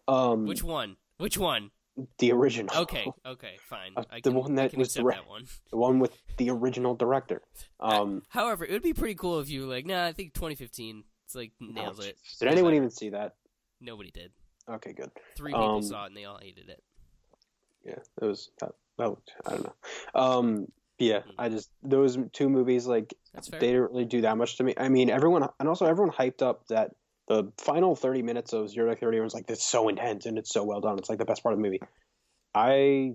[0.07, 0.97] Um, Which one?
[1.17, 1.71] Which one?
[2.19, 2.75] the original.
[2.83, 3.93] Okay, okay, fine.
[3.95, 5.45] Uh, I the can, one that was direct- that one.
[5.71, 7.41] the one with the original director.
[7.79, 11.03] Um, However, it would be pretty cool if you were like, nah, I think 2015.
[11.25, 12.17] It's like nails oh, it.
[12.39, 13.35] Did anyone even see that?
[13.81, 14.31] Nobody did.
[14.69, 15.11] Okay, good.
[15.35, 16.81] Three people Um, saw it and they all hated it.
[17.83, 18.73] Yeah, it was that.
[18.97, 19.73] that I don't know.
[20.13, 21.31] Um, yeah, Hmm.
[21.39, 23.13] I just those two movies like
[23.49, 24.75] they didn't really do that much to me.
[24.77, 26.91] I mean, everyone and also everyone hyped up that
[27.27, 30.51] the final thirty minutes of Zero Dark Thirty was like it's so intense and it's
[30.51, 30.99] so well done.
[30.99, 31.81] It's like the best part of the movie.
[32.53, 33.13] I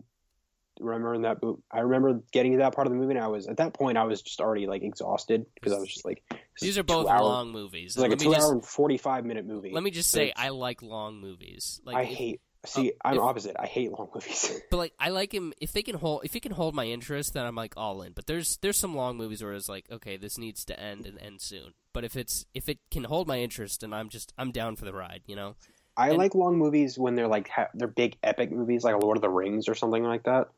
[0.80, 3.28] remember in that bo- I remember getting to that part of the movie and I
[3.28, 6.22] was at that point I was just already like exhausted because I was just like
[6.60, 7.96] These are both hour- long movies.
[7.96, 9.72] It's like a let me two just hour and forty five minute movie.
[9.72, 11.80] let me just say, I like long movies.
[11.84, 12.40] Like I if- hate.
[12.64, 13.54] See, I'm if- opposite.
[13.60, 14.60] I hate long movies.
[14.70, 17.34] But like I like him if they can hold if he can hold my interest,
[17.34, 18.12] then I'm like all in.
[18.12, 21.16] But there's there's some long movies where it's like, okay, this needs to end and
[21.20, 21.74] end soon.
[21.92, 24.84] But if it's if it can hold my interest, and I'm just I'm down for
[24.84, 25.54] the ride, you know.
[25.96, 29.16] I And- like long movies when they're like ha- they're big epic movies like Lord
[29.16, 30.48] of the Rings or something like that.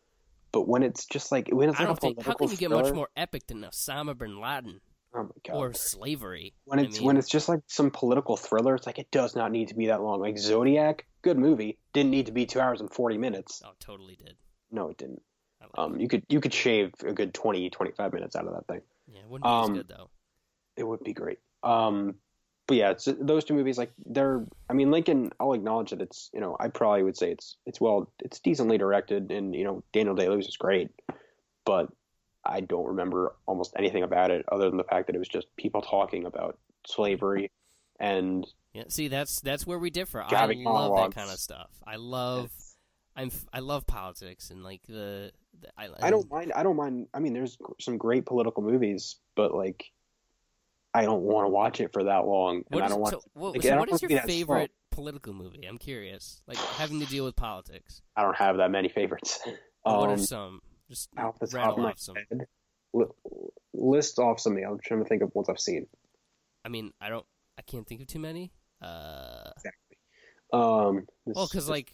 [0.53, 2.57] But when it's just like when it's I like don't a think how can you
[2.57, 4.81] get thriller, much more epic than Osama bin Laden
[5.15, 5.57] oh my god!
[5.57, 6.55] or slavery?
[6.65, 9.37] when I it's mean, when it's just like some political thriller, it's like it does
[9.37, 10.21] not need to be that long.
[10.21, 13.63] Like Zodiac, good movie, didn't need to be two hours and forty minutes.
[13.65, 14.37] oh, totally did.
[14.71, 15.23] No, it didn't.
[15.77, 16.01] Um, it.
[16.01, 18.81] you could you could shave a good 20, 25 minutes out of that thing.
[19.07, 20.11] Yeah, it wouldn't be as um, good though.
[20.77, 21.39] It would be great.
[21.63, 22.17] Um,
[22.69, 24.45] but yeah, it's, those two movies, like they're.
[24.69, 25.33] I mean, Lincoln.
[25.41, 26.31] I'll acknowledge that it's.
[26.35, 27.57] You know, I probably would say it's.
[27.67, 28.13] It's well.
[28.21, 30.91] It's decently directed, and you know, Daniel Day Lewis is great,
[31.65, 31.89] but
[32.45, 35.47] I don't remember almost anything about it other than the fact that it was just
[35.57, 37.51] people talking about slavery,
[37.99, 40.23] and Yeah, see, that's that's where we differ.
[40.23, 41.71] I love that kind of stuff.
[41.87, 42.51] I love,
[43.17, 46.53] I'm, f- I love politics and like the, the I, I don't mind.
[46.55, 47.09] I don't mind.
[47.15, 49.85] I mean, there's some great political movies, but like,
[50.95, 53.13] I don't want to watch it for that long, and What I don't want.
[53.13, 55.65] so, what, like, so what is want to be your favorite political movie?
[55.67, 56.43] I'm curious.
[56.47, 58.01] Like having to deal with politics.
[58.17, 59.39] I don't have that many favorites.
[59.83, 60.61] what are Um, some?
[60.89, 62.17] Just off the top of my off some.
[62.17, 62.47] head.
[63.75, 64.57] List off some.
[64.57, 65.87] I'm trying to think of ones I've seen.
[66.65, 67.27] I mean, I don't.
[67.59, 68.53] I can't think of too many.
[68.81, 69.99] Uh, exactly.
[70.53, 71.93] Um, this, well, because like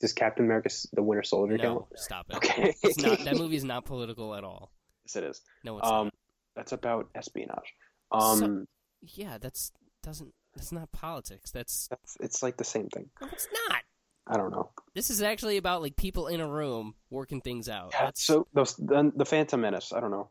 [0.00, 1.84] does, Captain America: The Winter Soldier no, count?
[1.96, 2.36] stop it.
[2.36, 4.70] Okay, It's not that movie is not political at all.
[5.04, 5.40] yes, it is.
[5.64, 6.14] No, it's Um, not.
[6.56, 7.74] that's about espionage.
[8.10, 8.66] Um,
[9.02, 9.72] Yeah, that's
[10.02, 10.32] doesn't.
[10.54, 11.50] That's not politics.
[11.50, 13.10] That's that's it's like the same thing.
[13.20, 13.82] no, it's not.
[14.26, 14.70] I don't know.
[14.94, 17.90] This is actually about like people in a room working things out.
[17.94, 19.92] Yeah, That's so those the, the Phantom Menace.
[19.92, 20.30] I don't know.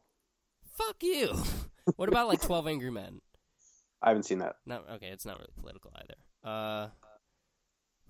[0.77, 1.33] fuck you.
[1.95, 3.21] what about like Twelve Angry Men?
[4.01, 4.57] I haven't seen that.
[4.65, 6.15] No, okay, it's not really political either.
[6.43, 6.89] Uh,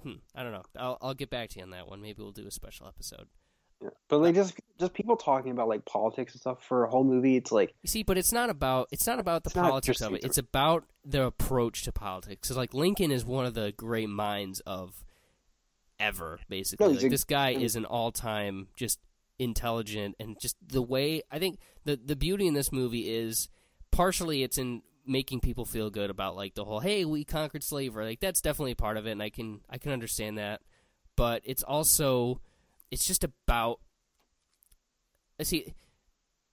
[0.04, 0.64] hmm, I don't know.
[0.78, 2.02] I'll I'll get back to you on that one.
[2.02, 3.28] Maybe we'll do a special episode.
[3.82, 3.90] Yeah.
[4.10, 7.36] But like just just people talking about like politics and stuff for a whole movie.
[7.36, 10.24] It's like You see, but it's not about it's not about the politics of it.
[10.24, 12.48] It's about the approach to politics.
[12.48, 15.06] Because like Lincoln is one of the great minds of
[16.00, 16.88] ever, basically.
[16.88, 19.00] No, like a- this guy is an all time just
[19.40, 23.50] intelligent and just the way I think the the beauty in this movie is
[23.92, 28.04] partially it's in making people feel good about like the whole hey we conquered slavery
[28.04, 30.62] like that's definitely part of it and I can I can understand that
[31.16, 32.42] but it's also
[32.92, 33.80] it's just about
[35.40, 35.74] I see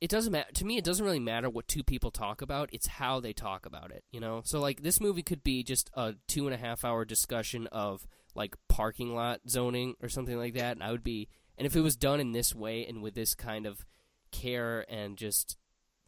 [0.01, 2.87] it doesn't matter to me it doesn't really matter what two people talk about it's
[2.87, 4.43] how they talk about it you know?
[4.45, 8.07] So like this movie could be just a two and a half hour discussion of
[8.35, 11.81] like parking lot zoning or something like that and i would be and if it
[11.81, 13.85] was done in this way and with this kind of
[14.33, 15.57] care and just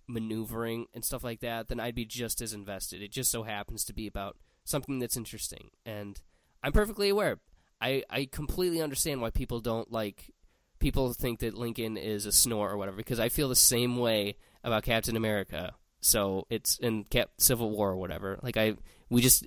[0.09, 3.01] maneuvering and stuff like that then i'd be just as invested.
[3.03, 6.21] It just so happens to be about something that's interesting and
[6.63, 7.39] i'm perfectly aware
[7.81, 10.33] i i completely understand why people don't like
[10.79, 14.37] people think that Lincoln is a snore or whatever because I feel the same way
[14.63, 15.73] about Captain America.
[16.01, 18.39] So it's in Cap Civil War or whatever.
[18.43, 18.75] Like I,
[19.09, 19.47] we just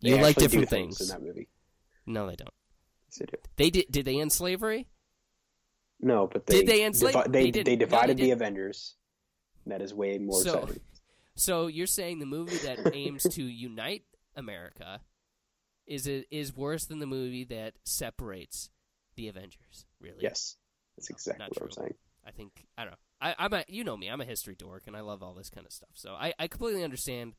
[0.00, 1.08] you like different things things.
[1.10, 1.48] in that movie.
[2.04, 2.50] No, they don't.
[3.08, 3.36] Yes, they do.
[3.56, 3.84] They did.
[3.92, 4.88] Did they end slavery?
[6.00, 8.30] No, but they Did they enslave- divi- they they they No, they divided the.
[8.32, 8.96] Avengers.
[9.66, 10.82] That is way more So- exciting.
[11.36, 14.02] So you're saying the movie that aims to unite
[14.34, 15.00] America
[15.86, 18.70] is it is worse than the movie that separates
[19.16, 19.86] the Avengers?
[20.00, 20.18] Really?
[20.20, 20.56] Yes,
[20.96, 21.94] that's exactly not what I'm saying.
[22.26, 22.96] I think I don't know.
[23.20, 24.08] I, I'm a you know me.
[24.08, 25.90] I'm a history dork, and I love all this kind of stuff.
[25.94, 27.34] So I, I completely understand.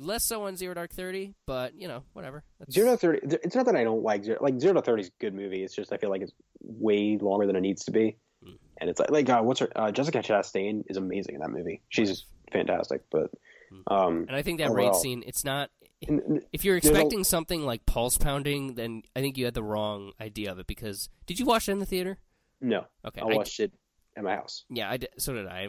[0.00, 2.44] Less so on Zero Dark Thirty, but you know whatever.
[2.60, 3.18] That's, Zero to thirty.
[3.42, 4.38] It's not that I don't like zero.
[4.40, 5.64] Like zero to thirty is a good movie.
[5.64, 6.32] It's just I feel like it's
[6.62, 8.56] way longer than it needs to be, Mm.
[8.80, 11.82] and it's like like uh, what's her uh, Jessica Chastain is amazing in that movie.
[11.88, 13.32] She's fantastic, but
[13.72, 13.82] Mm.
[13.92, 15.22] um, And I think that raid scene.
[15.26, 15.70] It's not.
[16.00, 20.12] If you're a- expecting something like pulse pounding, then I think you had the wrong
[20.20, 20.66] idea of it.
[20.66, 22.18] Because did you watch it in the theater?
[22.60, 23.72] no, Okay, I I- watched it
[24.16, 24.64] at my house.
[24.70, 25.68] Yeah, I did, so did I.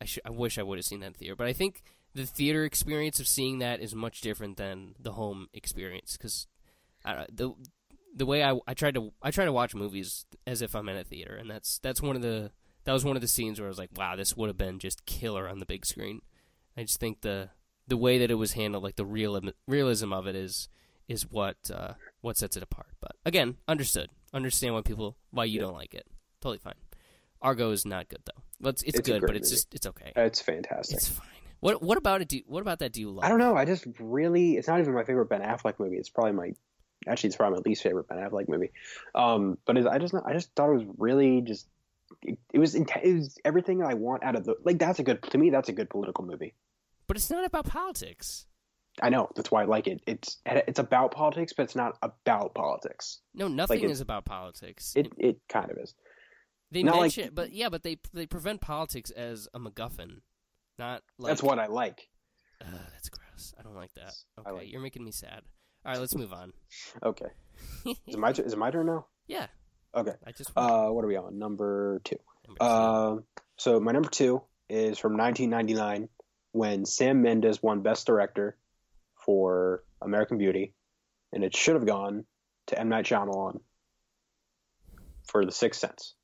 [0.00, 1.82] I, sh- I wish I would have seen that in theater, but I think
[2.14, 6.46] the theater experience of seeing that is much different than the home experience because
[7.04, 7.52] the
[8.14, 10.96] the way I I tried to I try to watch movies as if I'm in
[10.96, 12.52] a theater, and that's that's one of the
[12.84, 14.78] that was one of the scenes where I was like, wow, this would have been
[14.78, 16.20] just killer on the big screen.
[16.76, 17.50] I just think the
[17.88, 20.68] the way that it was handled, like the real realism of it, is
[21.08, 22.88] is what uh, what sets it apart.
[23.00, 25.66] But again, understood, understand why people why you Yeah.
[25.66, 26.06] don't like it.
[26.40, 26.74] Totally fine.
[27.40, 28.42] Argo is not good though.
[28.60, 29.56] But it's, it's, It's good, but it's movie.
[29.56, 30.12] just it's okay.
[30.16, 30.96] It's fantastic.
[30.98, 31.26] It's fine.
[31.60, 32.28] What what about it?
[32.28, 32.92] Do you, what about that?
[32.92, 33.24] Do you love?
[33.24, 33.56] I don't know.
[33.56, 35.96] I just really, it's not even my favorite Ben Affleck movie.
[35.96, 36.52] It's probably my,
[37.06, 38.70] actually, it's probably my least favorite Ben Affleck movie.
[39.14, 41.66] Um, but I just, I just thought it was really just,
[42.22, 45.20] it, it was, it was everything I want out of the, like that's a good,
[45.22, 46.54] to me, that's a good political movie.
[47.08, 48.46] But it's not about politics.
[49.02, 50.00] I know that's why I like it.
[50.06, 53.20] It's, it's about politics, but it's not about politics.
[53.34, 54.92] No, nothing it- is about politics.
[54.96, 55.94] It, it kind of is.
[56.70, 60.20] they not like- mention, but yeah, but they they prevent politics as a MacGuffin,
[60.78, 62.08] not like that's what I like.
[62.60, 63.54] Ugh, that's gross.
[63.58, 64.12] I don't like that.
[64.40, 65.42] Okay, like- you're making me sad.
[65.86, 66.52] All right, let's move on.
[67.04, 67.26] Okay.
[67.86, 69.06] Is it my, is it my turn now?
[69.28, 69.46] yeah,
[69.94, 70.12] Okay.
[70.26, 71.38] I just Uh, what are we on?
[71.38, 72.16] Number two.
[72.46, 72.66] number two.
[72.66, 73.24] Um,
[73.56, 76.08] so my number two is from 1999
[76.58, 78.56] when Sam Mendes won Best Director
[79.24, 80.74] for American Beauty,
[81.32, 82.24] and it should have gone
[82.66, 83.60] to M Night Shyamalan
[85.22, 86.16] for The Sixth Sense.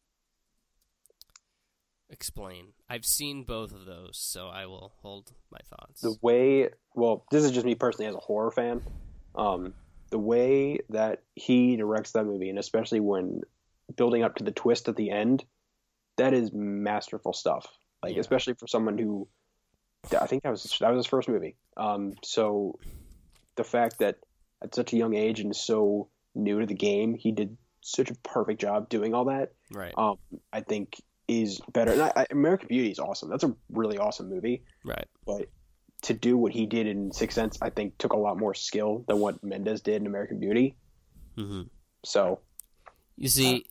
[2.11, 2.73] Explain.
[2.90, 6.01] I've seen both of those, so I will hold my thoughts.
[6.01, 8.82] The way, well, this is just me personally as a horror fan.
[9.36, 9.73] Um,
[10.11, 13.43] the way that he directs that movie, and especially when
[13.97, 15.44] building up to the twist at the end,
[16.16, 17.69] that is masterful stuff.
[18.02, 18.20] Like Yeah.
[18.20, 19.28] especially for someone who,
[20.20, 21.56] I think that was that was his first movie.
[21.76, 22.78] Um, so
[23.56, 24.18] the fact that
[24.62, 28.14] at such a young age and so new to the game, he did such a
[28.16, 29.52] perfect job doing all that.
[29.72, 30.16] right, Um,
[30.52, 31.93] I think is better.
[31.93, 33.31] And I, I, American Beauty is awesome.
[33.31, 35.06] That's a really awesome movie right.
[35.26, 35.48] but
[36.02, 39.05] to do what he did in Sixth Sense, I think took a lot more skill
[39.09, 40.76] than what Mendes did in American Beauty.
[41.36, 41.62] hmm
[42.05, 42.40] So
[43.16, 43.64] You see,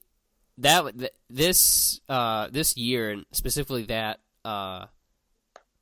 [0.60, 4.86] that th- this uh, this year and specifically that uh,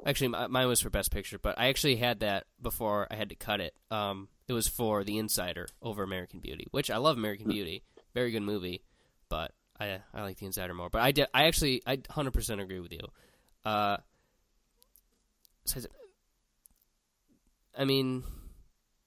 [0.06, 3.36] actually mine was for Best Picture, but I actually had that before I had to
[3.36, 3.74] cut it.
[3.90, 7.84] Um, it was for The Insider over American Beauty, which I love American Beauty,
[8.14, 8.84] very good movie,
[9.30, 10.90] but I I like The Insider more.
[10.90, 13.08] But I did, I actually I hundred percent agree with you.
[13.64, 13.98] Uh,
[17.78, 18.24] I mean,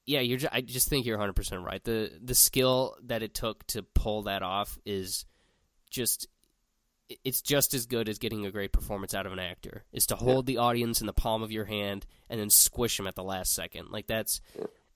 [0.07, 0.39] yeah, you're.
[0.39, 1.83] Ju- I just think you're 100 percent right.
[1.83, 5.25] the The skill that it took to pull that off is
[5.91, 6.29] just.
[7.25, 9.85] It's just as good as getting a great performance out of an actor.
[9.93, 13.07] Is to hold the audience in the palm of your hand and then squish them
[13.07, 13.91] at the last second.
[13.91, 14.41] Like that's.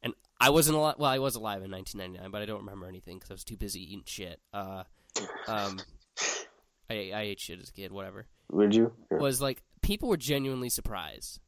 [0.03, 0.95] And I wasn't alive.
[0.99, 3.57] Well, I was alive in 1999, but I don't remember anything because I was too
[3.57, 4.41] busy eating shit.
[4.55, 4.85] Uh,
[5.47, 5.81] um,
[6.89, 7.93] I I ate shit as a kid.
[7.93, 8.93] Whatever would you?
[9.11, 9.19] Yeah.
[9.19, 11.41] was like people were genuinely surprised.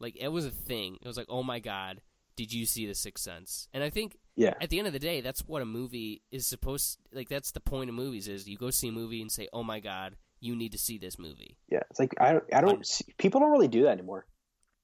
[0.00, 0.98] Like it was a thing.
[1.02, 2.00] It was like, oh my god,
[2.38, 3.68] did you see the Sixth Sense?
[3.74, 4.54] And I think Yeah.
[4.60, 6.98] at the end of the day, that's what a movie is supposed.
[7.12, 9.64] Like that's the point of movies is you go see a movie and say, oh
[9.64, 11.58] my god, you need to see this movie.
[11.68, 11.82] Yeah.
[11.90, 12.44] It's like I don't.
[12.54, 12.86] I don't.
[12.86, 14.24] See, people don't really do that anymore.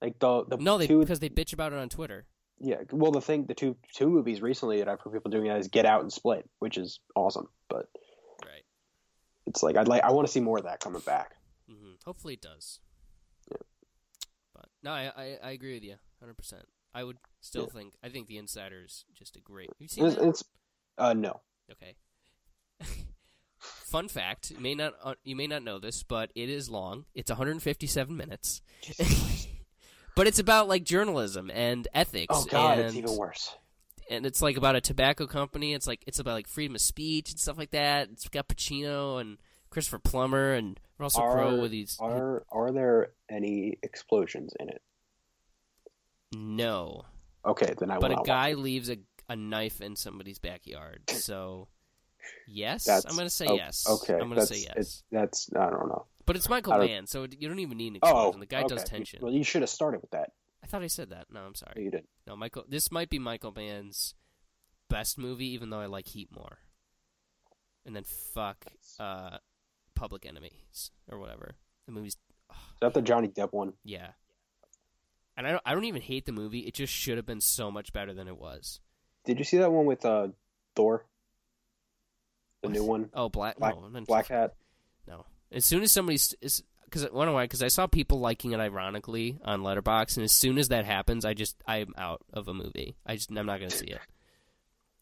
[0.02, 0.98] Like the the No, they two.
[1.00, 2.26] because they bitch about it on Twitter.
[2.58, 2.82] Yeah.
[2.90, 5.68] Well, the thing, the two two movies recently that I've heard people doing that is
[5.68, 7.46] Get Out and Split, which is awesome.
[7.70, 7.86] But
[8.42, 8.64] Right.
[9.46, 11.36] it's like I'd like I want to see more of that coming back.
[11.68, 12.80] hmm Hopefully it does.
[13.50, 13.58] Yeah.
[14.54, 16.64] But no, I, I I agree with you, hundred percent.
[16.94, 17.78] I would still Yeah.
[17.78, 19.68] think I think The Insider is just a great.
[19.68, 20.28] Have you seen It's, that?
[20.28, 20.44] it's
[20.98, 21.40] uh no.
[21.70, 21.96] Okay.
[23.58, 27.04] Fun fact: you may not uh, you may not know this, but it is long.
[27.14, 28.60] It's 157 minutes.
[30.16, 32.34] but it's about like journalism and ethics.
[32.36, 33.54] Oh God, and, it's even worse.
[34.10, 35.72] And it's like about a tobacco company.
[35.72, 38.08] It's like it's about like freedom of speech and stuff like that.
[38.10, 39.38] It's got Pacino and
[39.70, 41.96] Christopher Plummer and Russell Crowe with these.
[42.00, 44.82] are are there any explosions in it?
[46.34, 47.04] no,
[47.46, 48.98] Okay, then I but a guy watch leaves a
[49.28, 51.02] a knife in somebody's backyard.
[51.10, 51.68] So.
[52.48, 53.86] Yes, That's- I'm going to say oh, yes.
[53.86, 54.72] Okay, I'm going to say yes.
[54.76, 56.06] It's, that's I don't know.
[56.24, 58.68] But it's Michael Mann, so you don't even need an Oh, the guy okay.
[58.74, 59.18] does tension.
[59.22, 60.30] Well, you should have started with that.
[60.62, 61.26] I thought I said that.
[61.30, 61.84] No, I'm No, sorry.
[61.84, 62.08] you didn't.
[62.26, 62.64] No, Michael.
[62.66, 64.14] This might be Michael Mann's
[64.88, 66.60] best movie, even though I like Heat more.
[67.84, 68.64] And then fuck
[68.98, 69.36] uh,
[69.94, 71.56] Public Enemies or whatever.
[71.84, 72.16] The movie's
[72.50, 73.74] Is that the Johnny Depp one?
[73.84, 74.12] yeah.
[75.36, 76.60] And I don't, I don't even hate the movie.
[76.60, 78.80] It just should have been so much better than it was.
[79.24, 80.28] Did you see that one with uh,
[80.76, 81.06] Thor?
[82.62, 83.58] The new one, Oh, Black.
[83.58, 84.54] Black, no, Black Hat.
[85.06, 85.26] No.
[85.52, 88.52] As soon as somebody's is because I don't know why because I saw people liking
[88.52, 92.48] it ironically on Letterboxd, and as soon as that happens, I just I'm out of
[92.48, 92.96] a movie.
[93.04, 93.98] I just I'm not gonna see it.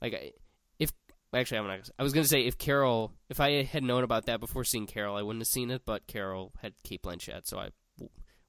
[0.00, 0.32] Like I,
[0.80, 0.90] if
[1.32, 1.76] actually I'm not.
[1.76, 4.86] Gonna, I was gonna say if Carol, if I had known about that before seeing
[4.86, 5.82] Carol, I wouldn't have seen it.
[5.86, 7.68] But Carol had Cate Blanchett, so I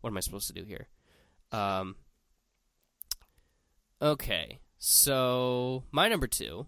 [0.02, 0.88] what am I supposed to do here?
[1.54, 1.96] Um.
[4.02, 6.66] Okay, so my number two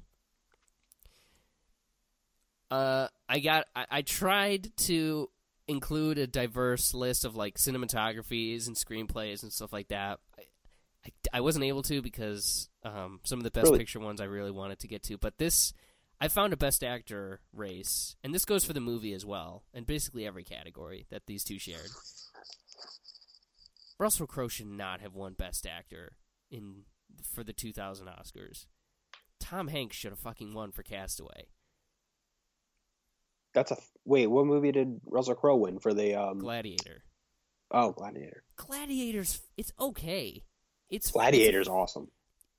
[2.71, 3.65] Uh, I got.
[3.75, 5.29] I, I tried to
[5.67, 10.19] include a diverse list of like cinematographies and screenplays and stuff like that.
[10.37, 10.43] I,
[11.05, 13.79] I, I wasn't able to because um, some of the best Really?
[13.79, 15.17] picture ones I really wanted to get to.
[15.17, 15.73] But this,
[16.19, 19.85] I found a best actor race, and this goes for the movie as well, and
[19.85, 21.89] basically every category that these two shared.
[23.99, 26.17] Russell Crowe should not have won best actor
[26.51, 26.83] in
[27.23, 28.65] for the 2000 Oscars.
[29.39, 31.47] Tom Hanks should have fucking won for Castaway.
[33.53, 34.27] That's a wait.
[34.27, 36.15] What movie did Russell Crowe win for the?
[36.15, 37.03] Um, Gladiator.
[37.71, 38.43] oh, Gladiator.
[38.57, 40.43] Gladiator's it's okay.
[40.89, 42.09] It's Gladiator's awesome.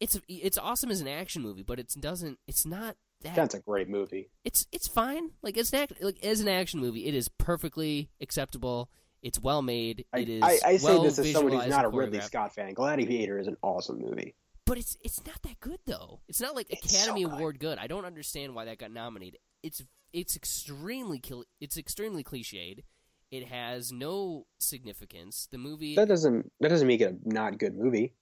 [0.00, 2.38] It's it's awesome as an action movie, but it doesn't.
[2.46, 3.34] It's not that.
[3.34, 4.30] That's a great movie.
[4.44, 5.30] It's it's fine.
[5.42, 8.90] Like as an act, like as an action movie, it is perfectly acceptable.
[9.26, 10.04] It's well made.
[10.12, 10.42] I, It is.
[10.42, 12.20] I, I say well this as someone who's not a Ridley.
[12.20, 12.74] Scott fan.
[12.74, 14.36] Gladiator is an awesome movie.
[14.64, 16.20] but it's it's not that good though.
[16.28, 17.32] It's not like It's Academy good.
[17.32, 17.78] Award good.
[17.78, 19.40] I don't understand why that got nominated.
[19.64, 19.82] It's
[20.12, 21.20] it's extremely
[21.60, 22.84] it's extremely cliched.
[23.32, 25.48] It has no significance.
[25.50, 28.14] The movie That doesn't that doesn't make it a not good movie.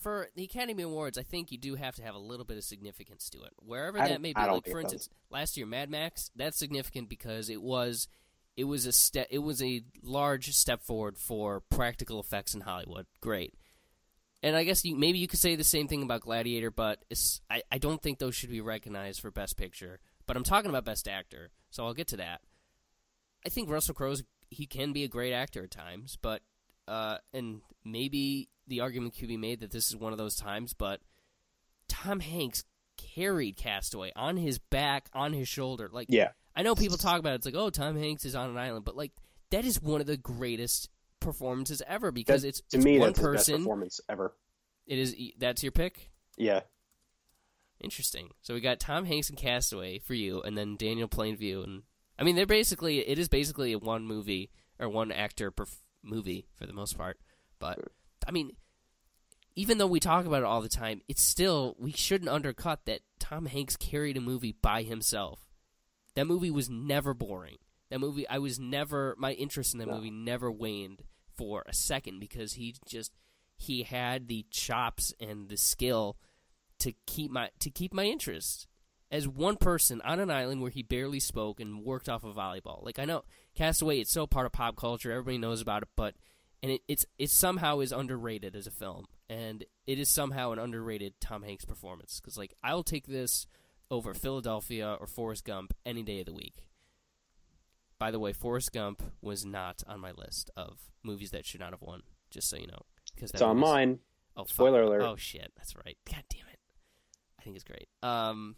[0.00, 2.64] for the Academy Awards, I think you do have to have a little bit of
[2.64, 3.52] significance to it.
[3.58, 7.60] Wherever that may be, like for instance, last year Mad Max, that's significant because it
[7.60, 8.08] was
[8.56, 13.06] it was a step it was a large step forward for practical effects in Hollywood.
[13.20, 13.54] Great.
[14.42, 17.02] And I guess you, maybe you could say the same thing about Gladiator, but
[17.50, 19.98] I, I don't think those should be recognized for Best Picture.
[20.26, 22.42] But I'm talking about Best Actor, so I'll get to that.
[23.44, 26.42] I think Russell Crowe's he can be a great actor at times, but
[26.86, 30.72] uh, and maybe the argument could be made that this is one of those times.
[30.72, 31.00] But
[31.88, 32.64] Tom Hanks
[32.96, 35.88] carried Castaway on his back, on his shoulder.
[35.90, 36.30] Like Yeah.
[36.56, 38.84] I know people talk about it, it's like, oh, Tom Hanks is on an island,
[38.84, 39.12] but like
[39.50, 40.88] that is one of the greatest
[41.20, 43.56] performances ever because That- it's, to it's me one that's his best person.
[43.58, 44.34] performance ever.
[44.86, 46.10] It is that's your pick.
[46.36, 46.60] Yeah.
[47.80, 48.30] Interesting.
[48.40, 51.82] So we got Tom Hanks and Castaway for you, and then Daniel Plainview, and
[52.18, 55.66] I mean they're basically it is basically a one movie or one actor per
[56.02, 57.18] movie for the most part.
[57.58, 57.78] But
[58.26, 58.52] I mean,
[59.56, 63.00] even though we talk about it all the time, it's still we shouldn't undercut that
[63.18, 65.45] Tom Hanks carried a movie by himself.
[66.16, 67.58] That movie was never boring.
[67.90, 69.94] That movie, I was never my interest in that No.
[69.94, 71.04] movie never waned
[71.36, 73.12] for a second because he just
[73.56, 76.16] he had the chops and the skill
[76.80, 78.66] to keep my to keep my interest
[79.10, 82.84] as one person on an island where he barely spoke and worked off of volleyball.
[82.84, 83.22] Like I know
[83.54, 86.14] Castaway, it's so part of pop culture, everybody knows about it, but
[86.62, 90.58] and it, it's it somehow is underrated as a film, and it is somehow an
[90.58, 93.46] underrated Tom Hanks performance because like I'll take this
[93.90, 96.66] over Philadelphia or Forrest Gump any day of the week.
[97.98, 101.70] By the way, Forrest Gump was not on my list of movies that should not
[101.70, 102.02] have won.
[102.30, 102.82] Just so you know,
[103.14, 104.00] because It's on mine.
[104.36, 104.50] Oh, fuck.
[104.50, 105.02] Spoiler alert.
[105.02, 105.96] Oh shit, that's right.
[106.04, 106.58] God damn it.
[107.38, 107.88] I think it's great.
[108.02, 108.56] Um,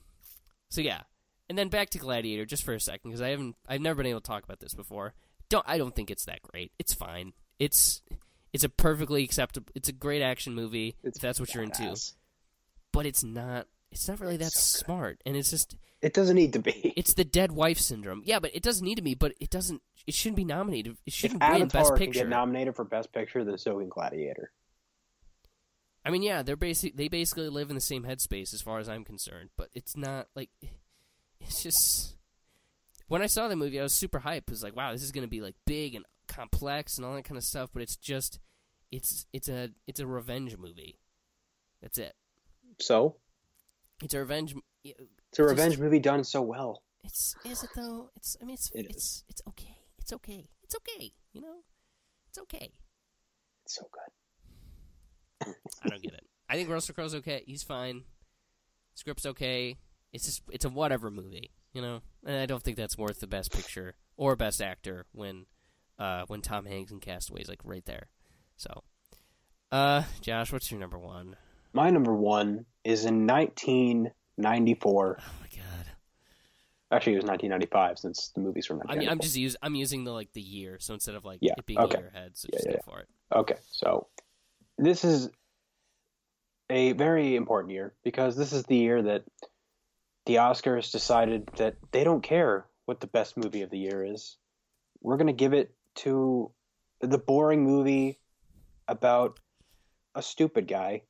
[0.71, 1.03] so yeah,
[1.49, 4.07] and then back to Gladiator just for a second because I haven't, I've never been
[4.11, 5.15] able to talk about this before.
[5.49, 6.73] Don't, I don't think it's that great.
[6.79, 7.33] It's fine.
[7.59, 8.03] It's,
[8.53, 9.71] it's a perfectly acceptable.
[9.75, 11.97] It's a great action movie It's if that's what you're into.
[12.93, 13.67] But it's not.
[13.91, 16.93] It's not really that so smart, and it's just It doesn't need to be.
[16.97, 18.23] it's the dead wife syndrome.
[18.25, 19.15] Yeah, but it doesn't need to be.
[19.15, 19.83] But it doesn't.
[20.07, 20.97] It shouldn't be nominated.
[21.07, 22.21] It shouldn't win Avatar Best can Picture.
[22.21, 24.53] get nominated for Best Picture, then so can Gladiator.
[26.05, 26.97] I mean, yeah, they're basic.
[26.97, 29.51] They basically live in the same headspace, as far as I'm concerned.
[29.57, 30.51] But it's not like
[31.41, 32.15] it's just.
[33.09, 34.49] When I saw the movie, I was super hyped.
[34.49, 37.15] It was like, wow, this is going to be like big and complex and all
[37.15, 37.71] that kind of stuff.
[37.73, 38.39] But it's just,
[38.93, 40.99] it's it's a it's a revenge movie.
[41.81, 42.15] That's it.
[42.81, 43.17] So
[44.03, 44.55] It's a revenge.
[44.85, 45.03] it's a
[45.37, 46.83] Just- revenge movie done so well.
[47.05, 48.11] It's is it though?
[48.17, 49.77] It's I mean it's It it's it's okay.
[49.99, 50.49] It's okay.
[50.65, 51.13] It's okay.
[51.33, 51.57] You know,
[52.29, 52.73] it's okay.
[53.65, 55.55] It's so good.
[55.85, 56.27] I don't get it.
[56.49, 57.43] I think Russell Crowe's okay.
[57.47, 58.03] He's fine.
[58.95, 59.77] Script's okay.
[60.13, 62.01] It's just it's a whatever movie, you know.
[62.25, 65.47] And I don't think that's worth the best picture or best actor when
[65.99, 68.09] uh when Tom Hanks and Castaway's like right there.
[68.57, 68.83] So,
[69.71, 71.37] uh, Josh, what's your number one?
[71.79, 75.19] My number one is in 1994.
[75.21, 75.87] Oh my god.
[76.91, 80.03] Actually, it was 1995 since the movie's from I mean, I'm just use I'm using
[80.03, 81.99] the like the year, so instead of like Yeah, it being okay.
[81.99, 83.09] in your head, so Yeah, just yeah, go for it.
[83.33, 84.09] Okay, so
[84.77, 85.31] this is
[86.69, 89.23] a very important year because this is the year that
[90.27, 94.37] the Oscars decided that they don't care what the best movie of the year is.
[95.01, 96.51] We're going to give it to
[97.01, 98.19] the boring movie
[98.89, 99.39] about
[100.17, 101.03] a stupid guy,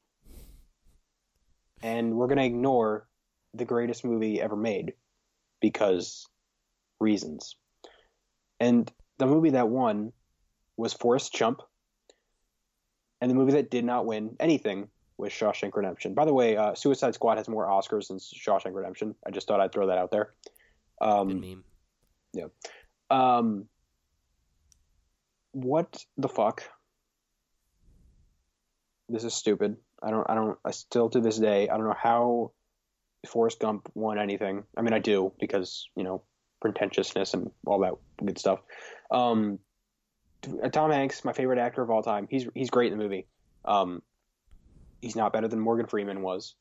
[1.82, 3.06] and we're going to ignore
[3.54, 4.94] the greatest movie ever made
[5.60, 6.26] because
[7.00, 7.56] reasons.
[8.60, 10.12] And the movie that won
[10.76, 11.62] was Forrest Chump.
[13.20, 16.14] And the movie that did not win anything was Shawshank Redemption.
[16.14, 19.14] By the way, uh, Suicide Squad has more Oscars than Shawshank Redemption.
[19.26, 20.34] I just thought I'd throw that out there.
[21.00, 21.64] Good Um, meme.
[23.10, 23.68] um,
[25.52, 26.62] what the fuck?
[29.08, 29.76] This is stupid.
[30.02, 30.28] I don't.
[30.28, 30.58] I don't.
[30.64, 31.68] I still to this day.
[31.68, 32.52] I don't know how
[33.26, 34.64] Forrest Gump won anything.
[34.76, 36.22] I mean, I do because you know
[36.60, 37.94] pretentiousness and all that
[38.24, 38.60] good stuff.
[39.10, 39.58] Um,
[40.72, 42.28] Tom Hanks, my favorite actor of all time.
[42.30, 43.26] He's he's great in the movie.
[43.64, 44.02] Um,
[45.00, 46.54] he's not better than Morgan Freeman was.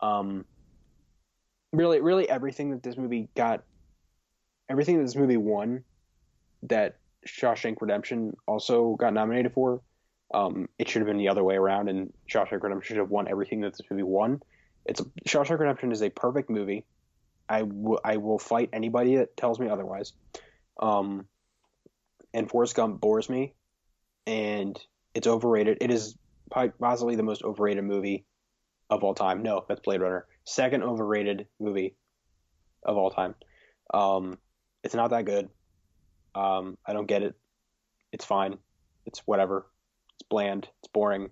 [0.00, 0.44] Um,
[1.72, 3.62] really, really everything that this movie got,
[4.68, 5.84] everything that this movie won,
[6.64, 9.80] that Shawshank Redemption also got nominated for.
[10.32, 13.28] Um, it should have been the other way around, and Shawshank Redemption should have won
[13.28, 14.40] everything that this movie won.
[14.86, 16.86] It's a, Shawshank Redemption is a perfect movie.
[17.48, 20.12] I, w- I will fight anybody that tells me otherwise.
[20.80, 21.26] Um,
[22.32, 23.54] and Forrest Gump bores me,
[24.26, 24.78] and
[25.14, 25.78] it's overrated.
[25.80, 26.16] It is
[26.50, 28.24] possibly the most overrated movie
[28.88, 29.42] of all time.
[29.42, 30.26] No, that's Blade Runner.
[30.44, 31.94] Second overrated movie
[32.84, 33.34] of all time.
[33.92, 34.38] Um,
[34.82, 35.48] it's not that good.
[36.34, 37.34] Um, I don't get it.
[38.12, 38.56] It's fine.
[39.06, 39.66] It's whatever.
[40.22, 40.68] It's bland.
[40.78, 41.30] It's boring.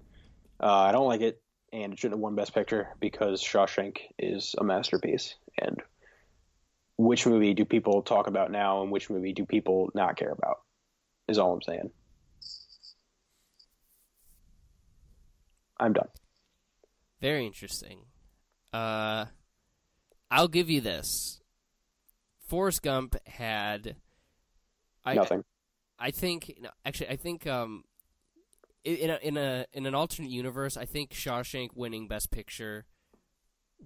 [0.61, 1.41] Uh, I don't like it,
[1.73, 5.37] and it shouldn't have won Best Picture because Shawshank is a masterpiece.
[5.57, 5.81] And
[6.97, 10.57] which movie do people talk about now, and which movie do people not care about?
[11.29, 11.91] Is all I'm saying.
[15.79, 16.09] I'm done.
[17.21, 18.01] Very interesting.
[18.73, 19.27] Uh,
[20.33, 21.41] I'll give you this.
[22.49, 23.95] Forrest Gump had
[25.05, 25.45] I, Nothing.
[25.97, 27.85] I think no, actually I think um
[28.85, 32.87] in a, in a in an alternate universe I think Shawshank winning Best Picture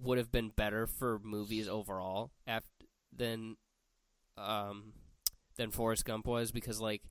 [0.01, 2.69] would have been better for movies overall after
[3.15, 3.57] than
[4.37, 4.93] um
[5.57, 7.01] than Forrest Gump was because like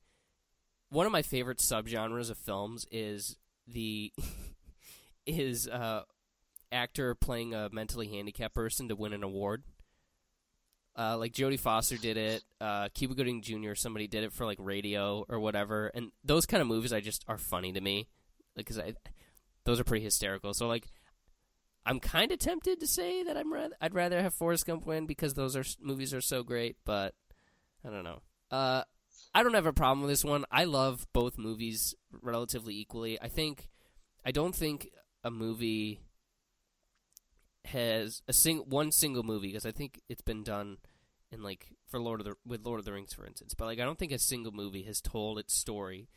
[0.90, 3.36] one of my favorite subgenres of films is
[3.66, 4.12] the
[5.26, 6.02] is uh
[6.72, 9.62] actor playing a mentally handicapped person to win an award.
[10.96, 13.74] Uh, like Jodie Foster did it, uh, Cuba Gooding Jr.
[13.74, 17.24] Somebody did it for like radio or whatever, and those kind of movies I just
[17.26, 18.06] are funny to me
[18.54, 18.94] because I
[19.64, 20.54] those are pretty hysterical.
[20.54, 20.86] So like,
[21.84, 25.06] I'm kind of tempted to say that I'm rather I'd rather have Forrest Gump win
[25.06, 27.14] because those are movies are so great, but
[27.84, 28.22] I don't know.
[28.50, 28.84] Uh,
[29.34, 30.44] I don't have a problem with this one.
[30.50, 33.20] I love both movies relatively equally.
[33.20, 33.68] I think
[34.24, 34.90] I don't think
[35.24, 36.00] a movie
[37.66, 40.78] has a sing one single movie because I think it's been done
[41.32, 43.80] in like for Lord of the with Lord of the Rings for instance, but like
[43.80, 46.08] I don't think a single movie has told its story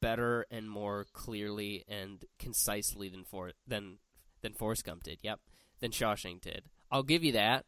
[0.00, 3.98] better and more clearly and concisely than for than
[4.42, 5.18] than Forrest Gump did.
[5.22, 5.40] Yep,
[5.80, 6.64] than Shawshank did.
[6.90, 7.66] I'll give you that,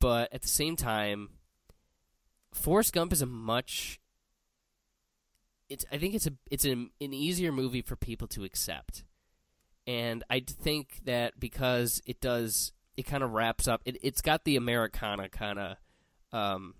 [0.00, 1.30] but at the same time,
[2.52, 4.00] Forrest Gump is a much
[5.68, 9.04] it's I think it's a it's an, an easier movie for people to accept.
[9.86, 14.44] And I think that because it does it kind of wraps up it it's got
[14.44, 15.76] the Americana kind of
[16.32, 16.74] um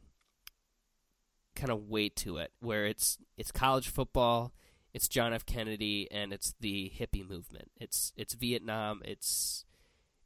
[1.54, 4.52] kind of weight to it where it's it's college football,
[4.94, 7.70] it's John F Kennedy and it's the hippie movement.
[7.76, 9.64] It's it's Vietnam, it's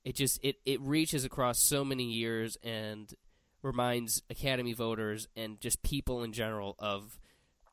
[0.04, 3.12] it just it it reaches across so many years and
[3.62, 7.18] reminds academy voters and just people in general of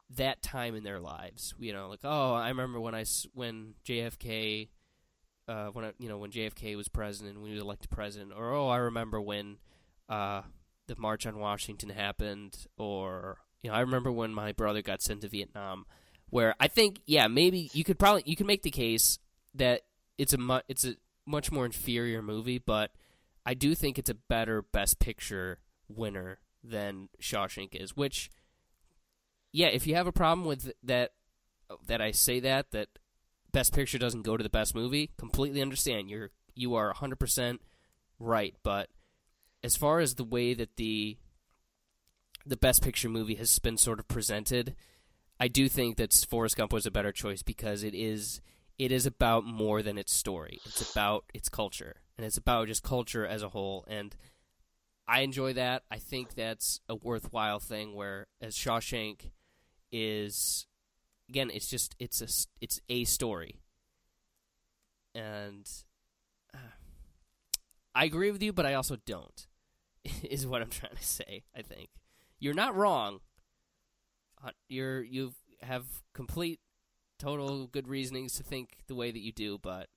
[0.10, 1.54] that time in their lives.
[1.60, 4.70] You know, like oh, I remember when I when JFK,
[5.48, 8.54] uh, when I, you know when JFK was president, when he was elected president, or
[8.54, 9.58] oh, I remember when
[10.10, 10.42] uh,
[10.88, 15.22] the March on Washington happened, or you know, I remember when my brother got sent
[15.22, 15.86] to Vietnam.
[16.30, 19.20] Where I think, yeah, maybe you could probably you could make the case
[19.54, 19.82] that
[20.18, 20.96] it's a mu- it's a
[21.28, 22.92] much more inferior movie, but
[23.46, 28.32] I do think it's a better Best Picture winner than Shawshank is, which
[29.52, 31.12] yeah, if you have a problem with that,
[31.86, 32.90] that I say that that
[33.54, 36.10] Best Picture doesn't go to the best movie, completely understand.
[36.10, 37.62] You're you are 100 percent
[38.20, 38.56] right.
[38.64, 38.90] But
[39.64, 41.18] as far as the way that the
[42.46, 44.76] the Best Picture movie has been sort of presented,
[45.40, 48.42] I do think that Forrest Gump was a better choice because it is
[48.78, 50.60] it is about more than its story.
[50.66, 53.86] It's about its culture, and it's about just culture as a whole.
[53.88, 54.16] And
[55.08, 55.84] I enjoy that.
[55.92, 57.94] I think that's a worthwhile thing.
[57.94, 59.30] Where as Shawshank
[59.92, 60.66] is
[61.30, 62.28] again it's just it's a
[62.62, 63.60] it's a story.
[65.16, 65.70] And
[66.54, 66.58] uh,
[67.94, 69.48] i agree with you but i also don't
[70.24, 71.90] is what i'm trying to say i think.
[72.40, 73.22] You're not wrong.
[74.44, 76.60] Uh, you're you have complete
[77.18, 79.88] total good reasonings to think the way that you do but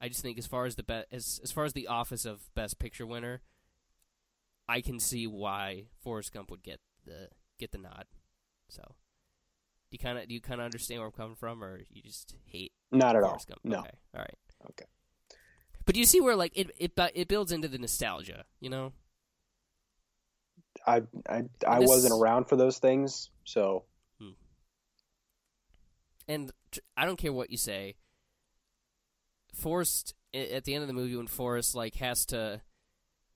[0.00, 2.54] i just think as far as the be- as as far as the office of
[2.54, 3.40] best picture winner
[4.68, 7.28] i can see why forrest gump would get the
[7.58, 8.06] get the nod.
[8.68, 8.94] So
[9.92, 12.34] you kind of do you kind of understand where I'm coming from, or you just
[12.46, 13.30] hate Not at all.
[13.30, 13.60] Forrest Gump?
[13.64, 13.78] No.
[13.80, 14.38] Okay, all right.
[14.70, 14.84] Okay.
[15.84, 18.92] But do you see where like it it it builds into the nostalgia, you know?
[20.86, 23.84] I I I This- wasn't around for those things, so
[24.20, 24.30] hmm.
[26.28, 26.52] and
[26.96, 27.96] I don't care what you say.
[29.52, 32.62] Forrest at the end of the movie when Forrest like has to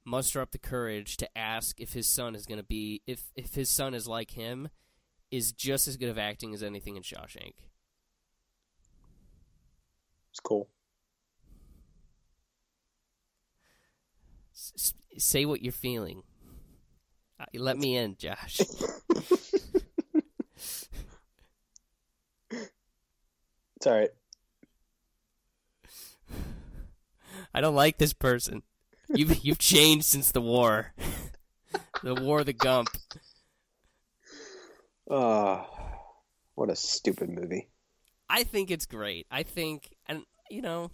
[0.05, 3.55] muster up the courage to ask if his son is going to be if if
[3.55, 4.69] his son is like him
[5.37, 7.55] is just as good of acting as anything in Shawshank.
[10.31, 10.69] it's cool.
[14.53, 16.23] S- say what you're feeling.
[17.39, 18.61] Uh, let me in, Josh.
[23.85, 24.11] It's all right.
[27.53, 28.63] I don't like this person.
[29.11, 30.95] You've you've changed since the war.
[32.03, 32.89] the war of the Gump.
[35.11, 35.65] Uh,
[36.55, 37.69] what a stupid movie.
[38.29, 39.27] I think it's great.
[39.31, 40.91] I think, and you know,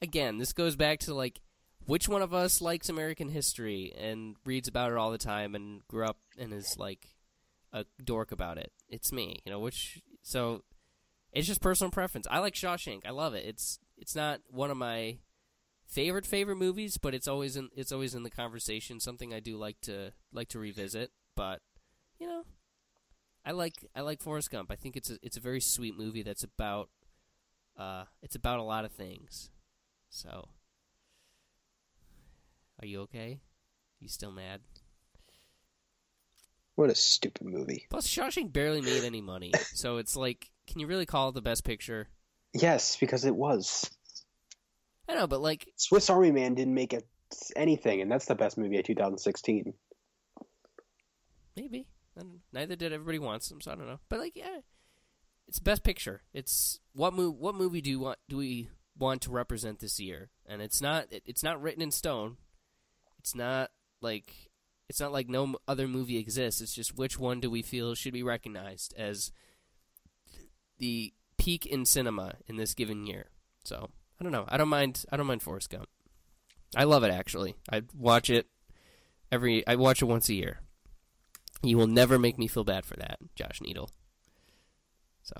[0.00, 1.40] again, this goes back to like,
[1.84, 5.86] which one of us likes American history and reads about it all the time and
[5.88, 7.08] grew up and is like
[7.72, 8.72] a dork about it?
[8.88, 9.40] It's me.
[9.44, 10.62] You know, which so
[11.32, 12.26] it's just personal preference.
[12.30, 13.06] I like Shawshank.
[13.06, 13.44] I love it.
[13.46, 15.18] It's it's not one of my
[15.86, 19.00] favorite favorite movies, but it's always in it's always in the conversation.
[19.00, 21.10] Something I do like to like to revisit.
[21.34, 21.60] But
[22.18, 22.44] you know,
[23.48, 24.70] I like I like Forrest Gump.
[24.70, 26.90] I think it's a it's a very sweet movie that's about
[27.78, 29.48] uh it's about a lot of things.
[30.10, 30.50] So
[32.78, 33.40] Are you okay?
[34.00, 34.60] You still mad?
[36.74, 37.86] What a stupid movie.
[37.88, 39.52] Plus Shawshank barely made any money.
[39.74, 42.06] So it's like can you really call it the best picture?
[42.52, 43.88] Yes, because it was.
[45.08, 47.08] I know, but like Swiss Army Man didn't make it
[47.56, 49.72] anything, and that's the best movie of 2016.
[51.56, 51.86] maybe.
[52.52, 54.00] Neither did Everybody Wants Some, so I don't know.
[54.08, 54.60] But like yeah.
[55.46, 56.22] It's best picture.
[56.34, 58.68] It's what move what movie do you want do we
[58.98, 60.30] want to represent this year?
[60.46, 62.36] And it's not it, it's not written in stone.
[63.18, 63.70] It's not
[64.00, 64.50] like
[64.88, 66.60] it's not like no other movie exists.
[66.60, 69.32] It's just which one do we feel should be recognized as
[70.78, 73.30] the peak in cinema in this given year.
[73.64, 73.90] So
[74.20, 74.44] I don't know.
[74.48, 75.04] I don't mind.
[75.10, 75.88] I don't mind Forrest Gump.
[76.76, 77.54] I love it actually.
[77.70, 78.46] I watch it
[79.30, 79.66] every.
[79.66, 80.60] I watch it once a year.
[81.62, 83.90] You will never make me feel bad for that, Josh Needle.
[85.22, 85.34] So,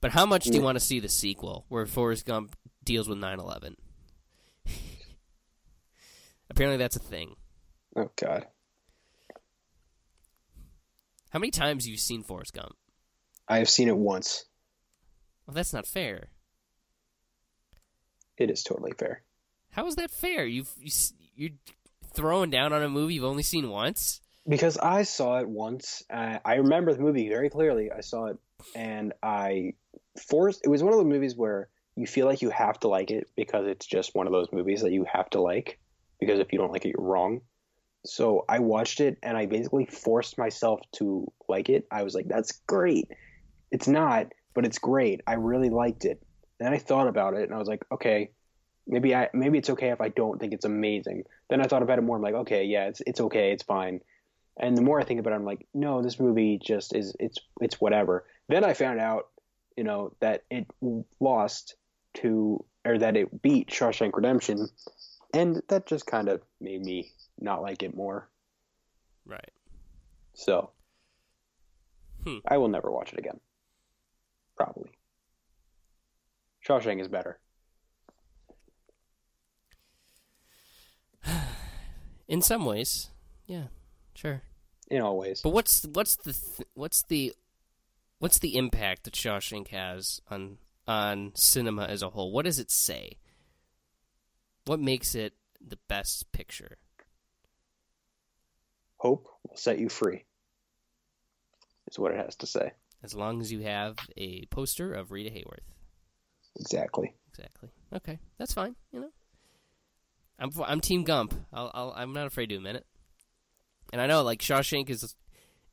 [0.00, 3.18] but how much do you want to see the sequel where Forrest Gump deals with
[3.18, 3.76] 9/11?
[6.50, 7.36] Apparently, that's a thing.
[7.96, 8.46] Oh God,
[11.30, 12.74] How many times have you seen Forrest Gump?
[13.48, 14.44] I have seen it once.
[15.46, 16.28] Well, that's not fair.
[18.36, 19.22] It is totally fair.
[19.70, 20.44] How is that fair?
[20.44, 20.90] You've you,
[21.36, 21.50] you're
[22.12, 24.20] throwing down on a movie you've only seen once.
[24.48, 26.02] Because I saw it once.
[26.10, 27.90] Uh, I remember the movie very clearly.
[27.90, 28.38] I saw it,
[28.74, 29.74] and I
[30.28, 30.62] forced.
[30.64, 33.28] It was one of the movies where you feel like you have to like it
[33.36, 35.78] because it's just one of those movies that you have to like.
[36.18, 37.40] Because if you don't like it, you're wrong.
[38.06, 41.86] So I watched it, and I basically forced myself to like it.
[41.90, 43.08] I was like, "That's great."
[43.70, 45.20] It's not, but it's great.
[45.26, 46.22] I really liked it.
[46.58, 48.30] Then I thought about it, and I was like, "Okay,
[48.86, 51.98] maybe I maybe it's okay if I don't think it's amazing." Then I thought about
[51.98, 52.16] it more.
[52.16, 54.00] I'm like, "Okay, yeah, it's it's okay, it's fine."
[54.60, 57.38] And the more I think about it, I'm like, no, this movie just is it's
[57.60, 58.26] it's whatever.
[58.48, 59.28] Then I found out,
[59.76, 60.66] you know, that it
[61.18, 61.76] lost
[62.18, 64.68] to or that it beat Shawshank Redemption,
[65.32, 67.10] and that just kind of made me
[67.40, 68.28] not like it more.
[69.24, 69.50] Right.
[70.34, 70.70] So
[72.24, 72.38] Hmm.
[72.46, 73.40] I will never watch it again.
[74.56, 74.90] Probably.
[76.66, 77.38] Shawshank is better.
[82.28, 83.08] In some ways,
[83.46, 83.64] yeah,
[84.14, 84.42] sure.
[84.90, 85.40] In all ways.
[85.42, 87.32] But what's what's the th- what's the
[88.18, 92.32] what's the impact that Shawshank has on on cinema as a whole?
[92.32, 93.18] What does it say?
[94.66, 95.34] What makes it
[95.64, 96.76] the best picture?
[98.96, 100.24] Hope will set you free.
[101.88, 102.72] Is what it has to say.
[103.02, 105.64] As long as you have a poster of Rita Hayworth.
[106.56, 107.14] Exactly.
[107.30, 107.70] Exactly.
[107.94, 108.74] Okay, that's fine.
[108.92, 109.10] You know,
[110.38, 111.34] I'm I'm Team Gump.
[111.52, 112.86] I'll, I'll I'm not afraid to admit it.
[113.92, 115.14] And I know like Shawshank is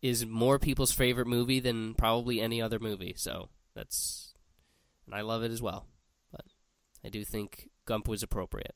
[0.01, 3.13] is more people's favorite movie than probably any other movie.
[3.17, 4.33] So that's
[5.05, 5.87] and I love it as well.
[6.31, 6.45] But
[7.03, 8.75] I do think Gump was appropriate.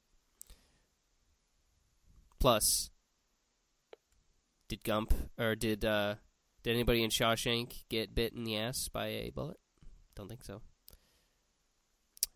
[2.39, 2.89] Plus,
[4.67, 6.15] did Gump or did uh
[6.63, 9.57] did anybody in Shawshank get bit in the ass by a bullet?
[10.15, 10.61] Don't think so.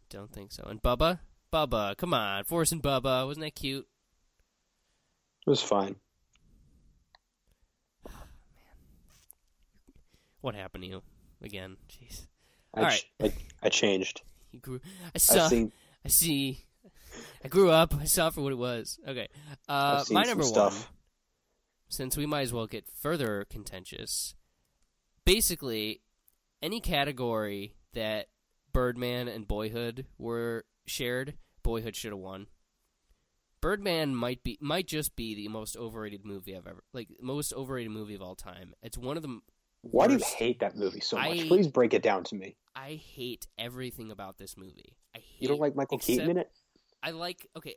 [0.10, 0.64] Don't think so.
[0.64, 1.20] And Bubba?
[1.52, 2.44] Bubba, come on.
[2.44, 3.26] Forrest and Bubba.
[3.26, 3.88] Wasn't that cute?
[5.46, 5.96] It was fine.
[10.46, 11.02] What happened to you?
[11.42, 11.76] Again.
[11.90, 12.28] Jeez.
[12.72, 14.22] I, All ch- I, I changed.
[14.52, 14.80] You grew
[15.16, 15.72] I saw seen
[16.06, 16.60] I see
[17.44, 19.00] I grew up, I saw for what it was.
[19.08, 19.28] Okay.
[19.68, 20.54] Uh my number one.
[20.54, 20.92] stuff.
[21.90, 24.36] since we might as well get further contentious,
[25.26, 26.02] basically,
[26.62, 28.28] any category that
[28.72, 32.46] Birdman and Boyhood were shared, Boyhood should have won.
[33.62, 37.92] Birdman might be might just be the most overrated movie I've ever like most overrated
[37.92, 38.76] movie of all time.
[38.84, 39.40] It's one of the
[39.92, 41.40] Why do you hate that movie so much?
[41.40, 42.56] I- Please break it down to me.
[42.76, 44.98] I hate everything about this movie.
[45.16, 46.52] I hate You don't like Michael Keaton in it?
[47.02, 47.76] I like okay.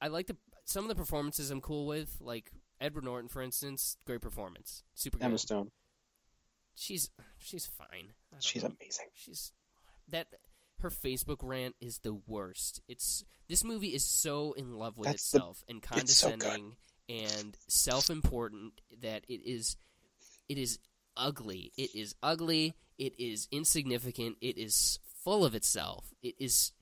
[0.00, 3.96] I like the some of the performances I'm cool with, like Edward Norton, for instance.
[4.06, 5.24] Great performance, super good.
[5.24, 5.70] Emma Stone.
[6.74, 8.12] She's she's fine.
[8.38, 8.72] She's know.
[8.80, 9.06] amazing.
[9.14, 9.52] she's
[10.08, 10.26] that
[10.80, 12.80] her Facebook rant is the worst.
[12.88, 16.40] It's this movie is so in love with That's the- itself and it's so good.
[16.40, 16.76] condescending
[17.08, 19.76] and self-important that it is
[20.52, 20.78] it is
[21.16, 21.72] ugly.
[21.78, 22.74] It is ugly.
[22.98, 24.36] It is insignificant.
[24.40, 26.12] It is full of itself.
[26.22, 26.72] It is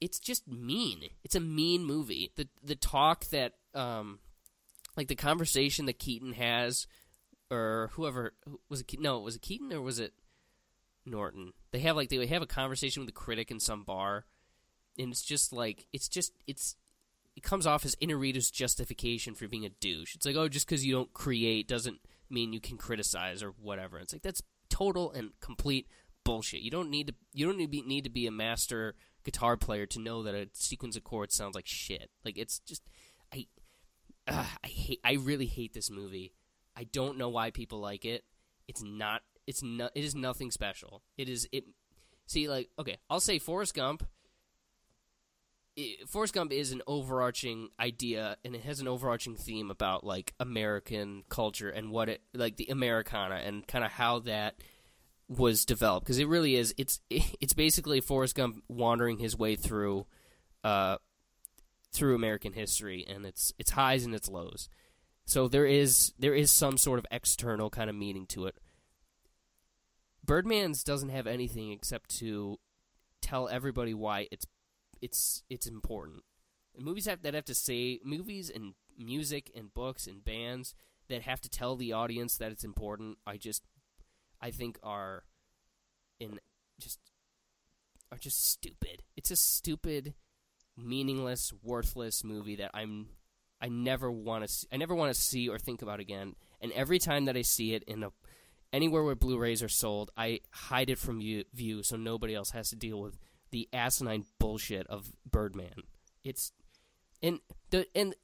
[0.00, 1.04] it's just mean.
[1.24, 2.32] It's a mean movie.
[2.36, 4.18] The the talk that um
[4.94, 6.86] like the conversation that Keaton has
[7.50, 8.34] or whoever
[8.68, 10.12] was it no, was it Keaton or was it
[11.06, 11.52] Norton.
[11.70, 14.26] They have like they have a conversation with a critic in some bar,
[14.98, 16.76] and it's just like it's just it's
[17.34, 20.14] it comes off as Iñárritu's justification for being a douche.
[20.14, 22.00] It's like oh, just because you don't create doesn't
[22.32, 23.98] mean you can criticize or whatever.
[23.98, 25.86] It's like that's total and complete
[26.24, 26.60] bullshit.
[26.60, 28.94] You don't need to you don't need to be, need to be a master
[29.24, 32.10] guitar player to know that a sequence of chords sounds like shit.
[32.24, 32.82] Like it's just
[33.32, 33.46] I
[34.26, 36.32] uh, I hate I really hate this movie.
[36.76, 38.24] I don't know why people like it.
[38.66, 41.02] It's not it's not it is nothing special.
[41.16, 41.64] It is it
[42.26, 44.04] see like okay, I'll say Forrest Gump
[46.06, 51.24] Forrest Gump is an overarching idea and it has an overarching theme about like American
[51.28, 54.56] culture and what it like the Americana and kind of how that
[55.28, 60.06] was developed because it really is it's it's basically Forrest Gump wandering his way through
[60.62, 60.98] uh
[61.90, 64.68] through American history and its its highs and its lows.
[65.24, 68.56] So there is there is some sort of external kind of meaning to it.
[70.24, 72.58] Birdman's doesn't have anything except to
[73.22, 74.46] tell everybody why it's
[75.02, 76.22] it's it's important.
[76.74, 80.74] And movies have that have to say movies and music and books and bands
[81.08, 83.18] that have to tell the audience that it's important.
[83.26, 83.62] I just
[84.40, 85.24] I think are
[86.18, 86.38] in
[86.80, 87.00] just
[88.10, 89.02] are just stupid.
[89.16, 90.14] It's a stupid,
[90.76, 93.08] meaningless, worthless movie that I'm
[93.60, 96.36] I never want to I never want to see or think about again.
[96.60, 98.10] And every time that I see it in a
[98.72, 102.70] anywhere where Blu-rays are sold, I hide it from view, view so nobody else has
[102.70, 103.18] to deal with
[103.52, 105.84] the asinine bullshit of Birdman.
[106.24, 106.52] It's
[107.22, 107.38] and
[107.70, 108.14] the and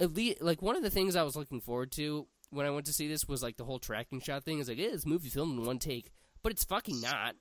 [0.00, 2.86] at least like one of the things I was looking forward to when I went
[2.86, 4.58] to see this was like the whole tracking shot thing.
[4.58, 6.10] Is like, yeah, this movie filmed in one take,
[6.42, 7.36] but it's fucking not.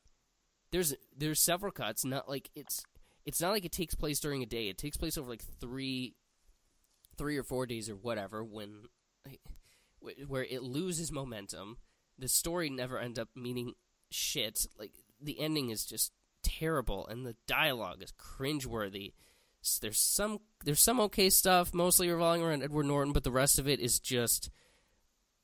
[0.71, 2.05] There's there's several cuts.
[2.05, 2.83] Not like it's
[3.25, 4.67] it's not like it takes place during a day.
[4.67, 6.15] It takes place over like three
[7.17, 8.83] three or four days or whatever when
[10.01, 11.77] wh- where it loses momentum.
[12.17, 13.73] The story never ends up meaning
[14.09, 14.67] shit.
[14.77, 14.91] Like
[15.21, 16.11] the ending is just
[16.45, 19.13] terrible, and the dialogue is cringeworthy.
[19.81, 23.67] There's some there's some okay stuff, mostly revolving around Edward Norton, but the rest of
[23.67, 24.51] it is just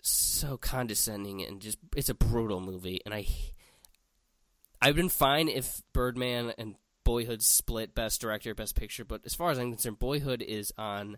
[0.03, 3.01] so condescending and just it's a brutal movie.
[3.05, 3.25] And I
[4.81, 9.49] I've been fine if Birdman and Boyhood split Best Director, Best Picture, but as far
[9.49, 11.17] as I'm concerned, Boyhood is on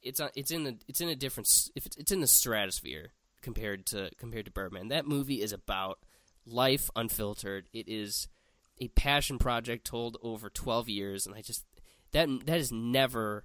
[0.00, 3.12] it's on it's in the it's in a different if it's, it's in the stratosphere
[3.42, 4.88] compared to compared to Birdman.
[4.88, 5.98] That movie is about
[6.46, 7.68] life unfiltered.
[7.72, 8.28] It is
[8.78, 11.64] a passion project told over 12 years and I just
[12.12, 13.44] that that is never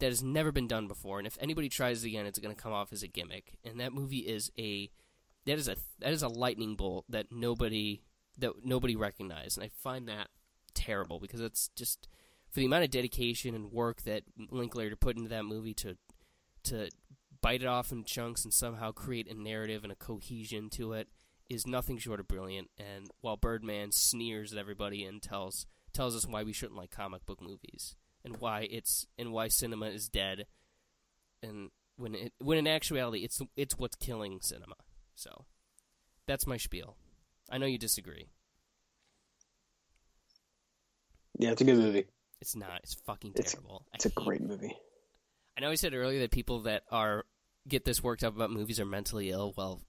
[0.00, 2.72] that has never been done before and if anybody tries again it's going to come
[2.72, 3.58] off as a gimmick.
[3.64, 4.90] And that movie is a
[5.46, 8.02] that is a that is a lightning bolt that nobody
[8.36, 10.28] that nobody recognized and I find that
[10.74, 12.08] terrible because it's just
[12.50, 15.96] for the amount of dedication and work that Linklater put into that movie to
[16.64, 16.88] to
[17.40, 21.08] bite it off in chunks and somehow create a narrative and a cohesion to it
[21.48, 22.70] is nothing short of brilliant.
[22.78, 27.24] And while Birdman sneers at everybody and tells tells us why we shouldn't like comic
[27.26, 30.46] book movies and why it's and why cinema is dead,
[31.42, 34.76] and when it when in actuality it's it's what's killing cinema.
[35.14, 35.44] So
[36.26, 36.96] that's my spiel.
[37.50, 38.28] I know you disagree.
[41.38, 42.06] Yeah, it's a good movie.
[42.40, 42.80] It's not.
[42.82, 43.84] It's fucking terrible.
[43.92, 44.76] I It's a great movie.
[45.56, 47.24] I know I said earlier that people that are
[47.66, 49.54] get this worked up about movies are mentally ill.
[49.56, 49.82] Well,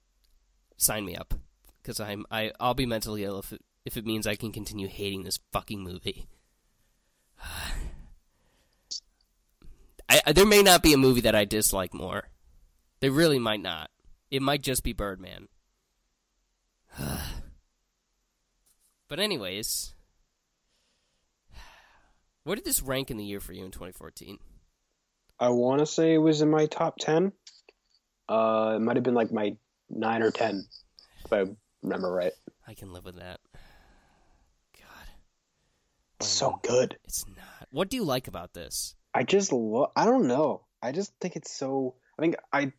[0.76, 1.34] sign me up
[1.82, 4.88] because I'm I I'll be mentally ill if it, if it means I can continue
[4.88, 6.26] hating this fucking movie.
[10.08, 12.28] I, I there may not be a movie that I dislike more.
[13.00, 13.90] There really might not.
[14.30, 15.48] It might just be Birdman.
[19.08, 19.94] but anyways,
[22.44, 24.38] where did this rank in the year for you in 2014?
[25.38, 27.32] I want to say it was in my top ten.
[28.28, 29.56] Uh, it might have been like my
[29.88, 30.66] nine or ten,
[31.24, 31.46] if I
[31.82, 32.32] remember right.
[32.66, 33.40] I can live with that.
[34.78, 35.08] God,
[36.20, 36.96] It's oh so good.
[37.04, 37.68] it's not.
[37.70, 38.94] What do you like about this?
[39.14, 39.90] I just love.
[39.96, 40.66] I don't know.
[40.82, 41.94] I just think it's so.
[42.18, 42.72] I think I,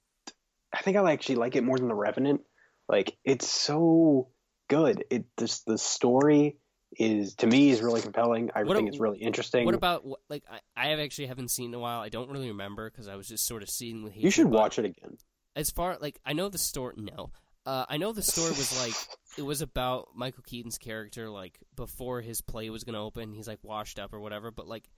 [0.74, 2.42] I think I actually like it more than the Revenant.
[2.90, 4.30] Like it's so
[4.70, 5.04] good.
[5.10, 6.58] It just the story
[6.98, 8.52] is to me is really compelling.
[8.54, 9.66] I What think a- it's really interesting.
[9.66, 12.02] What about like I, I have actually haven't seen in a while.
[12.02, 14.16] I don't really remember because I was just sort of seeing with.
[14.16, 15.18] you should watch it again.
[15.56, 16.96] As far like I know the story.
[16.98, 17.32] No,
[17.66, 18.96] uh, I know the story was like
[19.38, 23.34] it was about Michael Keaton's character like before his play was going to open.
[23.34, 24.52] He's like washed up or whatever.
[24.52, 24.90] But like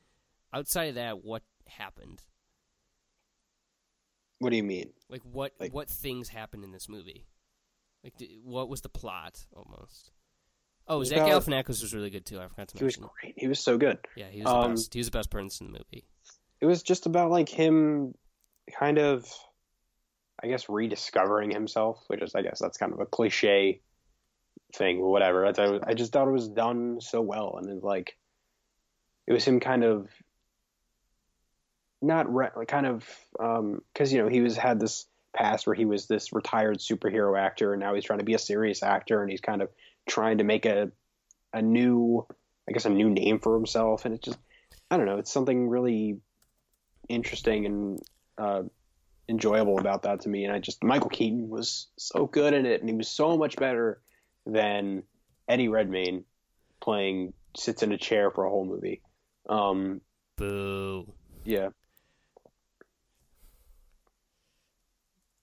[0.53, 2.21] outside of that, what happened?
[4.39, 4.91] What do you mean?
[5.09, 7.25] Like what Like- what things happened in this movie?
[8.03, 10.11] Like d what was the plot almost?
[10.87, 12.39] Oh, Zach about- Galifianakis was really good too.
[12.41, 13.03] I forgot to mention.
[13.03, 13.33] He was great.
[13.37, 13.99] He was so good.
[14.17, 14.93] Yeah, he was the Um, best.
[14.93, 16.05] He was the best person in the movie.
[16.59, 18.13] It was just about like him,
[18.77, 19.25] kind of,
[20.43, 23.79] I guess, rediscovering himself, which is, I guess, that's kind of a cliche
[24.75, 25.45] thing, whatever.
[25.45, 28.17] I, I just thought it was done so well, and it, like,
[29.25, 30.09] it was him kind of
[32.01, 33.07] not re- kind of
[33.93, 37.71] because you know he was had this past where he was this retired superhero actor,
[37.73, 39.69] and now he's trying to be a serious actor, and he's kind of
[40.07, 40.91] trying to make a
[41.53, 42.25] a new,
[42.67, 44.37] I guess, a new name for himself, and it just
[44.91, 46.17] I don't know, it's something really
[47.07, 47.99] interesting and
[48.37, 48.63] uh,
[49.29, 50.45] enjoyable about that to me.
[50.45, 53.55] And I just Michael Keaton was so good in it, and he was so much
[53.55, 54.01] better
[54.45, 55.03] than
[55.47, 56.25] Eddie Redmayne
[56.81, 59.01] playing sits in a chair for a whole movie.
[59.47, 60.01] Um,
[60.37, 61.11] Boo.
[61.45, 61.69] yeah,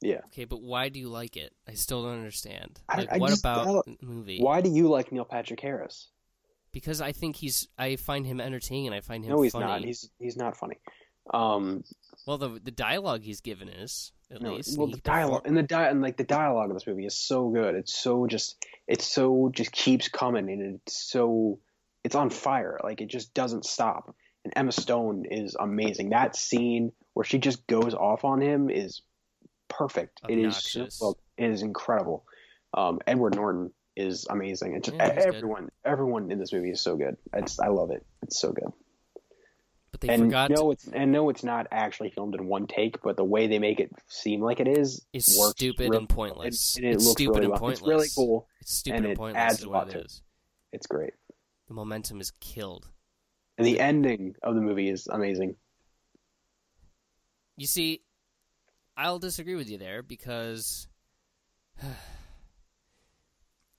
[0.01, 0.21] yeah.
[0.27, 1.53] Okay, but why do you like it?
[1.69, 2.81] I still don't understand.
[2.95, 4.41] Like, I what just- about the movie?
[4.41, 6.09] Why do you like Neil Patrick Harris?
[6.73, 7.67] Because I think he's.
[7.77, 8.87] I find him entertaining.
[8.87, 9.33] and I find him.
[9.33, 9.65] No, he's funny.
[9.67, 9.85] not.
[9.85, 10.79] He's he's not funny.
[11.33, 11.85] Um,
[12.27, 14.79] well, the the dialogue he's given is at no, least.
[14.79, 17.49] well, the dialogue and the di- and like the dialogue of this movie is so
[17.49, 17.75] good.
[17.75, 21.59] It's so just it's so just keeps coming and it's so
[22.05, 22.79] it's on fire.
[22.83, 24.15] Like it just doesn't stop.
[24.45, 26.11] And Emma Stone is amazing.
[26.11, 29.03] That scene where she just goes off on him is
[29.69, 30.21] perfect.
[30.29, 32.25] It is so, well, it is incredible.
[32.73, 34.75] Um, Edward Norton is amazing.
[34.75, 35.35] And just Yeah, he's good.
[35.35, 37.17] everyone everyone in this movie is so good.
[37.33, 38.05] I just I love it.
[38.23, 38.73] It's so good.
[40.01, 40.51] But they and forgot.
[40.51, 43.59] no, it's and no, it's not actually filmed in one take, but the way they
[43.59, 46.77] make it seem like it is It's works stupid really and pointless.
[46.77, 47.61] And, and it It's looks stupid really and well.
[47.61, 47.81] pointless.
[47.81, 48.49] It's really cool.
[48.61, 49.43] It's stupid and and it pointless.
[49.43, 50.07] adds is what it to it.
[50.07, 50.23] is.
[50.73, 51.13] It's great,
[51.69, 52.89] The momentum is killed.
[53.59, 55.57] and the ending of the movie is amazing.
[57.57, 58.01] You see,
[58.97, 60.89] I'll disagree with you there because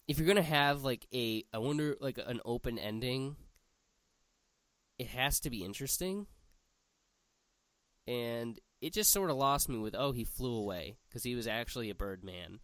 [0.08, 3.36] if you're gonna have like a, I wonder, like an open ending,
[5.02, 6.28] it has to be interesting.
[8.08, 11.48] And it just sort of lost me with, oh, he flew away because he was
[11.48, 12.60] actually a Birdman.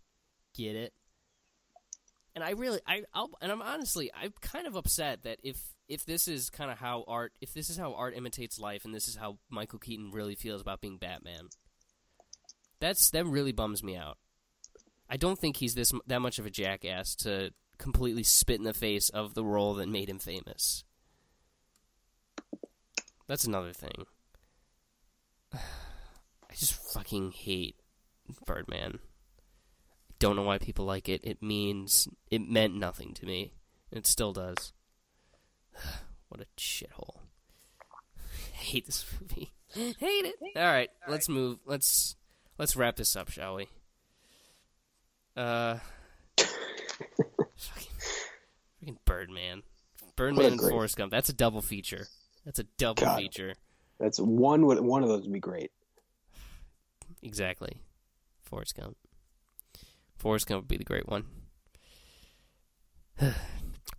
[0.56, 0.94] Get it?
[2.36, 5.58] And I really, I, I'll, and I'm honestly, I'm kind of upset that if
[5.88, 8.94] if this is kind of how art, if this is how art imitates life, and
[8.94, 11.48] this is how Michael Keaton really feels about being Batman,
[12.80, 14.18] that's that really bums me out.
[15.10, 18.74] I don't think he's this that much of a jackass to completely spit in the
[18.74, 20.84] face of the role that made him famous.
[23.28, 24.06] That's another thing.
[25.54, 27.76] I just fucking hate
[28.46, 29.00] Birdman.
[30.20, 31.22] Don't know why people like it.
[31.24, 33.54] It means it meant nothing to me.
[33.92, 34.74] It still does.
[36.30, 37.20] what a shithole.
[38.20, 39.54] I hate this movie.
[39.74, 40.36] hate it.
[40.56, 41.60] All right, let's move.
[41.66, 42.16] Let's
[42.58, 43.68] let's wrap this up, shall we?
[45.36, 45.78] Uh,
[47.56, 47.92] fucking,
[48.82, 49.62] freaking Birdman,
[50.16, 51.12] Birdman and great- Forrest Gump.
[51.12, 52.08] That's a double feature.
[52.48, 53.18] That's a double God.
[53.20, 53.56] feature.
[54.00, 54.66] That's one.
[54.68, 55.70] would- One of those would be great.
[57.22, 57.82] Exactly.
[58.44, 58.96] Forrest Gump.
[60.16, 61.26] Forrest Gump would be the great one.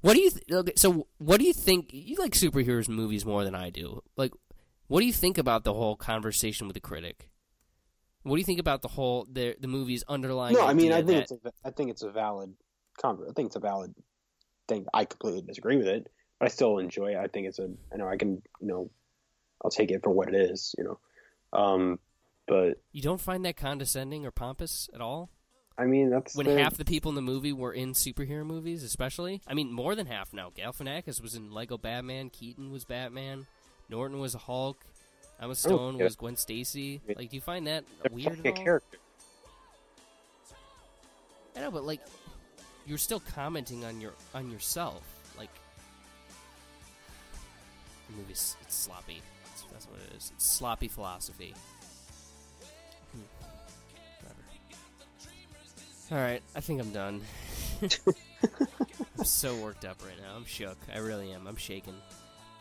[0.01, 3.45] what do you th- okay, so what do you think you like superheroes movies more
[3.45, 4.03] than I do?
[4.16, 4.33] Like
[4.87, 7.29] what do you think about the whole conversation with the critic?
[8.23, 11.03] What do you think about the whole the the movie's underlying No, I mean, I
[11.03, 12.55] think that- it's a, I think it's a valid
[12.99, 13.95] conver- I think it's a valid
[14.69, 14.87] thing.
[14.95, 16.07] I completely disagree with it,
[16.39, 17.16] but I still enjoy it.
[17.16, 17.70] I think it's a.
[17.93, 18.43] I know I can.
[18.60, 18.90] You know,
[19.65, 20.74] I'll take it for what it is.
[20.78, 20.98] You know,
[21.59, 21.98] um,
[22.47, 25.31] but you don't find that condescending or pompous at all?
[25.77, 28.82] I mean that's When the- half the people in the movie were in superhero movies,
[28.82, 29.40] especially.
[29.47, 30.51] I mean, more than half now.
[30.51, 32.31] Galifianakis was in Lego Batman.
[32.31, 33.47] Keaton was Batman.
[33.89, 34.85] Norton was a Hulk.
[35.40, 36.05] Emma Stone yeah.
[36.05, 37.01] was Gwen Stacy.
[37.06, 38.65] Like, do you find that they're weird at all?
[38.65, 38.98] character.
[41.56, 42.01] I know, but like,
[42.86, 45.02] you're still commenting on your on yourself.
[48.09, 49.23] The movie's it's sloppy.
[49.53, 50.33] It's That's what it is.
[50.35, 51.55] It's sloppy philosophy.
[53.13, 53.21] Hmm.
[54.23, 54.43] Whatever.
[56.13, 57.21] All right, I think I'm done.
[59.19, 60.37] I'm so worked up right now.
[60.37, 60.79] I'm shook.
[60.95, 61.47] I really am.
[61.47, 61.95] I'm shaking.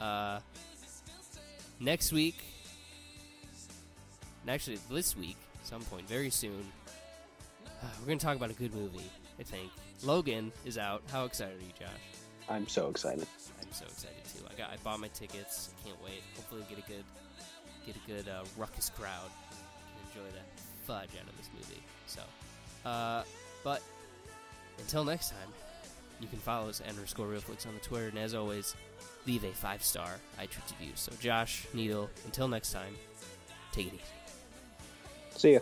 [0.02, 0.40] Uh,
[1.80, 2.44] next week,
[4.42, 6.66] and actually this week, some point very soon,
[8.00, 9.10] we're gonna talk about a good movie.
[9.40, 9.72] I think
[10.04, 11.04] Logan is out.
[11.12, 11.90] How excited are you, Josh?
[12.50, 13.28] I'm so excited.
[13.62, 14.17] I'm so excited
[14.58, 15.70] got I bought my tickets.
[15.86, 16.22] Can't wait.
[16.36, 17.04] Hopefully get a good
[17.86, 21.82] get a good uh, ruckus crowd and enjoy the fudge out of this movie.
[22.08, 22.22] So,
[22.86, 23.24] uh,
[23.64, 23.82] but
[24.80, 25.50] until next time,
[26.20, 28.76] you can follow us at underscore realflix on the Twitter, and as always,
[29.26, 30.10] leave a five star
[30.40, 30.94] iTunes review.
[30.96, 32.96] So, Josh, Needle, until next time,
[33.72, 34.04] take it easy.
[35.38, 35.60] See ya.